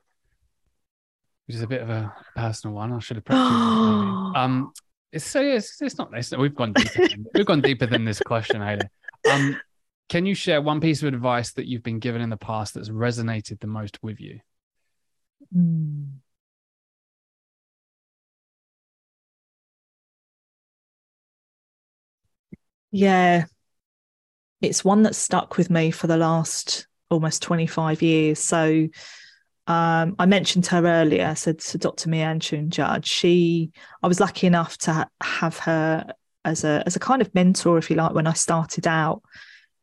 which 1.47 1.55
is 1.55 1.61
a 1.61 1.67
bit 1.67 1.81
of 1.81 1.89
a 1.89 2.13
personal 2.35 2.75
one. 2.75 2.93
I 2.93 2.99
should 2.99 3.17
have 3.17 3.25
prepped 3.25 4.35
Um, 4.35 4.73
it's 5.11 5.25
so 5.25 5.41
it's, 5.41 5.81
it's 5.81 5.97
not 5.97 6.11
this. 6.11 6.31
We've 6.31 6.55
gone 6.55 6.73
deeper. 6.73 7.07
than, 7.07 7.25
we've 7.33 7.45
gone 7.45 7.61
deeper 7.61 7.85
than 7.85 8.05
this 8.05 8.19
question, 8.19 8.61
Hayley. 8.61 8.87
Um, 9.29 9.59
can 10.07 10.25
you 10.25 10.35
share 10.35 10.61
one 10.61 10.79
piece 10.79 11.01
of 11.01 11.13
advice 11.13 11.51
that 11.53 11.67
you've 11.67 11.83
been 11.83 11.99
given 11.99 12.21
in 12.21 12.29
the 12.29 12.37
past 12.37 12.73
that's 12.73 12.89
resonated 12.89 13.59
the 13.59 13.67
most 13.67 14.01
with 14.01 14.21
you? 14.21 14.39
Mm. 15.55 16.11
Yeah. 22.91 23.45
it's 24.61 24.85
one 24.85 25.03
that's 25.03 25.17
stuck 25.17 25.57
with 25.57 25.69
me 25.69 25.91
for 25.91 26.07
the 26.07 26.17
last 26.17 26.87
almost 27.09 27.41
25 27.41 28.01
years. 28.01 28.39
So 28.39 28.87
um, 29.67 30.15
I 30.19 30.25
mentioned 30.25 30.65
her 30.67 30.85
earlier. 30.85 31.27
I 31.27 31.33
said 31.35 31.59
to 31.59 31.77
Dr. 31.77 32.09
Mee-Yan 32.09 32.39
Cheung-Judge, 32.39 33.07
she 33.07 33.71
I 34.01 34.07
was 34.07 34.19
lucky 34.19 34.47
enough 34.47 34.77
to 34.79 34.93
ha- 34.93 35.09
have 35.21 35.57
her 35.59 36.13
as 36.43 36.63
a 36.63 36.83
as 36.85 36.95
a 36.95 36.99
kind 36.99 37.21
of 37.21 37.33
mentor, 37.35 37.77
if 37.77 37.89
you 37.89 37.95
like, 37.95 38.13
when 38.13 38.27
I 38.27 38.33
started 38.33 38.87
out 38.87 39.21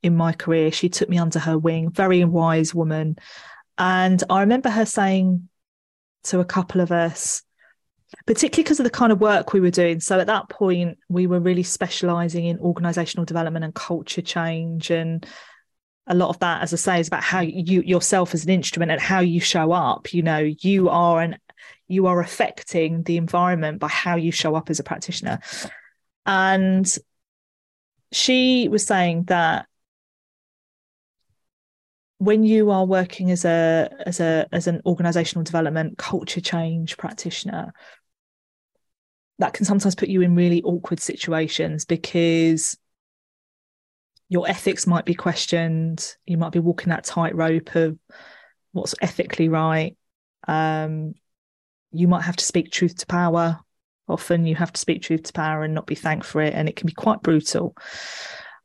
in 0.02 0.16
my 0.16 0.32
career. 0.32 0.72
She 0.72 0.88
took 0.88 1.08
me 1.08 1.18
under 1.18 1.38
her 1.38 1.58
wing, 1.58 1.90
very 1.90 2.24
wise 2.24 2.74
woman. 2.74 3.16
And 3.76 4.22
I 4.28 4.40
remember 4.40 4.68
her 4.68 4.84
saying 4.84 5.48
to 6.24 6.40
a 6.40 6.44
couple 6.44 6.80
of 6.80 6.90
us, 6.90 7.42
particularly 8.26 8.64
because 8.64 8.80
of 8.80 8.84
the 8.84 8.90
kind 8.90 9.12
of 9.12 9.20
work 9.20 9.52
we 9.52 9.60
were 9.60 9.70
doing. 9.70 10.00
So 10.00 10.18
at 10.18 10.26
that 10.26 10.48
point, 10.48 10.98
we 11.08 11.26
were 11.26 11.40
really 11.40 11.62
specializing 11.62 12.46
in 12.46 12.58
organizational 12.58 13.24
development 13.24 13.64
and 13.64 13.74
culture 13.74 14.22
change. 14.22 14.90
And 14.90 15.26
a 16.06 16.14
lot 16.14 16.30
of 16.30 16.38
that, 16.38 16.62
as 16.62 16.72
I 16.72 16.76
say, 16.76 17.00
is 17.00 17.08
about 17.08 17.22
how 17.22 17.40
you 17.40 17.82
yourself 17.82 18.34
as 18.34 18.44
an 18.44 18.50
instrument 18.50 18.90
and 18.90 19.00
how 19.00 19.20
you 19.20 19.40
show 19.40 19.72
up. 19.72 20.14
You 20.14 20.22
know, 20.22 20.38
you 20.38 20.88
are 20.88 21.20
an 21.20 21.38
you 21.86 22.06
are 22.06 22.20
affecting 22.20 23.02
the 23.02 23.16
environment 23.16 23.78
by 23.78 23.88
how 23.88 24.16
you 24.16 24.30
show 24.30 24.54
up 24.54 24.70
as 24.70 24.78
a 24.78 24.84
practitioner. 24.84 25.40
And 26.26 26.86
she 28.12 28.68
was 28.68 28.84
saying 28.86 29.24
that 29.24 29.66
when 32.18 32.42
you 32.42 32.70
are 32.70 32.84
working 32.84 33.30
as 33.30 33.44
a 33.44 33.90
as 34.04 34.20
a 34.20 34.46
as 34.52 34.66
an 34.66 34.82
organizational 34.84 35.44
development 35.44 35.98
culture 35.98 36.40
change 36.40 36.96
practitioner 36.96 37.72
that 39.38 39.54
can 39.54 39.64
sometimes 39.64 39.94
put 39.94 40.08
you 40.08 40.20
in 40.22 40.34
really 40.34 40.62
awkward 40.62 41.00
situations 41.00 41.84
because 41.84 42.76
your 44.28 44.48
ethics 44.48 44.86
might 44.86 45.04
be 45.04 45.14
questioned. 45.14 46.16
You 46.26 46.36
might 46.36 46.52
be 46.52 46.58
walking 46.58 46.90
that 46.90 47.04
tightrope 47.04 47.74
of 47.76 47.98
what's 48.72 48.94
ethically 49.00 49.48
right. 49.48 49.96
Um, 50.46 51.14
you 51.92 52.08
might 52.08 52.22
have 52.22 52.36
to 52.36 52.44
speak 52.44 52.70
truth 52.70 52.96
to 52.96 53.06
power. 53.06 53.60
Often 54.08 54.46
you 54.46 54.54
have 54.56 54.72
to 54.72 54.80
speak 54.80 55.02
truth 55.02 55.24
to 55.24 55.32
power 55.32 55.62
and 55.62 55.74
not 55.74 55.86
be 55.86 55.94
thanked 55.94 56.26
for 56.26 56.42
it 56.42 56.54
and 56.54 56.68
it 56.68 56.76
can 56.76 56.86
be 56.86 56.92
quite 56.92 57.22
brutal. 57.22 57.76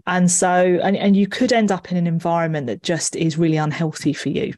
And 0.05 0.29
so 0.29 0.79
and, 0.83 0.97
and 0.97 1.15
you 1.15 1.27
could 1.27 1.53
end 1.53 1.71
up 1.71 1.91
in 1.91 1.97
an 1.97 2.07
environment 2.07 2.67
that 2.67 2.83
just 2.83 3.15
is 3.15 3.37
really 3.37 3.57
unhealthy 3.57 4.13
for 4.13 4.29
you. 4.29 4.53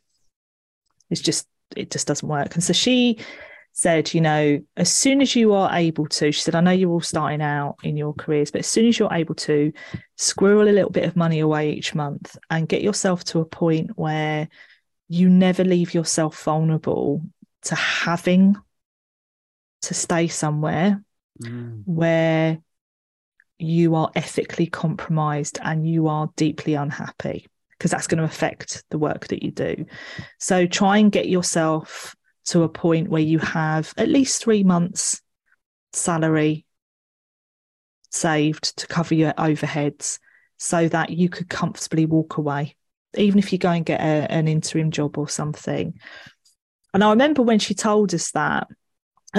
It's 1.10 1.22
just 1.22 1.48
it 1.76 1.92
just 1.92 2.08
doesn't 2.08 2.28
work. 2.28 2.56
And 2.56 2.64
so 2.64 2.74
she 2.74 3.20
said 3.78 4.14
you 4.14 4.22
know 4.22 4.60
as 4.78 4.92
soon 4.92 5.22
as 5.22 5.36
you 5.36 5.54
are 5.54 5.76
able 5.76 6.08
to 6.08 6.32
she 6.32 6.40
said 6.40 6.56
i 6.56 6.62
know 6.62 6.72
you're 6.72 6.90
all 6.90 7.02
starting 7.02 7.42
out 7.42 7.76
in 7.84 7.98
your 7.98 8.14
careers 8.14 8.50
but 8.50 8.60
as 8.60 8.68
soon 8.68 8.88
as 8.88 8.98
you're 8.98 9.14
able 9.14 9.36
to 9.36 9.72
squirrel 10.16 10.70
a 10.70 10.72
little 10.72 10.90
bit 10.90 11.04
of 11.04 11.18
money 11.18 11.42
away 11.42 11.72
each 11.72 11.94
month 11.94 12.38
and 12.50 12.70
get 12.70 12.82
yourself 12.82 13.26
to 13.26 13.42
a 13.42 13.46
point 13.46 13.92
where 13.96 14.48
you 15.10 15.30
never 15.30 15.66
leave 15.66 15.94
yourself 15.94 16.42
vulnerable 16.44 17.22
to 17.64 17.76
having 17.76 18.56
to 19.82 19.94
stay 19.94 20.30
somewhere 20.30 21.04
mm. 21.44 21.84
where 21.86 22.58
you 23.60 23.96
are 23.96 24.10
ethically 24.16 24.68
compromised 24.68 25.60
and 25.62 25.88
you 25.88 26.08
are 26.08 26.30
deeply 26.38 26.76
unhappy 26.76 27.46
because 27.72 27.92
that's 27.92 28.08
going 28.08 28.20
to 28.20 28.24
affect 28.24 28.84
the 28.90 28.98
work 28.98 29.28
that 29.28 29.44
you 29.44 29.52
do. 29.52 29.86
So 30.40 30.66
try 30.66 30.98
and 30.98 31.12
get 31.12 31.28
yourself 31.28 32.16
to 32.46 32.64
a 32.64 32.70
point 32.70 33.10
where 33.10 33.22
you 33.22 33.40
have 33.40 33.94
at 33.98 34.10
least 34.10 34.44
three 34.44 34.64
months' 34.64 35.22
salary 35.94 36.66
saved 38.12 38.78
to 38.78 38.88
cover 38.88 39.16
your 39.16 39.34
overheads 39.34 40.20
so 40.58 40.88
that 40.88 41.10
you 41.10 41.30
could 41.30 41.50
comfortably 41.50 42.06
walk 42.06 42.38
away, 42.38 42.76
even 43.16 43.40
if 43.40 43.52
you 43.52 43.60
go 43.60 43.72
and 43.72 43.86
get 43.86 44.00
a, 44.00 44.32
an 44.32 44.48
interim 44.48 44.92
job 44.92 45.18
or 45.18 45.28
something. 45.28 46.00
And 46.94 47.04
I 47.04 47.10
remember 47.10 47.42
when 47.42 47.60
she 47.60 47.74
told 47.74 48.14
us 48.14 48.32
that, 48.32 48.68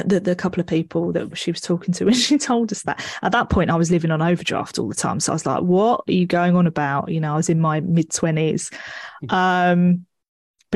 the, 0.05 0.21
the 0.21 0.37
couple 0.37 0.61
of 0.61 0.67
people 0.67 1.13
that 1.13 1.39
she 1.39 1.51
was 1.51 1.63
talking 1.63 1.95
to 1.95 2.05
when 2.07 2.15
she 2.15 2.37
told 2.37 2.71
us 2.71 2.83
that 2.83 3.03
at 3.23 3.33
that 3.33 3.49
point 3.49 3.71
i 3.71 3.77
was 3.77 3.91
living 3.91 4.11
on 4.11 4.21
overdraft 4.21 4.79
all 4.79 4.89
the 4.89 4.95
time 4.95 5.21
so 5.21 5.33
i 5.33 5.35
was 5.35 5.47
like 5.47 5.63
what 5.63 6.03
are 6.07 6.13
you 6.13 6.27
going 6.27 6.55
on 6.55 6.67
about 6.67 7.11
you 7.11 7.19
know 7.19 7.33
i 7.33 7.37
was 7.37 7.49
in 7.49 7.61
my 7.61 7.81
mid 7.81 8.11
20s 8.11 8.71
hmm. 9.23 9.35
um 9.35 10.06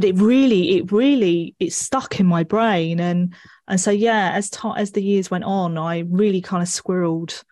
but 0.01 0.09
it 0.09 0.17
really 0.17 0.79
it 0.79 0.91
really 0.93 1.55
it 1.59 1.75
stuck 1.75 2.21
in 2.21 2.27
my 2.27 2.43
brain 2.43 2.99
and 3.01 3.35
and 3.69 3.79
so 3.79 3.91
yeah 3.91 4.31
as 4.33 4.51
as 4.77 4.93
the 4.93 5.03
years 5.03 5.31
went 5.31 5.45
on 5.45 5.77
i 5.77 5.99
really 6.09 6.41
kind 6.41 6.63
of 6.63 6.69
squirreled 6.71 7.45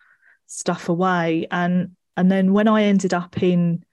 stuff 0.47 0.89
away 0.89 1.45
and 1.51 1.95
and 2.17 2.31
then 2.31 2.51
when 2.51 2.67
i 2.67 2.81
ended 2.81 3.13
up 3.13 3.43
in 3.43 3.85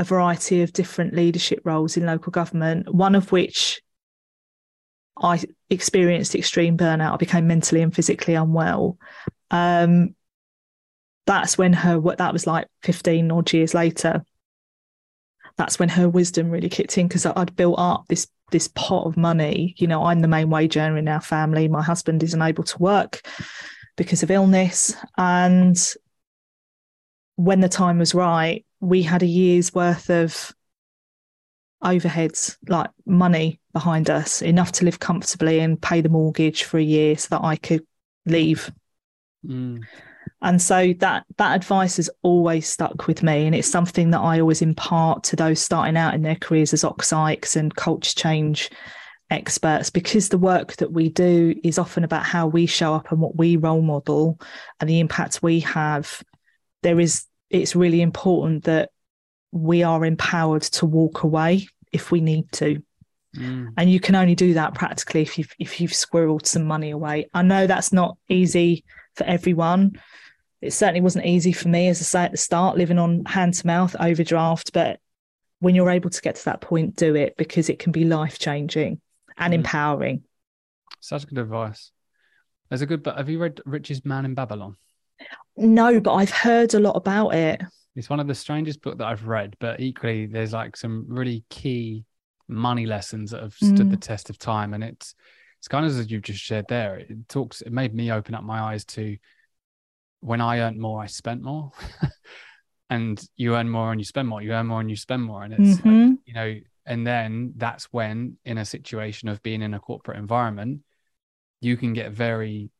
a 0.00 0.02
variety 0.02 0.62
of 0.62 0.72
different 0.72 1.14
leadership 1.14 1.60
roles 1.62 1.96
in 1.96 2.04
local 2.04 2.32
government 2.32 2.92
one 2.92 3.14
of 3.14 3.30
which 3.30 3.80
I 5.16 5.40
experienced 5.70 6.34
extreme 6.34 6.76
burnout. 6.76 7.12
I 7.12 7.16
became 7.18 7.46
mentally 7.46 7.82
and 7.82 7.94
physically 7.94 8.34
unwell. 8.34 8.98
Um, 9.48 10.16
that's 11.24 11.56
when 11.56 11.72
her 11.72 12.00
what 12.00 12.18
that 12.18 12.32
was 12.32 12.48
like 12.48 12.66
15 12.82 13.30
odd 13.30 13.52
years 13.52 13.74
later. 13.74 14.24
That's 15.56 15.78
when 15.78 15.88
her 15.90 16.08
wisdom 16.08 16.50
really 16.50 16.68
kicked 16.68 16.98
in 16.98 17.06
because 17.06 17.26
I'd 17.26 17.56
built 17.56 17.78
up 17.78 18.06
this 18.08 18.26
this 18.50 18.68
pot 18.68 19.06
of 19.06 19.16
money. 19.16 19.74
You 19.78 19.86
know, 19.86 20.04
I'm 20.04 20.20
the 20.20 20.28
main 20.28 20.50
wage 20.50 20.76
earner 20.76 20.98
in 20.98 21.08
our 21.08 21.20
family. 21.20 21.68
My 21.68 21.82
husband 21.82 22.22
isn't 22.22 22.42
able 22.42 22.64
to 22.64 22.78
work 22.78 23.22
because 23.96 24.22
of 24.22 24.30
illness. 24.30 24.94
And 25.16 25.76
when 27.36 27.60
the 27.60 27.68
time 27.68 27.98
was 27.98 28.14
right, 28.14 28.64
we 28.80 29.02
had 29.02 29.22
a 29.22 29.26
year's 29.26 29.74
worth 29.74 30.10
of 30.10 30.54
overheads, 31.82 32.56
like 32.68 32.90
money 33.06 33.60
behind 33.72 34.10
us, 34.10 34.42
enough 34.42 34.72
to 34.72 34.84
live 34.84 35.00
comfortably 35.00 35.60
and 35.60 35.80
pay 35.80 36.00
the 36.00 36.08
mortgage 36.08 36.64
for 36.64 36.78
a 36.78 36.82
year 36.82 37.16
so 37.16 37.28
that 37.30 37.44
I 37.44 37.56
could 37.56 37.84
leave. 38.26 38.70
Mm. 39.46 39.84
And 40.44 40.60
so 40.60 40.92
that 40.98 41.24
that 41.38 41.56
advice 41.56 41.96
has 41.96 42.10
always 42.22 42.68
stuck 42.68 43.06
with 43.06 43.22
me, 43.22 43.46
and 43.46 43.54
it's 43.54 43.66
something 43.66 44.10
that 44.10 44.20
I 44.20 44.40
always 44.40 44.62
impart 44.62 45.24
to 45.24 45.36
those 45.36 45.58
starting 45.58 45.96
out 45.96 46.14
in 46.14 46.22
their 46.22 46.36
careers 46.36 46.74
as 46.74 46.84
OCSICs 46.84 47.56
and 47.56 47.74
culture 47.74 48.14
change 48.14 48.70
experts, 49.30 49.88
because 49.88 50.28
the 50.28 50.38
work 50.38 50.76
that 50.76 50.92
we 50.92 51.08
do 51.08 51.58
is 51.64 51.78
often 51.78 52.04
about 52.04 52.24
how 52.24 52.46
we 52.46 52.66
show 52.66 52.92
up 52.92 53.10
and 53.10 53.20
what 53.20 53.36
we 53.36 53.56
role 53.56 53.80
model 53.80 54.38
and 54.78 54.88
the 54.88 55.00
impact 55.00 55.42
we 55.42 55.60
have. 55.60 56.22
There 56.82 57.00
is 57.00 57.24
it's 57.48 57.74
really 57.74 58.02
important 58.02 58.64
that 58.64 58.90
we 59.50 59.82
are 59.82 60.04
empowered 60.04 60.62
to 60.62 60.84
walk 60.84 61.22
away 61.22 61.68
if 61.90 62.10
we 62.10 62.20
need 62.20 62.52
to. 62.52 62.82
Mm. 63.34 63.68
And 63.78 63.90
you 63.90 63.98
can 63.98 64.14
only 64.14 64.34
do 64.34 64.54
that 64.54 64.74
practically 64.74 65.22
if 65.22 65.38
you've 65.38 65.54
if 65.58 65.80
you've 65.80 65.92
squirreled 65.92 66.44
some 66.44 66.64
money 66.64 66.90
away. 66.90 67.30
I 67.32 67.40
know 67.40 67.66
that's 67.66 67.94
not 67.94 68.18
easy 68.28 68.84
for 69.16 69.24
everyone. 69.24 69.98
It 70.64 70.72
certainly 70.72 71.02
wasn't 71.02 71.26
easy 71.26 71.52
for 71.52 71.68
me, 71.68 71.88
as 71.88 72.00
I 72.00 72.04
say 72.04 72.24
at 72.24 72.30
the 72.30 72.38
start, 72.38 72.78
living 72.78 72.98
on 72.98 73.24
hand 73.26 73.54
to 73.54 73.66
mouth 73.66 73.94
overdraft. 74.00 74.72
But 74.72 74.98
when 75.60 75.74
you're 75.74 75.90
able 75.90 76.10
to 76.10 76.20
get 76.22 76.36
to 76.36 76.44
that 76.46 76.60
point, 76.60 76.96
do 76.96 77.14
it 77.14 77.36
because 77.36 77.68
it 77.68 77.78
can 77.78 77.92
be 77.92 78.04
life 78.04 78.38
changing 78.38 79.00
and 79.36 79.52
mm. 79.52 79.56
empowering. 79.56 80.22
Such 81.00 81.26
good 81.26 81.38
advice. 81.38 81.90
There's 82.68 82.82
a 82.82 82.86
good 82.86 83.02
but 83.02 83.18
have 83.18 83.28
you 83.28 83.38
read 83.38 83.60
Richest 83.66 84.06
Man 84.06 84.24
in 84.24 84.34
Babylon? 84.34 84.76
No, 85.56 86.00
but 86.00 86.14
I've 86.14 86.30
heard 86.30 86.72
a 86.72 86.80
lot 86.80 86.96
about 86.96 87.34
it. 87.34 87.60
It's 87.94 88.10
one 88.10 88.20
of 88.20 88.26
the 88.26 88.34
strangest 88.34 88.80
book 88.80 88.98
that 88.98 89.06
I've 89.06 89.26
read, 89.26 89.54
but 89.60 89.80
equally 89.80 90.26
there's 90.26 90.52
like 90.52 90.76
some 90.76 91.04
really 91.08 91.44
key 91.50 92.04
money 92.48 92.86
lessons 92.86 93.30
that 93.30 93.42
have 93.42 93.54
stood 93.54 93.86
mm. 93.86 93.90
the 93.90 93.96
test 93.96 94.30
of 94.30 94.38
time. 94.38 94.72
And 94.72 94.82
it's 94.82 95.14
it's 95.58 95.68
kind 95.68 95.86
of 95.86 95.96
as 95.98 96.10
you've 96.10 96.22
just 96.22 96.40
shared 96.40 96.66
there. 96.68 96.96
It 96.96 97.28
talks 97.28 97.60
it 97.60 97.72
made 97.72 97.94
me 97.94 98.10
open 98.10 98.34
up 98.34 98.44
my 98.44 98.60
eyes 98.60 98.84
to 98.86 99.16
when 100.24 100.40
I 100.40 100.60
earned 100.60 100.78
more, 100.78 101.02
I 101.02 101.06
spent 101.06 101.42
more. 101.42 101.70
and 102.90 103.22
you 103.36 103.56
earn 103.56 103.68
more 103.68 103.92
and 103.92 104.00
you 104.00 104.04
spend 104.04 104.26
more, 104.26 104.40
you 104.40 104.52
earn 104.52 104.66
more 104.66 104.80
and 104.80 104.88
you 104.88 104.96
spend 104.96 105.22
more. 105.22 105.42
And 105.42 105.52
it's 105.52 105.80
mm-hmm. 105.80 106.08
like, 106.08 106.18
you 106.24 106.34
know, 106.34 106.54
and 106.86 107.06
then 107.06 107.52
that's 107.56 107.84
when 107.92 108.38
in 108.44 108.56
a 108.56 108.64
situation 108.64 109.28
of 109.28 109.42
being 109.42 109.60
in 109.60 109.74
a 109.74 109.78
corporate 109.78 110.18
environment, 110.18 110.80
you 111.60 111.76
can 111.76 111.92
get 111.92 112.12
very 112.12 112.70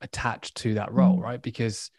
attached 0.00 0.56
to 0.58 0.74
that 0.74 0.92
role, 0.92 1.18
mm. 1.18 1.22
right? 1.22 1.42
Because 1.42 1.90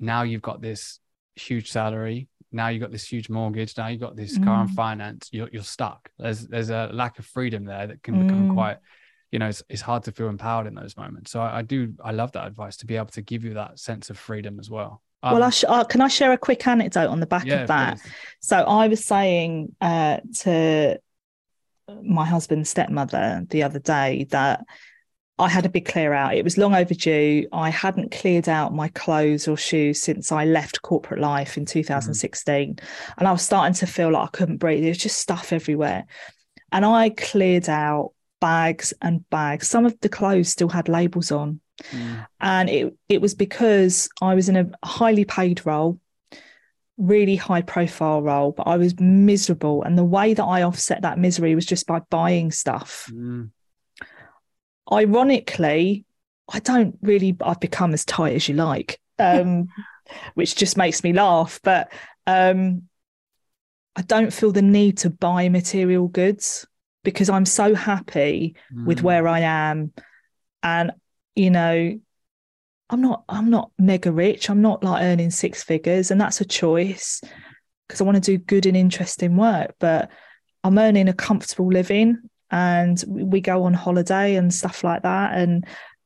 now 0.00 0.22
you've 0.22 0.42
got 0.42 0.60
this 0.60 0.98
huge 1.36 1.70
salary. 1.70 2.28
Now 2.50 2.68
you've 2.68 2.82
got 2.82 2.90
this 2.90 3.06
huge 3.06 3.28
mortgage. 3.28 3.76
Now 3.76 3.86
you've 3.86 4.00
got 4.00 4.16
this 4.16 4.36
mm. 4.36 4.44
car 4.44 4.62
and 4.62 4.70
finance. 4.70 5.28
You're, 5.32 5.48
you're 5.52 5.62
stuck. 5.62 6.10
There's 6.18 6.46
there's 6.46 6.70
a 6.70 6.90
lack 6.92 7.20
of 7.20 7.26
freedom 7.26 7.64
there 7.64 7.86
that 7.86 8.02
can 8.02 8.16
mm. 8.16 8.26
become 8.26 8.54
quite, 8.54 8.78
you 9.30 9.38
know, 9.38 9.48
it's, 9.48 9.62
it's 9.68 9.82
hard 9.82 10.02
to 10.04 10.12
feel 10.12 10.28
empowered 10.28 10.66
in 10.66 10.74
those 10.74 10.96
moments. 10.96 11.30
So 11.30 11.40
I, 11.40 11.58
I, 11.58 11.62
do 11.62 11.94
I 12.02 12.12
love 12.12 12.32
that 12.32 12.46
advice 12.46 12.76
to 12.78 12.86
be 12.86 12.96
able 12.96 13.06
to 13.06 13.22
give 13.22 13.44
you 13.44 13.54
that 13.54 13.78
sense 13.78 14.10
of 14.10 14.18
freedom 14.18 14.58
as 14.58 14.68
well. 14.68 15.02
Um, 15.22 15.34
well, 15.34 15.44
I 15.44 15.50
sh- 15.50 15.64
uh, 15.68 15.84
can 15.84 16.00
I 16.00 16.08
share 16.08 16.32
a 16.32 16.38
quick 16.38 16.66
anecdote 16.66 17.08
on 17.08 17.20
the 17.20 17.26
back 17.26 17.44
yeah, 17.44 17.62
of 17.62 17.68
that? 17.68 18.00
Please. 18.00 18.12
So 18.40 18.56
I 18.56 18.88
was 18.88 19.04
saying 19.04 19.74
uh, 19.80 20.18
to 20.40 20.98
my 22.02 22.24
husband's 22.24 22.70
stepmother 22.70 23.44
the 23.50 23.62
other 23.62 23.78
day 23.78 24.26
that 24.30 24.64
I 25.38 25.48
had 25.48 25.64
a 25.64 25.70
big 25.70 25.86
clear 25.86 26.12
out. 26.12 26.34
It 26.34 26.44
was 26.44 26.58
long 26.58 26.74
overdue. 26.74 27.46
I 27.52 27.70
hadn't 27.70 28.12
cleared 28.12 28.48
out 28.48 28.74
my 28.74 28.88
clothes 28.88 29.48
or 29.48 29.56
shoes 29.56 30.00
since 30.02 30.32
I 30.32 30.44
left 30.44 30.82
corporate 30.82 31.20
life 31.20 31.56
in 31.56 31.64
2016. 31.64 32.74
Mm-hmm. 32.74 33.12
And 33.18 33.28
I 33.28 33.32
was 33.32 33.42
starting 33.42 33.74
to 33.74 33.86
feel 33.86 34.10
like 34.10 34.28
I 34.28 34.36
couldn't 34.36 34.58
breathe. 34.58 34.82
There 34.82 34.90
was 34.90 34.98
just 34.98 35.18
stuff 35.18 35.52
everywhere. 35.52 36.04
And 36.72 36.84
I 36.84 37.10
cleared 37.10 37.68
out 37.68 38.12
bags 38.40 38.92
and 39.02 39.28
bags. 39.30 39.68
Some 39.68 39.86
of 39.86 39.98
the 40.00 40.08
clothes 40.08 40.48
still 40.48 40.68
had 40.68 40.88
labels 40.88 41.30
on. 41.30 41.60
Mm. 41.92 42.26
And 42.40 42.70
it 42.70 42.94
it 43.08 43.20
was 43.20 43.34
because 43.34 44.08
I 44.20 44.34
was 44.34 44.48
in 44.48 44.56
a 44.56 44.70
highly 44.84 45.24
paid 45.24 45.64
role, 45.64 45.98
really 46.98 47.36
high 47.36 47.62
profile 47.62 48.22
role, 48.22 48.52
but 48.52 48.66
I 48.66 48.76
was 48.76 48.98
miserable. 49.00 49.82
And 49.82 49.96
the 49.96 50.04
way 50.04 50.34
that 50.34 50.44
I 50.44 50.62
offset 50.62 51.02
that 51.02 51.18
misery 51.18 51.54
was 51.54 51.66
just 51.66 51.86
by 51.86 52.00
buying 52.10 52.50
stuff. 52.50 53.08
Mm 53.12 53.50
ironically, 54.92 56.04
I 56.52 56.58
don't 56.60 56.98
really, 57.02 57.36
I've 57.40 57.60
become 57.60 57.92
as 57.92 58.04
tight 58.04 58.34
as 58.34 58.48
you 58.48 58.54
like, 58.54 59.00
um, 59.18 59.68
which 60.34 60.56
just 60.56 60.76
makes 60.76 61.04
me 61.04 61.12
laugh. 61.12 61.60
But 61.62 61.92
um, 62.26 62.82
I 63.96 64.02
don't 64.02 64.32
feel 64.32 64.52
the 64.52 64.62
need 64.62 64.98
to 64.98 65.10
buy 65.10 65.48
material 65.48 66.08
goods 66.08 66.66
because 67.02 67.30
I'm 67.30 67.46
so 67.46 67.74
happy 67.74 68.56
mm. 68.72 68.86
with 68.86 69.02
where 69.02 69.26
I 69.26 69.40
am. 69.40 69.92
And, 70.62 70.92
you 71.34 71.50
know, 71.50 71.98
I'm 72.90 73.00
not, 73.00 73.24
I'm 73.28 73.50
not 73.50 73.70
mega 73.78 74.12
rich. 74.12 74.50
I'm 74.50 74.62
not 74.62 74.84
like 74.84 75.02
earning 75.02 75.30
six 75.30 75.62
figures. 75.62 76.10
And 76.10 76.20
that's 76.20 76.40
a 76.40 76.44
choice 76.44 77.20
because 77.86 78.00
I 78.00 78.04
want 78.04 78.16
to 78.16 78.20
do 78.20 78.38
good 78.38 78.66
and 78.66 78.76
interesting 78.76 79.36
work. 79.36 79.74
But 79.78 80.10
I'm 80.64 80.78
earning 80.78 81.08
a 81.08 81.14
comfortable 81.14 81.68
living 81.68 82.18
and 82.50 83.02
we 83.06 83.40
go 83.40 83.64
on 83.64 83.74
holiday 83.74 84.34
and 84.36 84.52
stuff 84.52 84.82
like 84.82 85.02
that 85.02 85.38
and 85.38 85.64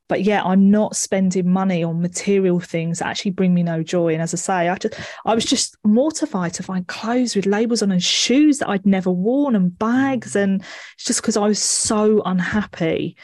but 0.09 0.23
yeah 0.23 0.43
i'm 0.45 0.71
not 0.71 0.97
spending 0.97 1.49
money 1.49 1.83
on 1.83 2.01
material 2.01 2.61
things 2.61 2.99
that 2.99 3.07
actually 3.07 3.31
bring 3.31 3.55
me 3.55 3.63
no 3.63 3.83
joy. 3.83 4.13
And 4.13 4.23
as 4.23 4.35
i 4.35 4.37
say 4.37 4.69
i 4.69 4.77
just 4.77 4.95
i 5.25 5.35
was 5.35 5.45
just 5.45 5.77
mortified 5.85 6.55
to 6.55 6.63
find 6.63 6.87
clothes 6.87 7.35
with 7.37 7.47
labels 7.47 7.83
on 7.83 7.93
and 7.93 8.03
shoes 8.03 8.59
that 8.59 8.69
i'd 8.69 8.87
never 8.87 9.11
worn 9.11 9.57
and 9.57 9.77
bags. 9.79 10.37
And 10.37 10.63
it's 10.95 11.05
just 11.05 11.21
because 11.23 11.37
i 11.37 11.47
was 11.47 11.59
so 11.59 12.23
unhappy. 12.25 13.17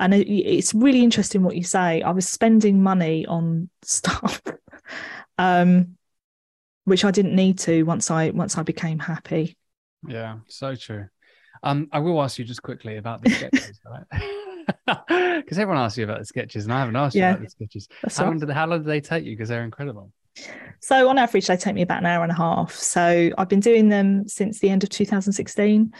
And 0.00 0.14
it, 0.14 0.28
it's 0.30 0.74
really 0.74 1.02
interesting 1.02 1.42
what 1.42 1.56
you 1.56 1.64
say. 1.64 2.02
I 2.02 2.12
was 2.12 2.28
spending 2.28 2.82
money 2.82 3.26
on 3.26 3.68
stuff 3.82 4.40
um 5.38 5.96
which 6.84 7.04
i 7.04 7.10
didn't 7.10 7.36
need 7.36 7.58
to 7.58 7.82
once 7.82 8.10
i 8.10 8.30
once 8.30 8.56
i 8.56 8.62
became 8.62 8.98
happy. 8.98 9.56
Yeah 10.06 10.38
so 10.46 10.74
true. 10.74 11.08
Um, 11.62 11.88
I 11.92 11.98
will 11.98 12.22
ask 12.22 12.38
you 12.38 12.44
just 12.44 12.62
quickly 12.62 12.96
about 12.96 13.22
the 13.22 13.30
sketches, 13.50 13.80
right? 13.84 14.98
Because 15.48 15.58
everyone 15.58 15.82
asks 15.82 15.96
you 15.96 16.04
about 16.04 16.18
the 16.18 16.26
sketches, 16.26 16.64
and 16.64 16.74
I 16.74 16.80
haven't 16.80 16.96
asked 16.96 17.16
yeah, 17.16 17.30
you 17.30 17.36
about 17.36 17.44
the 17.44 17.50
sketches. 17.50 17.88
How 18.14 18.26
long, 18.26 18.38
did, 18.38 18.50
how 18.50 18.66
long 18.66 18.80
did 18.80 18.86
they 18.86 19.00
take 19.00 19.24
you? 19.24 19.34
Because 19.34 19.48
they're 19.48 19.64
incredible. 19.64 20.12
So 20.82 21.08
on 21.08 21.16
average, 21.16 21.46
they 21.46 21.56
take 21.56 21.74
me 21.74 21.80
about 21.80 22.00
an 22.00 22.06
hour 22.06 22.22
and 22.22 22.30
a 22.30 22.34
half. 22.34 22.74
So 22.74 23.30
I've 23.38 23.48
been 23.48 23.60
doing 23.60 23.88
them 23.88 24.28
since 24.28 24.58
the 24.58 24.68
end 24.68 24.84
of 24.84 24.90
2016, 24.90 25.94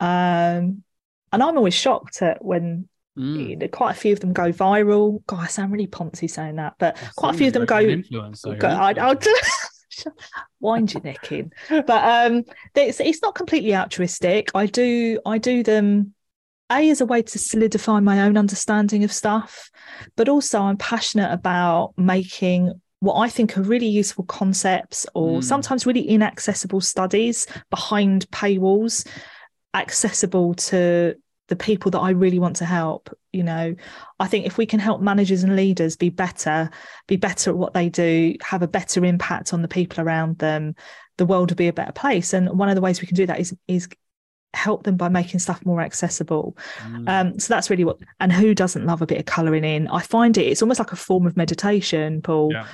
um, 0.00 0.08
and 0.08 0.82
I'm 1.30 1.42
always 1.42 1.74
shocked 1.74 2.22
at 2.22 2.42
when 2.42 2.88
Mm. 3.16 3.70
Quite 3.70 3.92
a 3.92 3.94
few 3.94 4.12
of 4.12 4.18
them 4.18 4.32
go 4.32 4.50
viral. 4.50 5.24
God, 5.28 5.44
I 5.44 5.46
sound 5.46 5.70
really 5.70 5.86
poncy 5.86 6.28
saying 6.28 6.56
that, 6.56 6.74
but 6.80 6.96
quite 7.14 7.36
a 7.36 7.38
few 7.38 7.46
of 7.46 7.52
them 7.52 7.64
go. 7.64 8.02
go 8.56 8.66
I, 8.66 8.92
I'll 8.98 9.14
do, 9.14 9.36
wind 10.60 10.92
your 10.92 11.02
neck 11.04 11.30
in. 11.30 11.52
But 11.68 11.90
um, 11.90 12.42
it's 12.74 12.98
it's 12.98 13.22
not 13.22 13.36
completely 13.36 13.72
altruistic. 13.72 14.50
I 14.56 14.66
do 14.66 15.20
I 15.24 15.38
do 15.38 15.62
them 15.62 16.14
a 16.70 16.90
as 16.90 17.00
a 17.00 17.06
way 17.06 17.22
to 17.22 17.38
solidify 17.38 18.00
my 18.00 18.22
own 18.22 18.36
understanding 18.36 19.04
of 19.04 19.12
stuff, 19.12 19.70
but 20.16 20.28
also 20.28 20.60
I'm 20.60 20.76
passionate 20.76 21.32
about 21.32 21.94
making 21.96 22.72
what 23.00 23.16
I 23.16 23.28
think 23.28 23.58
are 23.58 23.62
really 23.62 23.86
useful 23.86 24.24
concepts 24.24 25.06
or 25.14 25.40
mm. 25.40 25.44
sometimes 25.44 25.84
really 25.86 26.08
inaccessible 26.08 26.80
studies 26.80 27.46
behind 27.70 28.28
paywalls 28.30 29.06
accessible 29.74 30.54
to 30.54 31.14
the 31.48 31.56
people 31.56 31.90
that 31.90 31.98
I 31.98 32.10
really 32.10 32.38
want 32.38 32.56
to 32.56 32.64
help. 32.64 33.10
You 33.32 33.42
know, 33.42 33.74
I 34.18 34.26
think 34.26 34.46
if 34.46 34.56
we 34.56 34.64
can 34.64 34.80
help 34.80 35.02
managers 35.02 35.42
and 35.42 35.56
leaders 35.56 35.96
be 35.96 36.08
better, 36.08 36.70
be 37.06 37.16
better 37.16 37.50
at 37.50 37.58
what 37.58 37.74
they 37.74 37.90
do, 37.90 38.36
have 38.42 38.62
a 38.62 38.68
better 38.68 39.04
impact 39.04 39.52
on 39.52 39.60
the 39.60 39.68
people 39.68 40.02
around 40.02 40.38
them, 40.38 40.74
the 41.18 41.26
world 41.26 41.50
will 41.50 41.56
be 41.56 41.68
a 41.68 41.72
better 41.72 41.92
place. 41.92 42.32
And 42.32 42.48
one 42.58 42.70
of 42.70 42.74
the 42.74 42.80
ways 42.80 43.00
we 43.00 43.06
can 43.06 43.16
do 43.16 43.26
that 43.26 43.40
is 43.40 43.54
is 43.68 43.88
help 44.54 44.84
them 44.84 44.96
by 44.96 45.08
making 45.08 45.40
stuff 45.40 45.64
more 45.64 45.80
accessible. 45.80 46.56
Mm. 46.82 47.08
Um, 47.08 47.38
so 47.38 47.52
that's 47.52 47.70
really 47.70 47.84
what. 47.84 47.98
And 48.20 48.32
who 48.32 48.54
doesn't 48.54 48.86
love 48.86 49.02
a 49.02 49.06
bit 49.06 49.18
of 49.18 49.26
colouring 49.26 49.64
in? 49.64 49.88
I 49.88 50.00
find 50.00 50.36
it. 50.38 50.46
It's 50.46 50.62
almost 50.62 50.78
like 50.78 50.92
a 50.92 50.96
form 50.96 51.26
of 51.26 51.36
meditation, 51.36 52.22
Paul. 52.22 52.52
Yeah. 52.52 52.66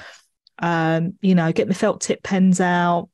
Um, 0.59 1.15
you 1.23 1.35
know, 1.35 1.53
get 1.53 1.69
my 1.69 1.75
felt 1.75 2.01
tip 2.01 2.23
pens 2.23 2.61
out, 2.61 3.09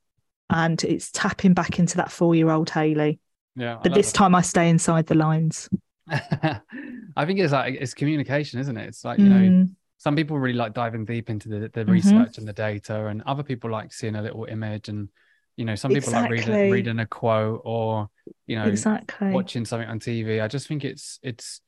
and 0.50 0.82
it's 0.84 1.10
tapping 1.10 1.54
back 1.54 1.78
into 1.78 1.98
that 1.98 2.10
four 2.10 2.34
year 2.34 2.50
old 2.50 2.70
Hayley. 2.70 3.20
Yeah. 3.54 3.78
But 3.82 3.94
this 3.94 4.12
time 4.12 4.34
I 4.34 4.42
stay 4.42 4.68
inside 4.68 5.06
the 5.06 5.14
lines. 5.14 5.68
I 6.08 7.24
think 7.24 7.40
it's 7.40 7.52
like 7.52 7.76
it's 7.80 7.94
communication, 7.94 8.60
isn't 8.60 8.76
it? 8.76 8.88
It's 8.88 9.04
like, 9.04 9.18
you 9.18 9.26
mm. 9.26 9.50
know, 9.50 9.66
some 9.98 10.14
people 10.14 10.38
really 10.38 10.58
like 10.58 10.74
diving 10.74 11.04
deep 11.04 11.30
into 11.30 11.48
the, 11.48 11.58
the 11.60 11.68
mm-hmm. 11.68 11.90
research 11.90 12.38
and 12.38 12.46
the 12.46 12.52
data, 12.52 13.06
and 13.06 13.22
other 13.22 13.42
people 13.42 13.70
like 13.70 13.92
seeing 13.92 14.16
a 14.16 14.22
little 14.22 14.44
image 14.44 14.88
and 14.88 15.08
you 15.56 15.64
know, 15.64 15.74
some 15.74 15.90
people 15.90 16.08
exactly. 16.08 16.38
like 16.38 16.46
reading 16.46 16.70
reading 16.70 16.98
a 16.98 17.06
quote 17.06 17.62
or, 17.64 18.08
you 18.46 18.56
know, 18.56 18.64
exactly. 18.64 19.30
watching 19.30 19.64
something 19.64 19.88
on 19.88 19.98
TV. 19.98 20.42
I 20.42 20.48
just 20.48 20.68
think 20.68 20.84
it's 20.84 21.18
it's 21.22 21.60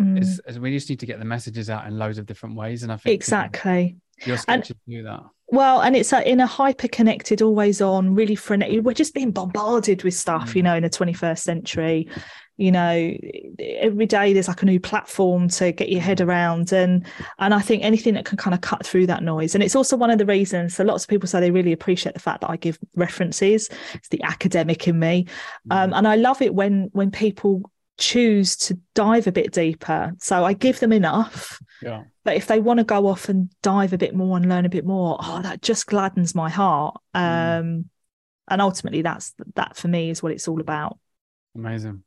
mm. 0.00 0.18
it's 0.18 0.58
we 0.58 0.72
just 0.72 0.88
need 0.88 1.00
to 1.00 1.06
get 1.06 1.18
the 1.18 1.24
messages 1.24 1.68
out 1.70 1.86
in 1.86 1.98
loads 1.98 2.18
of 2.18 2.26
different 2.26 2.56
ways. 2.56 2.82
And 2.82 2.90
I 2.90 2.96
think 2.96 3.14
exactly 3.14 3.96
your 4.24 4.38
sketches 4.38 4.76
and, 4.86 4.96
do 4.96 5.02
that. 5.04 5.20
Well, 5.48 5.82
and 5.82 5.94
it's 5.94 6.12
in 6.12 6.40
a 6.40 6.46
hyper 6.46 6.88
connected, 6.88 7.42
always 7.42 7.80
on, 7.82 8.14
really 8.14 8.34
frenetic. 8.34 8.82
We're 8.82 8.94
just 8.94 9.14
being 9.14 9.30
bombarded 9.30 10.02
with 10.02 10.14
stuff, 10.14 10.52
mm. 10.52 10.56
you 10.56 10.62
know, 10.62 10.74
in 10.74 10.82
the 10.82 10.90
21st 10.90 11.38
century. 11.38 12.08
You 12.56 12.70
know, 12.70 13.16
every 13.58 14.06
day 14.06 14.32
there's 14.32 14.46
like 14.46 14.62
a 14.62 14.66
new 14.66 14.78
platform 14.78 15.48
to 15.48 15.72
get 15.72 15.88
your 15.88 16.00
head 16.00 16.20
around, 16.20 16.72
and 16.72 17.04
and 17.38 17.52
I 17.52 17.60
think 17.60 17.82
anything 17.82 18.14
that 18.14 18.24
can 18.24 18.38
kind 18.38 18.54
of 18.54 18.60
cut 18.60 18.86
through 18.86 19.06
that 19.08 19.22
noise. 19.22 19.54
And 19.54 19.64
it's 19.64 19.74
also 19.74 19.96
one 19.96 20.10
of 20.10 20.18
the 20.18 20.26
reasons. 20.26 20.74
So 20.74 20.84
lots 20.84 21.04
of 21.04 21.08
people 21.10 21.28
say 21.28 21.40
they 21.40 21.50
really 21.50 21.72
appreciate 21.72 22.14
the 22.14 22.20
fact 22.20 22.42
that 22.42 22.50
I 22.50 22.56
give 22.56 22.78
references. 22.94 23.68
It's 23.94 24.08
the 24.08 24.22
academic 24.22 24.86
in 24.86 24.98
me, 24.98 25.26
mm. 25.68 25.76
um, 25.76 25.92
and 25.92 26.06
I 26.06 26.16
love 26.16 26.42
it 26.42 26.54
when 26.54 26.90
when 26.92 27.10
people 27.10 27.70
choose 27.96 28.56
to 28.56 28.78
dive 28.94 29.26
a 29.26 29.32
bit 29.32 29.52
deeper. 29.52 30.12
So 30.18 30.44
I 30.44 30.52
give 30.52 30.80
them 30.80 30.92
enough. 30.92 31.60
Yeah. 31.82 32.04
But 32.24 32.36
if 32.36 32.46
they 32.46 32.60
want 32.60 32.78
to 32.78 32.84
go 32.84 33.06
off 33.06 33.28
and 33.28 33.50
dive 33.62 33.92
a 33.92 33.98
bit 33.98 34.14
more 34.14 34.36
and 34.36 34.48
learn 34.48 34.64
a 34.64 34.70
bit 34.70 34.84
more, 34.84 35.18
oh, 35.20 35.42
that 35.42 35.62
just 35.62 35.86
gladdens 35.86 36.34
my 36.34 36.48
heart. 36.48 36.96
Mm. 37.14 37.20
Um, 37.20 37.66
mm. 37.66 37.84
And 38.48 38.60
ultimately, 38.60 39.02
that's 39.02 39.34
that 39.54 39.76
for 39.76 39.88
me 39.88 40.10
is 40.10 40.22
what 40.22 40.32
it's 40.32 40.48
all 40.48 40.60
about. 40.60 40.98
Amazing. 41.54 42.02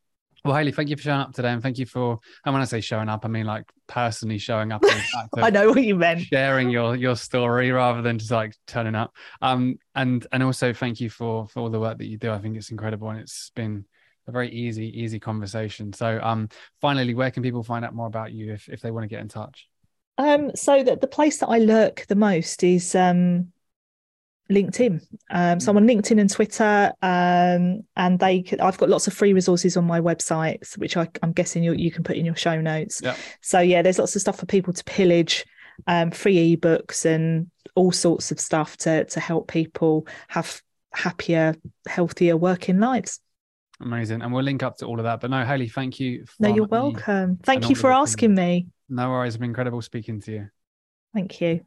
Well, 0.45 0.55
Hayley, 0.55 0.71
thank 0.71 0.89
you 0.89 0.95
for 0.95 1.03
showing 1.03 1.19
up 1.19 1.33
today, 1.33 1.49
and 1.49 1.61
thank 1.61 1.77
you 1.77 1.85
for. 1.85 2.19
And 2.45 2.53
when 2.53 2.61
I 2.61 2.65
say 2.65 2.79
showing 2.79 3.09
up, 3.09 3.25
I 3.25 3.27
mean 3.27 3.45
like 3.45 3.65
personally 3.87 4.37
showing 4.37 4.71
up. 4.71 4.83
I 5.37 5.49
know 5.49 5.69
what 5.69 5.83
you 5.83 5.95
meant. 5.95 6.21
Sharing 6.21 6.69
your 6.69 6.95
your 6.95 7.15
story 7.15 7.71
rather 7.71 8.01
than 8.01 8.19
just 8.19 8.31
like 8.31 8.55
turning 8.67 8.95
up. 8.95 9.13
Um, 9.41 9.77
and 9.95 10.25
and 10.31 10.43
also 10.43 10.73
thank 10.73 10.99
you 10.99 11.09
for 11.09 11.47
for 11.47 11.61
all 11.61 11.69
the 11.69 11.79
work 11.79 11.97
that 11.97 12.07
you 12.07 12.17
do. 12.17 12.31
I 12.31 12.39
think 12.39 12.55
it's 12.55 12.71
incredible, 12.71 13.09
and 13.09 13.19
it's 13.19 13.51
been 13.55 13.85
a 14.27 14.31
very 14.31 14.49
easy, 14.51 15.01
easy 15.01 15.19
conversation. 15.19 15.93
So, 15.93 16.19
um, 16.21 16.49
finally, 16.81 17.13
where 17.13 17.31
can 17.31 17.43
people 17.43 17.63
find 17.63 17.85
out 17.85 17.95
more 17.95 18.07
about 18.07 18.33
you 18.33 18.53
if, 18.53 18.67
if 18.67 18.81
they 18.81 18.91
want 18.91 19.05
to 19.05 19.07
get 19.07 19.21
in 19.21 19.29
touch? 19.29 19.67
Um, 20.17 20.51
so 20.55 20.83
that 20.83 21.01
the 21.01 21.07
place 21.07 21.39
that 21.39 21.47
I 21.47 21.59
lurk 21.59 22.05
the 22.07 22.15
most 22.15 22.63
is 22.63 22.93
um, 22.95 23.51
LinkedIn. 24.51 25.01
Um, 25.29 25.59
so 25.59 25.71
I'm 25.71 25.77
on 25.77 25.87
LinkedIn 25.87 26.19
and 26.19 26.29
Twitter, 26.29 26.93
um, 27.01 27.83
and 27.95 28.19
they. 28.19 28.43
I've 28.59 28.77
got 28.77 28.89
lots 28.89 29.07
of 29.07 29.13
free 29.13 29.33
resources 29.33 29.77
on 29.77 29.85
my 29.85 29.99
website, 29.99 30.77
which 30.77 30.97
I, 30.97 31.07
am 31.23 31.33
guessing 31.33 31.63
you 31.63 31.73
you 31.73 31.91
can 31.91 32.03
put 32.03 32.17
in 32.17 32.25
your 32.25 32.35
show 32.35 32.59
notes. 32.59 33.01
Yeah. 33.03 33.15
So 33.41 33.59
yeah, 33.59 33.81
there's 33.81 33.99
lots 33.99 34.15
of 34.15 34.21
stuff 34.21 34.39
for 34.39 34.45
people 34.45 34.73
to 34.73 34.83
pillage, 34.83 35.45
um, 35.87 36.11
free 36.11 36.55
ebooks 36.55 37.05
and 37.05 37.51
all 37.75 37.91
sorts 37.91 38.31
of 38.31 38.39
stuff 38.39 38.77
to 38.77 39.05
to 39.05 39.19
help 39.19 39.47
people 39.47 40.07
have 40.29 40.61
happier, 40.93 41.55
healthier 41.87 42.37
working 42.37 42.79
lives. 42.79 43.19
Amazing. 43.79 44.21
And 44.21 44.33
we'll 44.33 44.43
link 44.43 44.63
up 44.63 44.77
to 44.77 44.85
all 44.85 44.97
of 44.97 45.03
that. 45.03 45.19
But 45.19 45.29
no, 45.29 45.45
Hayley, 45.45 45.67
thank 45.67 45.99
you. 45.99 46.25
No, 46.39 46.53
you're 46.53 46.65
welcome. 46.65 47.37
Thank 47.43 47.69
you 47.69 47.75
for 47.75 47.91
asking 47.91 48.33
me. 48.33 48.67
No 48.89 49.09
worries. 49.09 49.35
It's 49.35 49.37
been 49.37 49.49
incredible 49.49 49.81
speaking 49.81 50.19
to 50.21 50.31
you. 50.31 50.49
Thank 51.13 51.41
you. 51.41 51.65